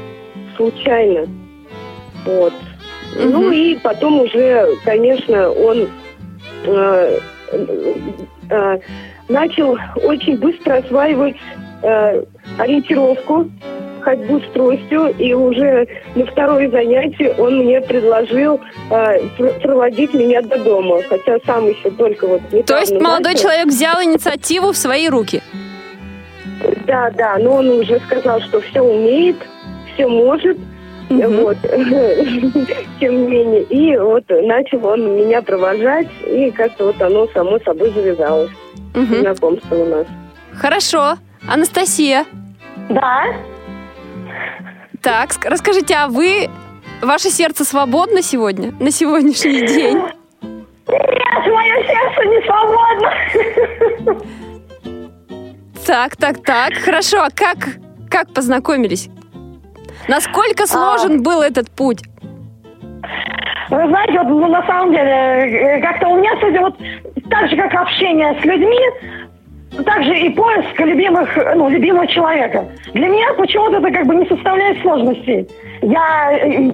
случайно. 0.56 1.26
Вот. 2.24 2.54
Угу. 3.16 3.30
Ну 3.30 3.51
и 3.51 3.76
потом 3.76 4.22
уже, 4.22 4.68
конечно, 4.84 5.49
он 5.49 5.89
э, 6.66 7.20
э, 8.49 8.80
начал 9.30 9.78
очень 10.03 10.38
быстро 10.38 10.78
осваивать 10.78 11.36
э, 11.84 12.24
ориентировку, 12.58 13.49
ходьбу 14.01 14.39
с 14.39 14.53
тростью, 14.53 15.14
и 15.18 15.34
уже 15.34 15.88
на 16.16 16.26
второе 16.26 16.70
занятие 16.70 17.34
он 17.38 17.58
мне 17.58 17.82
предложил 17.82 18.60
э, 18.89 19.20
проводить 19.62 20.14
меня 20.14 20.41
до 20.41 20.58
дома, 20.60 21.01
хотя 21.10 21.38
сам 21.45 21.68
еще 21.68 21.91
только 21.91 22.28
вот... 22.28 22.41
То 22.66 22.78
есть 22.78 22.93
молодой 22.93 23.34
начал. 23.34 23.43
человек 23.43 23.68
взял 23.68 24.01
инициативу 24.01 24.72
в 24.72 24.78
свои 24.78 25.10
руки? 25.10 25.41
Да, 26.86 27.12
да, 27.12 27.38
но 27.38 27.55
он 27.55 27.70
уже 27.70 27.99
сказал, 27.99 28.39
что 28.41 28.62
все 28.62 28.82
умеет, 28.82 29.36
все 29.93 30.08
может, 30.08 30.58
Угу. 31.10 31.28
Вот. 31.28 31.58
Тем 32.99 33.22
не 33.22 33.28
менее. 33.28 33.64
И 33.64 33.97
вот 33.97 34.24
начал 34.30 34.86
он 34.86 35.16
меня 35.16 35.41
провожать, 35.41 36.08
и 36.26 36.51
как-то 36.51 36.86
вот 36.86 37.01
оно 37.01 37.28
само 37.28 37.60
собой 37.60 37.91
завязалось. 37.91 38.51
Угу. 38.93 39.16
Знакомство 39.16 39.76
у 39.76 39.86
нас. 39.86 40.08
Хорошо. 40.53 41.18
Анастасия. 41.47 42.26
Да. 42.89 43.26
Так, 45.01 45.30
расскажите, 45.45 45.95
а 45.95 46.08
вы, 46.08 46.49
ваше 47.01 47.30
сердце 47.30 47.64
свободно 47.64 48.22
сегодня, 48.22 48.74
на 48.80 48.91
сегодняшний 48.91 49.66
день? 49.66 49.97
Нет, 49.97 51.47
мое 51.47 51.76
сердце 51.86 52.26
не 52.26 52.41
свободно. 52.45 53.14
Так, 55.86 56.18
так, 56.18 56.43
так. 56.43 56.74
Хорошо, 56.74 57.22
а 57.22 57.30
как, 57.30 57.78
как 58.10 58.34
познакомились? 58.34 59.10
Насколько 60.08 60.64
а. 60.64 60.68
сложен 60.68 61.20
а... 61.20 61.24
был 61.24 61.41
этот 61.41 61.70
путь? 61.72 62.01
Вы 63.70 63.88
знаете, 63.88 64.14
вот 64.20 64.30
ну, 64.30 64.47
на 64.47 64.66
самом 64.66 64.91
деле, 64.91 65.12
э, 65.12 65.82
как-то 65.82 66.08
у 66.08 66.18
меня, 66.18 66.34
кстати, 66.36 66.58
вот 66.58 66.76
так 67.30 67.49
же, 67.49 67.58
как 67.58 67.74
общение 67.74 68.34
с 68.41 68.45
людьми, 68.45 68.80
так 69.84 70.03
же 70.03 70.18
и 70.18 70.30
поиск 70.30 70.80
любимых, 70.80 71.30
ну, 71.55 71.70
любимого 71.70 72.08
человека. 72.08 72.66
Для 72.93 73.08
меня 73.10 73.34
почему-то 73.34 73.78
это 73.78 73.91
как 73.91 74.08
бы 74.08 74.16
не 74.16 74.26
составляет 74.26 74.82
сложностей. 74.82 75.49
Я, 75.82 76.32
э, 76.32 76.72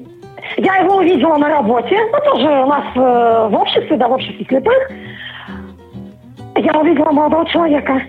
я 0.57 0.75
его 0.77 0.97
увидела 0.97 1.37
на 1.37 1.49
работе, 1.49 1.97
ну, 2.11 2.31
тоже 2.31 2.47
у 2.47 2.67
нас 2.67 2.85
э, 2.95 3.47
в 3.49 3.55
обществе, 3.55 3.97
да, 3.97 4.07
в 4.07 4.11
обществе 4.11 4.45
слепых. 4.45 4.91
Я 6.55 6.79
увидела 6.79 7.11
молодого 7.11 7.49
человека. 7.49 7.99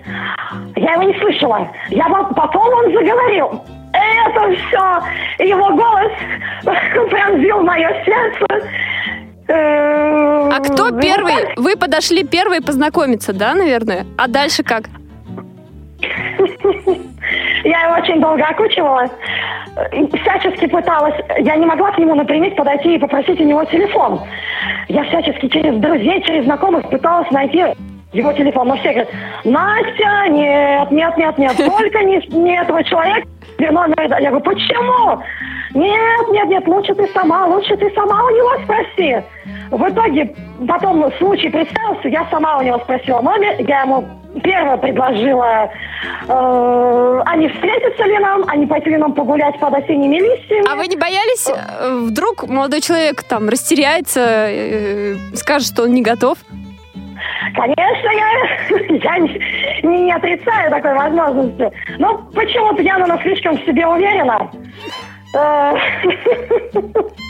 Я 0.75 0.93
его 0.93 1.03
не 1.03 1.19
слышала. 1.19 1.67
Я 1.89 2.07
потом 2.07 2.67
он 2.67 2.93
заговорил 2.93 3.61
это 3.95 4.55
все, 4.55 5.45
его 5.45 5.69
голос 5.75 6.11
пронзил 7.09 7.61
мое 7.61 7.89
сердце. 8.05 8.45
Э, 9.47 10.49
а 10.51 10.59
кто 10.59 10.91
первый? 10.99 11.53
Вы 11.55 11.75
подошли 11.77 12.23
первый 12.23 12.61
познакомиться, 12.61 13.33
да, 13.33 13.53
наверное? 13.53 14.05
А 14.17 14.27
дальше 14.27 14.63
как? 14.63 14.85
Я 17.63 17.81
его 17.81 17.95
очень 17.95 18.21
долго 18.21 18.43
окучивала. 18.43 19.09
Всячески 20.21 20.67
пыталась. 20.67 21.15
Я 21.39 21.55
не 21.55 21.65
могла 21.65 21.91
к 21.91 21.97
нему 21.97 22.15
напрямик 22.15 22.55
подойти 22.55 22.95
и 22.95 22.99
попросить 22.99 23.39
у 23.39 23.43
него 23.43 23.63
телефон. 23.65 24.21
Я 24.87 25.03
всячески 25.03 25.47
через 25.47 25.75
друзей, 25.79 26.21
через 26.23 26.45
знакомых 26.45 26.87
пыталась 26.89 27.29
найти 27.31 27.65
его 28.15 28.33
телефон. 28.33 28.67
Но 28.67 28.75
все 28.77 28.91
говорят, 28.91 29.09
Настя, 29.43 30.29
нет, 30.29 30.91
нет, 30.91 31.17
нет, 31.17 31.37
нет, 31.37 31.57
только 31.57 32.03
не, 32.03 32.25
не 32.35 32.59
этого 32.59 32.83
человека. 32.83 33.27
Я 33.59 33.71
говорю, 33.71 34.39
почему? 34.41 35.21
Нет, 35.73 36.29
нет, 36.29 36.47
нет, 36.47 36.67
лучше 36.67 36.95
ты 36.95 37.05
сама, 37.13 37.45
лучше 37.47 37.75
ты 37.75 37.91
сама 37.93 38.23
у 38.23 38.29
него 38.29 38.63
спроси. 38.63 39.17
В 39.71 39.89
итоге 39.89 40.33
потом 40.67 41.11
случай 41.17 41.49
представился, 41.49 42.07
я 42.07 42.25
сама 42.31 42.57
у 42.57 42.61
него 42.61 42.79
спросила 42.79 43.21
номер, 43.21 43.55
я 43.59 43.81
ему 43.81 44.05
первое 44.41 44.77
предложила, 44.77 45.69
э, 46.27 47.37
не 47.37 47.49
встретятся 47.49 48.03
ли 48.03 48.17
нам, 48.19 48.45
не 48.57 48.65
пойти 48.65 48.89
ли 48.89 48.97
нам 48.97 49.13
погулять 49.13 49.59
под 49.59 49.73
осенними 49.73 50.17
листьями. 50.17 50.65
А 50.71 50.75
вы 50.75 50.87
не 50.87 50.95
боялись, 50.95 51.47
э, 51.49 52.05
вдруг 52.07 52.47
молодой 52.47 52.81
человек 52.81 53.23
там 53.23 53.49
растеряется, 53.49 54.47
э, 54.49 55.15
скажет, 55.33 55.67
что 55.67 55.83
он 55.83 55.93
не 55.93 56.01
готов? 56.01 56.37
Конечно, 57.53 58.09
я, 58.09 58.29
я 59.03 59.17
не, 59.19 60.05
не 60.05 60.11
отрицаю 60.11 60.71
такой 60.71 60.93
возможности. 60.93 61.71
Но 61.97 62.17
почему-то 62.33 62.81
я, 62.81 62.97
наверное, 62.97 63.21
слишком 63.23 63.57
в 63.57 63.65
себе 63.65 63.85
уверена. 63.85 64.49
Э, 65.35 65.73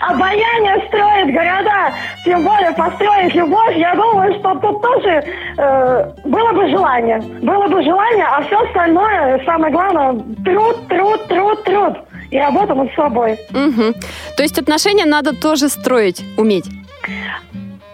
обаяние 0.00 0.86
строит 0.88 1.34
города, 1.34 1.92
тем 2.24 2.42
более 2.44 2.72
построить 2.72 3.34
любовь, 3.34 3.76
я 3.76 3.94
думаю, 3.94 4.34
что 4.38 4.54
тут 4.56 4.82
тоже 4.82 5.24
э, 5.56 6.12
было 6.24 6.52
бы 6.52 6.68
желание. 6.68 7.20
Было 7.42 7.68
бы 7.68 7.82
желание, 7.82 8.24
а 8.24 8.42
все 8.42 8.60
остальное, 8.60 9.42
самое 9.44 9.72
главное, 9.72 10.22
труд, 10.44 10.88
труд, 10.88 11.26
труд, 11.28 11.64
труд. 11.64 11.96
И 12.30 12.38
работа 12.38 12.74
над 12.74 12.92
собой. 12.94 13.38
Угу. 13.50 13.94
То 14.36 14.42
есть 14.42 14.58
отношения 14.58 15.04
надо 15.04 15.38
тоже 15.40 15.68
строить, 15.68 16.24
уметь? 16.36 16.64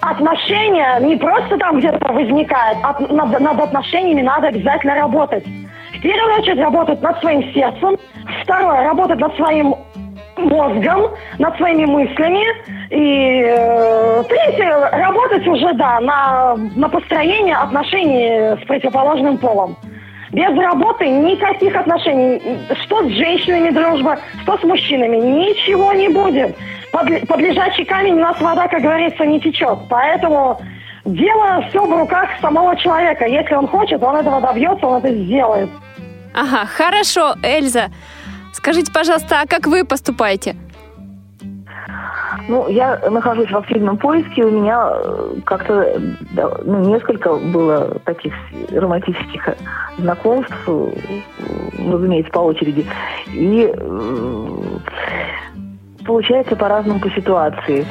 Отношения 0.00 0.98
не 1.00 1.16
просто 1.16 1.58
там 1.58 1.78
где-то 1.78 2.12
возникают, 2.12 2.78
а 2.82 2.98
над, 3.00 3.40
над 3.40 3.60
отношениями 3.60 4.22
надо 4.22 4.48
обязательно 4.48 4.94
работать. 4.94 5.44
В 5.44 6.02
первую 6.02 6.38
очередь 6.38 6.58
работать 6.58 7.02
над 7.02 7.20
своим 7.20 7.42
сердцем, 7.52 7.96
второе 8.42 8.84
работать 8.84 9.18
над 9.18 9.34
своим 9.36 9.74
мозгом, 10.38 11.10
над 11.38 11.56
своими 11.56 11.84
мыслями. 11.84 12.44
И 12.90 13.44
э, 13.46 14.24
третье, 14.28 14.90
работать 14.90 15.46
уже, 15.46 15.74
да, 15.74 16.00
на, 16.00 16.56
на 16.76 16.88
построение 16.88 17.56
отношений 17.56 18.56
с 18.62 18.66
противоположным 18.66 19.36
полом. 19.36 19.76
Без 20.32 20.56
работы 20.56 21.08
никаких 21.08 21.76
отношений. 21.76 22.40
Что 22.84 23.02
с 23.02 23.08
женщинами 23.08 23.70
дружба, 23.70 24.18
что 24.42 24.56
с 24.56 24.62
мужчинами. 24.62 25.16
Ничего 25.16 25.92
не 25.92 26.08
будет 26.08 26.56
под, 26.92 27.26
под 27.26 27.38
лежачий 27.40 27.84
камень 27.84 28.14
у 28.14 28.20
нас 28.20 28.40
вода, 28.40 28.68
как 28.68 28.82
говорится, 28.82 29.24
не 29.24 29.40
течет. 29.40 29.78
Поэтому 29.88 30.60
дело 31.04 31.64
все 31.68 31.84
в 31.84 31.98
руках 31.98 32.28
самого 32.40 32.76
человека. 32.76 33.26
Если 33.26 33.54
он 33.54 33.66
хочет, 33.68 34.02
он 34.02 34.16
этого 34.16 34.40
добьется, 34.40 34.86
он 34.86 34.98
это 34.98 35.12
сделает. 35.14 35.70
Ага, 36.34 36.66
хорошо, 36.66 37.34
Эльза. 37.42 37.88
Скажите, 38.52 38.92
пожалуйста, 38.92 39.40
а 39.42 39.46
как 39.46 39.66
вы 39.66 39.84
поступаете? 39.84 40.56
Ну, 42.48 42.68
я 42.68 42.98
нахожусь 43.10 43.50
в 43.50 43.56
активном 43.56 43.96
поиске. 43.96 44.44
У 44.44 44.50
меня 44.50 44.90
э, 44.92 45.34
как-то 45.44 46.00
ну, 46.64 46.80
несколько 46.80 47.36
было 47.36 47.98
таких 48.04 48.32
романтических 48.70 49.56
знакомств, 49.98 50.52
э, 50.66 50.90
разумеется, 51.78 52.32
по 52.32 52.40
очереди. 52.40 52.86
И 53.28 53.72
э, 53.72 54.48
получается 56.04 56.56
по-разному 56.56 57.00
по 57.00 57.10
ситуации. 57.10 57.86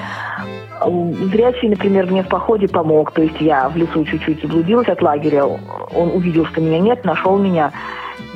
Зрячий, 1.31 1.69
например, 1.69 2.05
мне 2.05 2.23
в 2.23 2.29
походе 2.29 2.67
помог, 2.67 3.11
то 3.11 3.21
есть 3.21 3.41
я 3.41 3.67
в 3.67 3.75
лесу 3.75 4.05
чуть-чуть 4.05 4.41
заблудилась 4.41 4.87
от 4.87 5.01
лагеря, 5.01 5.45
он 5.45 6.11
увидел, 6.13 6.45
что 6.45 6.61
меня 6.61 6.79
нет, 6.79 7.03
нашел 7.03 7.37
меня, 7.37 7.71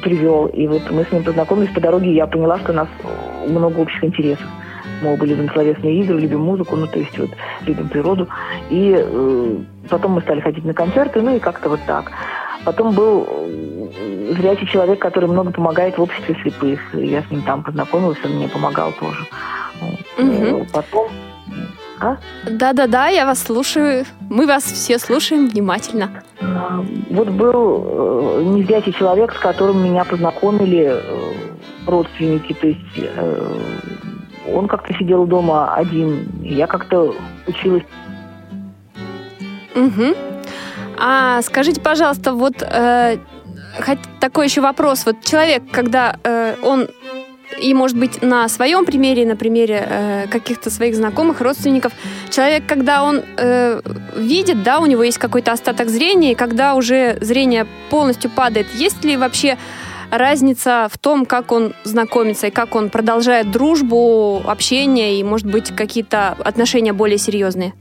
привел, 0.02 0.48
и 0.48 0.68
вот 0.68 0.82
мы 0.92 1.06
с 1.06 1.12
ним 1.12 1.24
познакомились 1.24 1.74
по 1.74 1.80
дороге, 1.80 2.12
и 2.12 2.16
я 2.16 2.28
поняла, 2.28 2.60
что 2.60 2.74
у 2.74 2.76
нас 2.76 2.88
много 3.48 3.80
общих 3.80 4.04
интересов. 4.04 4.46
Мы 5.02 5.14
оба 5.14 5.26
любим 5.26 5.50
словесные 5.50 6.02
игры, 6.02 6.20
любим 6.20 6.42
музыку, 6.42 6.76
ну, 6.76 6.88
то 6.88 7.00
есть 7.00 7.18
вот 7.18 7.30
любим 7.66 7.90
природу. 7.90 8.28
И 8.70 8.96
э, 8.98 9.58
потом 9.90 10.14
мы 10.14 10.22
стали 10.22 10.40
ходить 10.40 10.64
на 10.66 10.74
концерты, 10.74 11.22
ну, 11.22 11.36
и 11.36 11.40
как-то 11.40 11.70
вот 11.70 11.80
так. 11.86 12.12
Потом 12.66 12.94
был 12.94 13.28
зрячий 14.32 14.68
человек, 14.68 15.00
который 15.00 15.30
много 15.30 15.52
помогает 15.52 15.98
в 15.98 16.02
обществе 16.02 16.36
слепых. 16.42 16.80
Я 16.94 17.22
с 17.22 17.32
ним 17.32 17.42
там 17.44 17.64
познакомилась, 17.64 18.18
он 18.24 18.32
мне 18.32 18.48
помогал 18.48 18.92
тоже. 18.94 19.28
Угу. 20.18 20.68
Потом... 20.72 21.08
А? 22.00 22.18
Да-да-да, 22.50 23.08
я 23.08 23.26
вас 23.26 23.44
слушаю. 23.44 24.06
Мы 24.30 24.46
вас 24.46 24.64
все 24.64 25.00
слушаем 25.00 25.48
внимательно. 25.48 26.24
А, 26.42 26.84
вот 27.12 27.30
был 27.30 27.86
э, 27.86 28.44
незрячий 28.44 28.94
человек, 28.94 29.34
с 29.34 29.40
которым 29.40 29.84
меня 29.84 30.04
познакомили 30.04 30.92
э, 30.92 31.34
родственники, 31.86 32.54
то 32.54 32.68
есть 32.68 32.98
э, 32.98 33.60
он 34.52 34.68
как-то 34.68 34.94
сидел 34.96 35.26
дома 35.26 35.74
один, 35.76 36.28
я 36.42 36.68
как-то 36.68 37.16
училась. 37.48 37.84
Угу. 39.76 40.33
А 40.98 41.42
скажите, 41.42 41.82
пожалуйста, 41.82 42.34
вот 42.34 42.62
э, 42.62 43.18
такой 44.20 44.46
еще 44.46 44.62
вопрос. 44.62 45.06
Вот 45.06 45.24
человек, 45.24 45.64
когда 45.72 46.18
э, 46.24 46.56
он 46.62 46.88
и, 47.62 47.74
может 47.74 47.98
быть, 47.98 48.22
на 48.22 48.48
своем 48.50 48.86
примере, 48.86 49.26
на 49.26 49.36
примере 49.36 49.86
э, 49.88 50.28
каких-то 50.30 50.70
своих 50.70 50.96
знакомых, 50.96 51.42
родственников, 51.42 51.94
человек, 52.30 52.64
когда 52.68 53.04
он 53.04 53.22
э, 53.38 53.82
видит, 54.16 54.64
да, 54.64 54.80
у 54.80 54.86
него 54.86 55.04
есть 55.04 55.18
какой-то 55.18 55.52
остаток 55.52 55.90
зрения, 55.90 56.32
и 56.32 56.36
когда 56.36 56.76
уже 56.76 57.18
зрение 57.22 57.68
полностью 57.90 58.32
падает, 58.32 58.68
есть 58.74 59.04
ли 59.04 59.18
вообще 59.18 59.58
разница 60.10 60.88
в 60.92 60.98
том, 60.98 61.26
как 61.26 61.52
он 61.52 61.74
знакомится 61.84 62.48
и 62.48 62.52
как 62.52 62.76
он 62.76 62.90
продолжает 62.90 63.52
дружбу, 63.52 64.42
общение 64.46 65.20
и, 65.20 65.24
может 65.24 65.48
быть, 65.48 65.76
какие-то 65.76 66.38
отношения 66.44 66.94
более 66.94 67.18
серьезные? 67.18 67.74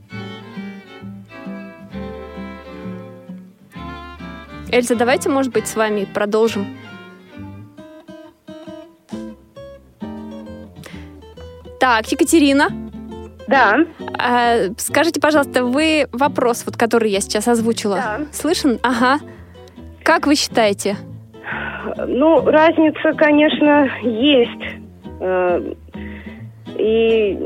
Эльза, 4.72 4.94
давайте, 4.94 5.28
может 5.28 5.52
быть, 5.52 5.68
с 5.68 5.76
вами 5.76 6.06
продолжим. 6.06 6.66
Так, 11.78 12.10
Екатерина. 12.10 12.68
Да. 13.46 13.80
А, 14.18 14.70
скажите, 14.78 15.20
пожалуйста, 15.20 15.64
вы 15.64 16.06
вопрос, 16.12 16.64
вот 16.64 16.78
который 16.78 17.10
я 17.10 17.20
сейчас 17.20 17.48
озвучила, 17.48 17.96
да. 17.96 18.20
слышен? 18.32 18.78
Ага. 18.82 19.18
Как 20.02 20.26
вы 20.26 20.36
считаете? 20.36 20.96
Ну, 22.06 22.42
разница, 22.42 23.12
конечно, 23.12 23.90
есть. 24.02 24.80
Э, 25.20 25.74
и 26.78 27.38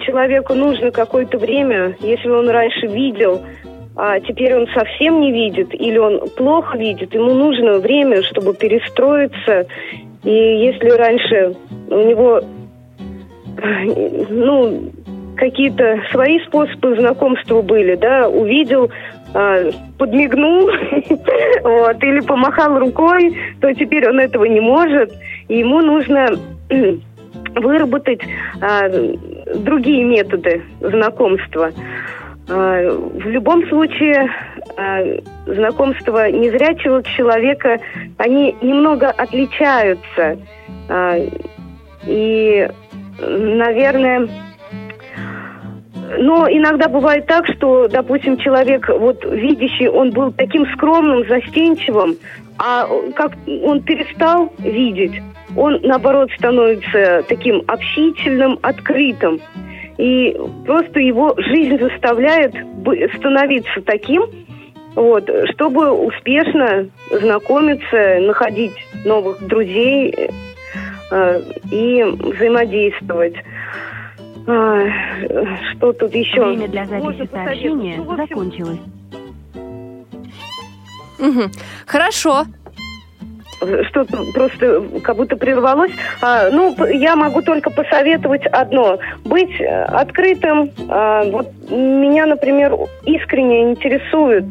человеку 0.00 0.54
нужно 0.54 0.90
какое-то 0.90 1.36
время, 1.36 1.94
если 2.00 2.28
он 2.28 2.48
раньше 2.48 2.86
видел, 2.86 3.42
а 3.96 4.20
теперь 4.20 4.54
он 4.54 4.66
совсем 4.68 5.20
не 5.20 5.32
видит 5.32 5.74
или 5.74 5.98
он 5.98 6.28
плохо 6.36 6.78
видит, 6.78 7.14
ему 7.14 7.34
нужно 7.34 7.78
время, 7.78 8.22
чтобы 8.22 8.54
перестроиться. 8.54 9.66
И 10.22 10.30
если 10.30 10.90
раньше 10.90 11.54
у 11.88 12.08
него 12.08 12.40
ну, 14.28 14.90
какие-то 15.36 16.02
свои 16.10 16.38
способы 16.40 16.96
знакомства 16.96 17.62
были, 17.62 17.96
да, 17.96 18.28
увидел, 18.28 18.90
э, 19.34 19.70
подмигнул, 19.98 20.66
вот, 21.62 22.02
или 22.02 22.20
помахал 22.20 22.78
рукой, 22.78 23.36
то 23.60 23.72
теперь 23.74 24.08
он 24.08 24.20
этого 24.20 24.44
не 24.44 24.60
может, 24.60 25.12
и 25.48 25.58
ему 25.58 25.80
нужно 25.80 26.28
выработать 27.56 28.20
э, 28.60 29.14
другие 29.56 30.04
методы 30.04 30.62
знакомства. 30.80 31.70
Э, 32.50 32.90
в 32.90 33.28
любом 33.28 33.64
случае, 33.68 34.28
э, 34.76 35.20
знакомства 35.46 36.28
незрячего 36.32 37.00
человека, 37.04 37.78
они 38.18 38.56
немного 38.60 39.08
отличаются. 39.08 40.36
Э, 40.88 41.28
и 42.06 42.68
наверное, 43.20 44.28
но 46.18 46.50
иногда 46.50 46.88
бывает 46.88 47.26
так, 47.26 47.46
что, 47.46 47.86
допустим, 47.86 48.36
человек 48.38 48.88
вот 48.88 49.24
видящий, 49.24 49.86
он 49.86 50.10
был 50.10 50.32
таким 50.32 50.66
скромным, 50.72 51.28
застенчивым, 51.28 52.16
а 52.58 52.88
как 53.14 53.32
он 53.62 53.80
перестал 53.82 54.52
видеть, 54.58 55.22
он, 55.56 55.78
наоборот, 55.82 56.30
становится 56.36 57.22
таким 57.28 57.62
общительным, 57.68 58.58
открытым. 58.62 59.40
И 60.00 60.36
просто 60.64 60.98
его 60.98 61.34
жизнь 61.36 61.78
заставляет 61.78 62.54
становиться 63.16 63.82
таким, 63.84 64.24
вот, 64.94 65.30
чтобы 65.52 65.90
успешно 65.90 66.88
знакомиться, 67.10 68.18
находить 68.20 68.72
новых 69.04 69.46
друзей, 69.46 70.30
Э, 71.10 71.42
и 71.70 72.04
взаимодействовать. 72.04 73.34
А, 74.46 74.86
что 75.72 75.92
тут 75.92 76.14
еще? 76.14 76.44
Время 76.44 76.68
для 76.68 76.86
записи 76.86 77.28
сообщения 77.32 77.96
ну, 77.96 78.16
закончилось. 78.16 78.78
Угу. 81.18 81.50
Хорошо. 81.86 82.44
Что 83.88 84.06
просто 84.32 84.82
как 85.02 85.16
будто 85.16 85.36
прервалось. 85.36 85.92
А, 86.22 86.48
ну, 86.50 86.74
я 86.86 87.14
могу 87.16 87.42
только 87.42 87.70
посоветовать 87.70 88.46
одно: 88.46 88.98
быть 89.24 89.60
открытым. 89.60 90.70
А, 90.88 91.24
вот 91.24 91.48
меня, 91.70 92.26
например, 92.26 92.76
искренне 93.04 93.70
интересует 93.70 94.44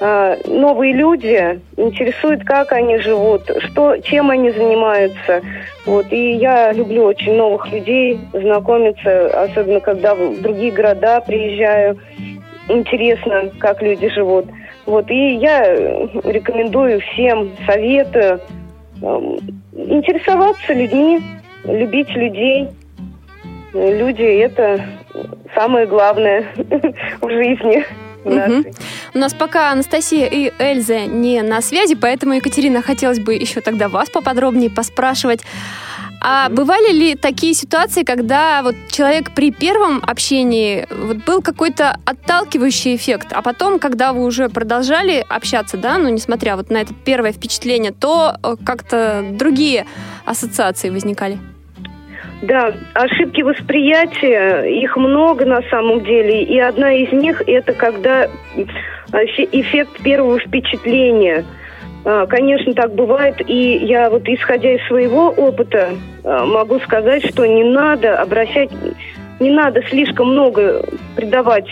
а, 0.00 0.36
новые 0.46 0.92
люди, 0.92 1.60
интересует, 1.76 2.44
как 2.44 2.72
они 2.72 2.98
живут, 2.98 3.50
что, 3.64 3.96
чем 3.98 4.30
они 4.30 4.50
занимаются. 4.50 5.42
Вот. 5.86 6.06
И 6.12 6.34
я 6.34 6.72
люблю 6.72 7.04
очень 7.04 7.34
новых 7.34 7.70
людей, 7.72 8.20
знакомиться, 8.32 9.42
особенно 9.42 9.80
когда 9.80 10.14
в 10.14 10.40
другие 10.40 10.70
города 10.70 11.20
приезжаю. 11.20 11.98
Интересно, 12.68 13.50
как 13.58 13.82
люди 13.82 14.08
живут. 14.10 14.46
Вот. 14.88 15.10
И 15.10 15.34
я 15.34 15.74
рекомендую 16.24 17.02
всем, 17.02 17.50
советую 17.66 18.40
интересоваться 19.74 20.72
людьми, 20.72 21.20
любить 21.64 22.08
людей. 22.16 22.68
Люди– 23.74 24.22
это 24.22 24.82
самое 25.54 25.86
главное 25.86 26.46
в 27.20 27.28
жизни. 27.28 27.84
Угу. 28.24 28.72
У 29.12 29.18
нас 29.18 29.34
пока 29.34 29.72
Анастасия 29.72 30.26
и 30.26 30.50
Эльза 30.58 31.04
не 31.04 31.42
на 31.42 31.60
связи, 31.60 31.94
поэтому, 31.94 32.32
Екатерина, 32.32 32.80
хотелось 32.80 33.20
бы 33.20 33.34
еще 33.34 33.60
тогда 33.60 33.88
вас 33.88 34.08
поподробнее 34.08 34.70
поспрашивать. 34.70 35.42
А 36.20 36.48
бывали 36.48 36.92
ли 36.92 37.14
такие 37.14 37.54
ситуации, 37.54 38.02
когда 38.02 38.62
вот 38.62 38.74
человек 38.90 39.32
при 39.34 39.52
первом 39.52 40.02
общении 40.04 40.86
вот 40.90 41.18
был 41.18 41.42
какой-то 41.42 41.96
отталкивающий 42.04 42.96
эффект, 42.96 43.28
а 43.30 43.42
потом, 43.42 43.78
когда 43.78 44.12
вы 44.12 44.24
уже 44.24 44.48
продолжали 44.48 45.24
общаться, 45.28 45.76
да, 45.76 45.96
ну, 45.96 46.08
несмотря 46.08 46.56
вот 46.56 46.70
на 46.70 46.78
это 46.78 46.92
первое 47.04 47.32
впечатление, 47.32 47.92
то 47.92 48.34
э, 48.42 48.56
как-то 48.64 49.24
другие 49.30 49.86
ассоциации 50.24 50.90
возникали? 50.90 51.38
Да, 52.42 52.72
ошибки 52.94 53.42
восприятия, 53.42 54.62
их 54.62 54.96
много 54.96 55.44
на 55.44 55.62
самом 55.70 56.04
деле, 56.04 56.42
и 56.42 56.58
одна 56.58 56.92
из 56.94 57.12
них 57.12 57.42
это 57.46 57.72
когда 57.72 58.24
э, 58.24 58.28
эффект 59.52 60.00
первого 60.02 60.38
впечатления. 60.38 61.44
А, 62.04 62.26
конечно, 62.26 62.72
так 62.74 62.94
бывает, 62.94 63.36
и 63.46 63.76
я 63.86 64.08
вот 64.10 64.28
исходя 64.28 64.74
из 64.74 64.86
своего 64.86 65.28
опыта 65.30 65.90
а, 66.24 66.44
могу 66.46 66.78
сказать, 66.80 67.26
что 67.28 67.46
не 67.46 67.64
надо 67.64 68.20
обращать, 68.20 68.70
не 69.40 69.50
надо 69.50 69.82
слишком 69.88 70.32
много 70.32 70.84
придавать 71.16 71.68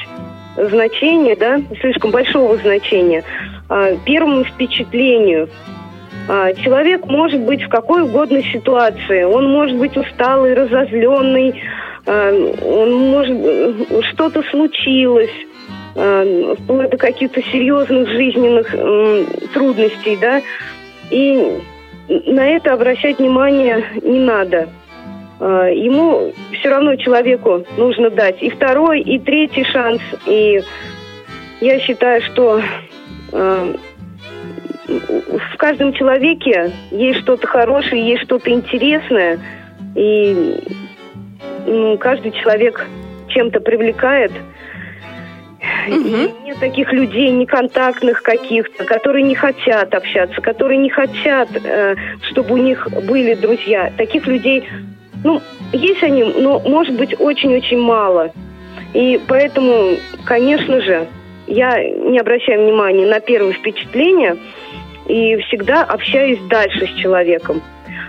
значения, 0.56 1.36
да, 1.36 1.60
слишком 1.80 2.10
большого 2.10 2.56
значения 2.56 3.22
а, 3.68 3.94
первому 4.04 4.44
впечатлению– 4.44 5.48
человек 6.64 7.06
может 7.06 7.40
быть 7.42 7.62
в 7.62 7.68
какой 7.68 8.02
угодно 8.02 8.42
ситуации. 8.42 9.22
Он 9.22 9.48
может 9.48 9.76
быть 9.76 9.96
усталый, 9.96 10.54
разозленный, 10.54 11.62
он 12.04 12.94
может... 13.10 14.04
Что-то 14.10 14.42
случилось, 14.50 15.30
вплоть 15.96 16.90
до 16.90 16.96
каких-то 16.98 17.42
серьезных 17.42 18.08
жизненных 18.08 18.70
трудностей, 19.54 20.18
да, 20.20 20.42
и 21.10 21.58
на 22.08 22.48
это 22.48 22.72
обращать 22.74 23.18
внимание 23.18 23.82
не 24.02 24.20
надо. 24.20 24.68
Ему 25.40 26.32
все 26.52 26.68
равно 26.68 26.96
человеку 26.96 27.64
нужно 27.76 28.10
дать 28.10 28.42
и 28.42 28.50
второй, 28.50 29.00
и 29.00 29.18
третий 29.18 29.64
шанс. 29.64 30.00
И 30.26 30.62
я 31.60 31.78
считаю, 31.80 32.22
что 32.22 32.60
в 34.86 35.56
каждом 35.56 35.92
человеке 35.94 36.72
есть 36.90 37.20
что-то 37.20 37.46
хорошее, 37.46 38.06
есть 38.06 38.22
что-то 38.22 38.50
интересное, 38.50 39.38
и 39.94 40.58
каждый 42.00 42.32
человек 42.32 42.86
чем-то 43.28 43.60
привлекает. 43.60 44.32
Угу. 45.88 46.44
нет 46.44 46.58
таких 46.60 46.92
людей 46.92 47.30
неконтактных 47.30 48.22
каких-то, 48.22 48.84
которые 48.84 49.24
не 49.24 49.34
хотят 49.34 49.94
общаться, 49.94 50.40
которые 50.40 50.78
не 50.78 50.90
хотят, 50.90 51.48
э, 51.54 51.96
чтобы 52.22 52.54
у 52.54 52.56
них 52.58 52.86
были 53.06 53.34
друзья. 53.34 53.92
Таких 53.96 54.26
людей, 54.26 54.68
ну, 55.24 55.40
есть 55.72 56.02
они, 56.02 56.24
но 56.24 56.58
может 56.60 56.96
быть 56.96 57.18
очень-очень 57.18 57.80
мало. 57.80 58.32
И 58.92 59.20
поэтому, 59.28 59.96
конечно 60.24 60.80
же, 60.82 61.06
я 61.46 61.82
не 61.82 62.18
обращаю 62.18 62.64
внимания 62.64 63.06
на 63.06 63.20
первое 63.20 63.52
впечатление– 63.52 64.36
и 65.08 65.36
всегда 65.42 65.84
общаюсь 65.84 66.40
дальше 66.48 66.86
с 66.86 67.00
человеком. 67.00 67.62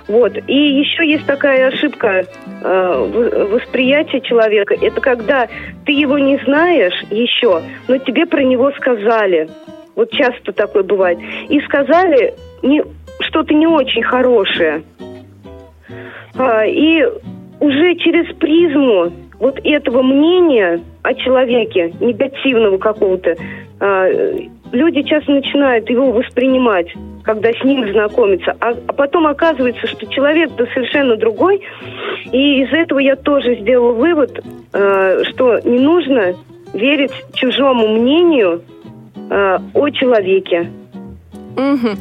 Вот. 0.07 0.37
И 0.47 0.55
еще 0.55 1.05
есть 1.05 1.25
такая 1.25 1.67
ошибка 1.67 2.25
э, 2.61 3.47
восприятия 3.51 4.21
человека. 4.21 4.75
Это 4.79 5.01
когда 5.01 5.47
ты 5.85 5.91
его 5.91 6.17
не 6.17 6.37
знаешь 6.45 7.03
еще, 7.11 7.61
но 7.87 7.97
тебе 7.97 8.25
про 8.25 8.43
него 8.43 8.71
сказали. 8.71 9.49
Вот 9.95 10.11
часто 10.11 10.53
такое 10.53 10.83
бывает. 10.83 11.19
И 11.49 11.59
сказали 11.61 12.35
не, 12.61 12.83
что-то 13.19 13.53
не 13.53 13.67
очень 13.67 14.03
хорошее. 14.03 14.83
А, 16.35 16.65
и 16.65 17.03
уже 17.59 17.95
через 17.95 18.33
призму 18.35 19.11
вот 19.39 19.59
этого 19.63 20.03
мнения 20.03 20.81
о 21.01 21.13
человеке, 21.15 21.93
негативного 21.99 22.77
какого-то, 22.77 23.35
а, 23.79 24.07
люди 24.71 25.01
часто 25.03 25.31
начинают 25.31 25.89
его 25.89 26.11
воспринимать, 26.11 26.87
когда 27.27 27.51
с 27.51 27.63
ним 27.63 27.91
знакомятся. 27.91 28.55
А, 28.61 28.69
а 28.69 28.93
потом 28.93 29.27
оказывается, 29.27 29.85
что 29.85 30.07
человек-то 30.07 30.65
совершенно 30.73 31.17
другой. 31.17 31.61
И 32.31 32.63
из 32.63 32.71
этого 32.71 32.99
я 32.99 33.17
тоже 33.17 33.59
сделала 33.59 33.91
вывод, 33.91 34.39
а, 34.73 35.23
что 35.25 35.59
не 35.59 35.79
нужно 35.79 36.33
верить 36.73 37.11
чужому 37.33 37.87
мнению 37.87 38.61
о 39.29 39.89
человеке. 39.89 40.71
Угу. 41.57 41.97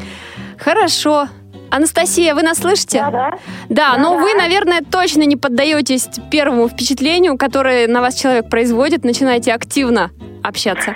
Хорошо. 0.58 1.26
Анастасия, 1.70 2.34
вы 2.36 2.42
нас 2.42 2.58
слышите? 2.58 2.98
Да, 2.98 3.10
да. 3.10 3.30
Да, 3.30 3.38
да 3.68 3.98
но 3.98 4.14
да. 4.14 4.22
вы, 4.22 4.34
наверное, 4.34 4.80
точно 4.80 5.22
не 5.22 5.36
поддаетесь 5.36 6.08
первому 6.30 6.68
впечатлению, 6.68 7.36
которое 7.36 7.88
на 7.88 8.00
вас 8.00 8.14
человек 8.14 8.48
производит, 8.48 9.04
начинаете 9.04 9.52
активно 9.52 10.10
общаться. 10.44 10.94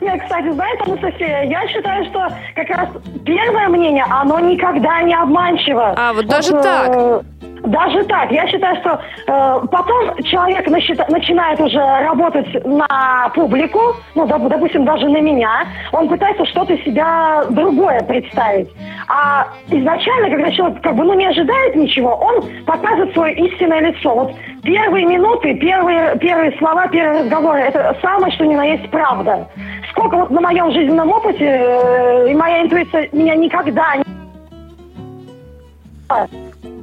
Нет, 0.00 0.22
кстати, 0.22 0.50
знаете, 0.50 0.82
Анастасия, 0.84 1.42
я 1.44 1.66
считаю, 1.68 2.04
что 2.06 2.28
как 2.54 2.68
раз 2.68 2.88
первое 3.24 3.68
мнение, 3.68 4.04
оно 4.10 4.38
никогда 4.40 5.02
не 5.02 5.14
обманчиво. 5.14 5.94
А, 5.96 6.12
вот 6.12 6.26
даже 6.26 6.52
вот, 6.52 6.62
так? 6.62 7.22
Даже 7.66 8.04
так. 8.04 8.30
Я 8.30 8.46
считаю, 8.46 8.76
что 8.76 9.00
э, 9.26 9.66
потом 9.72 10.22
человек 10.22 10.68
насчит, 10.68 10.96
начинает 11.08 11.60
уже 11.60 11.78
работать 11.78 12.64
на 12.64 13.28
публику, 13.34 13.80
ну, 14.14 14.24
допустим, 14.26 14.84
даже 14.84 15.08
на 15.08 15.20
меня. 15.20 15.66
Он 15.92 16.08
пытается 16.08 16.44
что-то 16.46 16.78
себя 16.78 17.44
другое 17.50 18.00
представить. 18.02 18.68
А 19.08 19.48
изначально, 19.68 20.30
когда 20.30 20.52
человек 20.52 20.80
как 20.80 20.94
бы 20.94 21.02
ну, 21.02 21.14
не 21.14 21.26
ожидает 21.26 21.74
ничего, 21.74 22.14
он 22.14 22.44
показывает 22.64 23.12
свое 23.14 23.34
истинное 23.34 23.80
лицо. 23.80 24.14
Вот 24.14 24.32
первые 24.62 25.04
минуты, 25.04 25.54
первые, 25.54 26.16
первые 26.18 26.56
слова, 26.58 26.86
первые 26.86 27.24
разговоры, 27.24 27.60
это 27.60 27.96
самое, 28.00 28.32
что 28.32 28.44
ни 28.46 28.54
на 28.54 28.64
есть 28.64 28.88
правда. 28.90 29.48
Сколько 29.90 30.18
вот 30.18 30.30
на 30.30 30.40
моем 30.40 30.70
жизненном 30.70 31.10
опыте, 31.10 31.44
э, 31.44 32.30
и 32.30 32.34
моя 32.34 32.62
интуиция 32.62 33.08
меня 33.10 33.34
никогда 33.34 33.96
не 33.96 34.04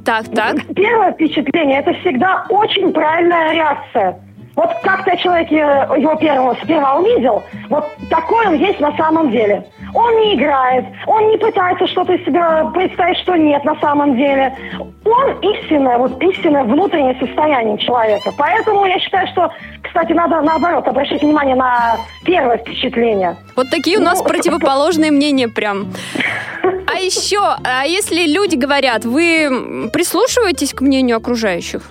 так, 0.04 0.28
так. 0.34 0.56
Первое 0.74 1.12
впечатление– 1.12 1.78
это 1.80 1.94
всегда 2.00 2.44
очень 2.48 2.92
правильная 2.92 3.52
реакция. 3.52 4.18
Вот 4.56 4.70
как 4.84 5.04
ты 5.04 5.16
человек 5.16 5.50
его 5.50 6.14
первого 6.16 6.56
сперва 6.62 6.96
увидел, 6.96 7.42
вот 7.68 7.84
такой 8.08 8.46
он 8.46 8.54
есть 8.54 8.78
на 8.78 8.96
самом 8.96 9.30
деле. 9.30 9.64
Он 9.94 10.16
не 10.20 10.36
играет, 10.36 10.84
он 11.06 11.28
не 11.28 11.38
пытается 11.38 11.86
что-то 11.88 12.12
из 12.12 12.24
себя 12.24 12.64
представить, 12.72 13.18
что 13.18 13.34
нет 13.34 13.64
на 13.64 13.74
самом 13.80 14.16
деле. 14.16 14.54
Он 15.04 15.38
истинное, 15.40 15.98
вот 15.98 16.22
истинное 16.22 16.64
внутреннее 16.64 17.16
состояние 17.18 17.78
человека. 17.78 18.30
Поэтому 18.38 18.86
я 18.86 18.98
считаю, 19.00 19.26
что, 19.28 19.52
кстати, 19.82 20.12
надо 20.12 20.40
наоборот 20.40 20.86
обращать 20.86 21.22
внимание 21.22 21.56
на 21.56 21.96
первое 22.24 22.58
впечатление. 22.58 23.36
Вот 23.56 23.70
такие 23.70 23.98
у 23.98 24.02
нас 24.02 24.20
ну, 24.20 24.24
противоположные 24.24 25.10
мнения 25.10 25.48
прям. 25.48 25.92
А 26.94 26.98
еще, 26.98 27.56
а 27.64 27.84
если 27.84 28.24
люди 28.26 28.54
говорят, 28.54 29.04
вы 29.04 29.90
прислушиваетесь 29.92 30.72
к 30.72 30.80
мнению 30.80 31.16
окружающих? 31.16 31.82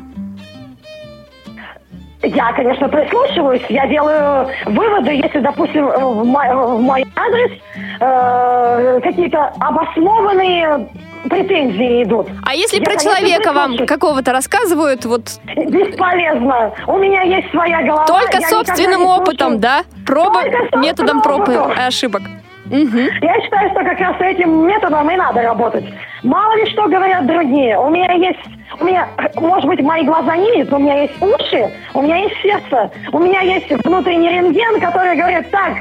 Я, 2.22 2.54
конечно, 2.54 2.88
прислушиваюсь, 2.88 3.64
я 3.68 3.86
делаю 3.88 4.48
выводы, 4.66 5.12
если, 5.12 5.40
допустим, 5.42 5.88
в 5.88 6.24
мой, 6.26 6.48
в 6.54 6.82
мой 6.82 7.06
адрес 7.18 7.52
э, 8.00 9.02
какие-то 9.04 9.52
обоснованные 9.60 10.88
претензии 11.30 12.04
идут. 12.04 12.28
А 12.46 12.56
если 12.56 12.78
я, 12.78 12.84
про 12.84 12.96
человека 12.96 13.52
вам 13.52 13.86
какого-то 13.86 14.32
рассказывают, 14.32 15.04
вот... 15.04 15.24
Бесполезно. 15.54 16.72
У 16.88 16.98
меня 16.98 17.24
есть 17.24 17.50
своя 17.52 17.82
голова. 17.82 18.06
Только 18.06 18.40
собственным 18.48 19.06
опытом, 19.06 19.60
да? 19.60 19.84
Проба 20.06 20.44
методом 20.78 21.22
проб 21.22 21.50
и 21.50 21.56
ошибок. 21.56 22.22
Угу. 22.66 23.00
Я 23.22 23.42
считаю, 23.42 23.70
что 23.72 23.84
как 23.84 24.00
раз 24.00 24.16
этим 24.20 24.68
методом 24.68 25.10
и 25.10 25.16
надо 25.16 25.42
работать. 25.42 25.86
Мало 26.24 26.56
ли 26.56 26.66
что 26.72 26.88
говорят 26.88 27.26
другие. 27.26 27.78
У 27.78 27.90
меня 27.90 28.14
есть, 28.14 28.40
у 28.80 28.86
меня, 28.86 29.08
может 29.36 29.66
быть, 29.66 29.82
мои 29.82 30.04
глаза 30.04 30.36
не 30.38 30.52
видят, 30.52 30.72
но 30.72 30.78
у 30.78 30.80
меня 30.80 31.02
есть 31.02 31.22
уши, 31.22 31.72
у 31.94 32.02
меня 32.02 32.18
есть 32.18 32.36
сердце, 32.42 32.92
у 33.12 33.20
меня 33.20 33.42
есть 33.42 33.70
внутренний 33.84 34.30
рентген, 34.30 34.80
который 34.80 35.16
говорит, 35.18 35.52
так, 35.52 35.74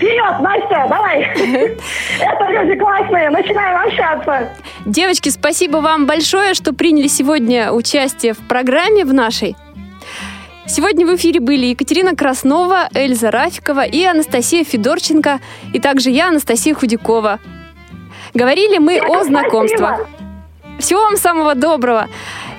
Вперед, 0.00 0.40
Настя, 0.40 0.86
давай! 0.88 1.20
Это 2.20 2.48
люди 2.48 2.78
классные, 2.78 3.28
начинаем 3.28 3.86
общаться. 3.86 4.48
Девочки, 4.86 5.28
спасибо 5.28 5.76
вам 5.78 6.06
большое, 6.06 6.54
что 6.54 6.72
приняли 6.72 7.06
сегодня 7.06 7.70
участие 7.70 8.32
в 8.32 8.38
программе 8.48 9.04
в 9.04 9.12
нашей. 9.12 9.56
Сегодня 10.70 11.04
в 11.04 11.16
эфире 11.16 11.40
были 11.40 11.66
Екатерина 11.66 12.14
Краснова, 12.14 12.88
Эльза 12.94 13.32
Рафикова 13.32 13.84
и 13.84 14.04
Анастасия 14.04 14.62
Федорченко, 14.62 15.40
и 15.72 15.80
также 15.80 16.10
я, 16.10 16.28
Анастасия 16.28 16.74
Худякова. 16.74 17.40
Говорили 18.34 18.78
мы 18.78 19.00
о 19.00 19.24
знакомствах. 19.24 20.06
Всего 20.78 21.00
вам 21.00 21.16
самого 21.16 21.56
доброго. 21.56 22.06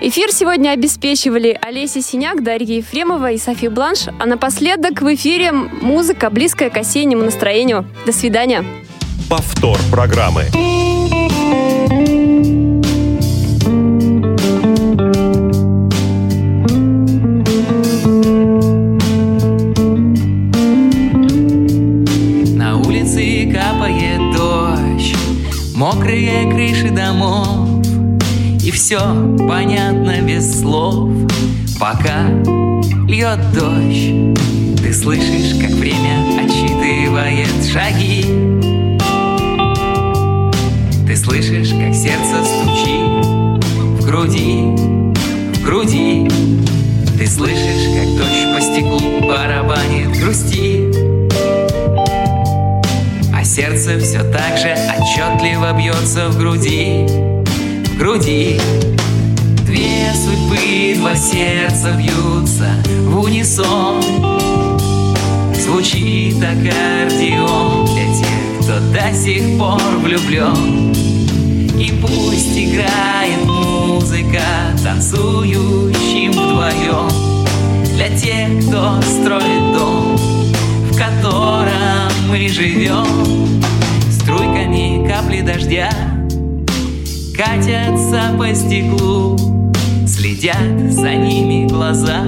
Эфир 0.01 0.30
сегодня 0.34 0.72
обеспечивали 0.72 1.57
Олеся 1.62 2.01
Синяк, 2.01 2.43
Дарья 2.43 2.76
Ефремова 2.76 3.32
и 3.32 3.38
София 3.38 3.70
Бланш. 3.70 4.07
А 4.20 4.26
напоследок 4.26 5.01
в 5.01 5.16
эфире 5.16 5.53
музыка, 5.53 6.30
близкая 6.30 6.70
к 6.70 6.76
осеннему 6.76 7.24
настроению. 7.24 7.86
До 8.05 8.12
свидания. 8.12 8.66
Повтор 9.30 9.78
программы. 9.89 10.47
Мокрые 25.81 26.47
крыши 26.51 26.91
домов 26.91 27.83
И 28.63 28.69
все 28.69 28.99
понятно 29.47 30.21
без 30.21 30.61
слов. 30.61 31.09
Пока 31.79 32.27
льет 33.07 33.39
дождь 33.51 34.37
Ты 34.79 34.93
слышишь, 34.93 35.59
как 35.59 35.71
время 35.71 36.39
отчитывает 36.39 37.65
шаги. 37.73 38.25
Ты 41.07 41.17
слышишь, 41.17 41.69
как 41.69 41.95
сердце 41.95 42.45
стучит 42.45 43.65
в 43.65 44.05
груди, 44.05 44.61
в 45.55 45.63
груди. 45.65 46.29
Ты 47.17 47.25
слышишь, 47.25 47.87
как 47.95 48.17
дождь 48.17 48.55
по 48.55 48.61
стеклу 48.61 49.27
барабанит 49.27 50.11
грусти 50.21 50.90
сердце 53.51 53.99
все 53.99 54.23
так 54.23 54.57
же 54.57 54.73
отчетливо 54.97 55.73
бьется 55.73 56.29
в 56.29 56.37
груди, 56.37 57.05
в 57.05 57.97
груди. 57.97 58.57
Две 59.65 60.13
судьбы, 60.13 60.95
два 60.95 61.13
сердца 61.17 61.91
бьются 61.91 62.69
в 62.87 63.19
унисон. 63.19 64.01
Звучит 65.53 66.37
аккордеон 66.37 67.87
для 67.87 68.05
тех, 68.13 68.61
кто 68.61 68.79
до 68.93 69.13
сих 69.13 69.57
пор 69.59 69.81
влюблен. 69.97 70.93
И 71.77 71.91
пусть 72.01 72.57
играет 72.57 73.43
музыка, 73.43 74.41
танцующим 74.81 76.31
вдвоем 76.31 77.09
Для 77.95 78.07
тех, 78.15 78.65
кто 78.65 79.01
строит 79.01 79.73
дом, 79.73 80.40
котором 81.01 82.29
мы 82.29 82.47
живем. 82.47 83.59
Струйками 84.11 85.07
капли 85.07 85.41
дождя 85.41 85.89
Катятся 87.35 88.35
по 88.37 88.53
стеклу 88.53 89.35
Следят 90.05 90.91
за 90.91 91.15
ними 91.15 91.67
глаза 91.67 92.21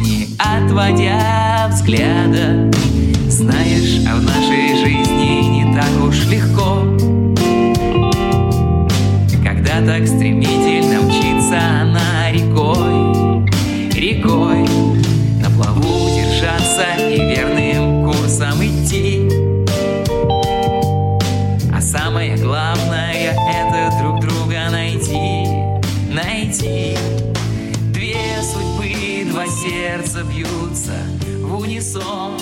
Не 0.00 0.28
отводя 0.38 1.68
взгляда. 1.70 2.70
Знаешь, 3.28 4.00
а 4.08 4.16
в 4.16 4.22
нашей 4.22 4.78
жизни 4.78 5.44
не 5.48 5.74
так 5.74 5.90
уж 6.02 6.24
легко. 6.26 6.84
Когда 9.44 9.84
так 9.84 10.06
стремительно 10.06 10.63
бьются 30.28 30.96
в 31.40 31.58
унисон 31.58 32.38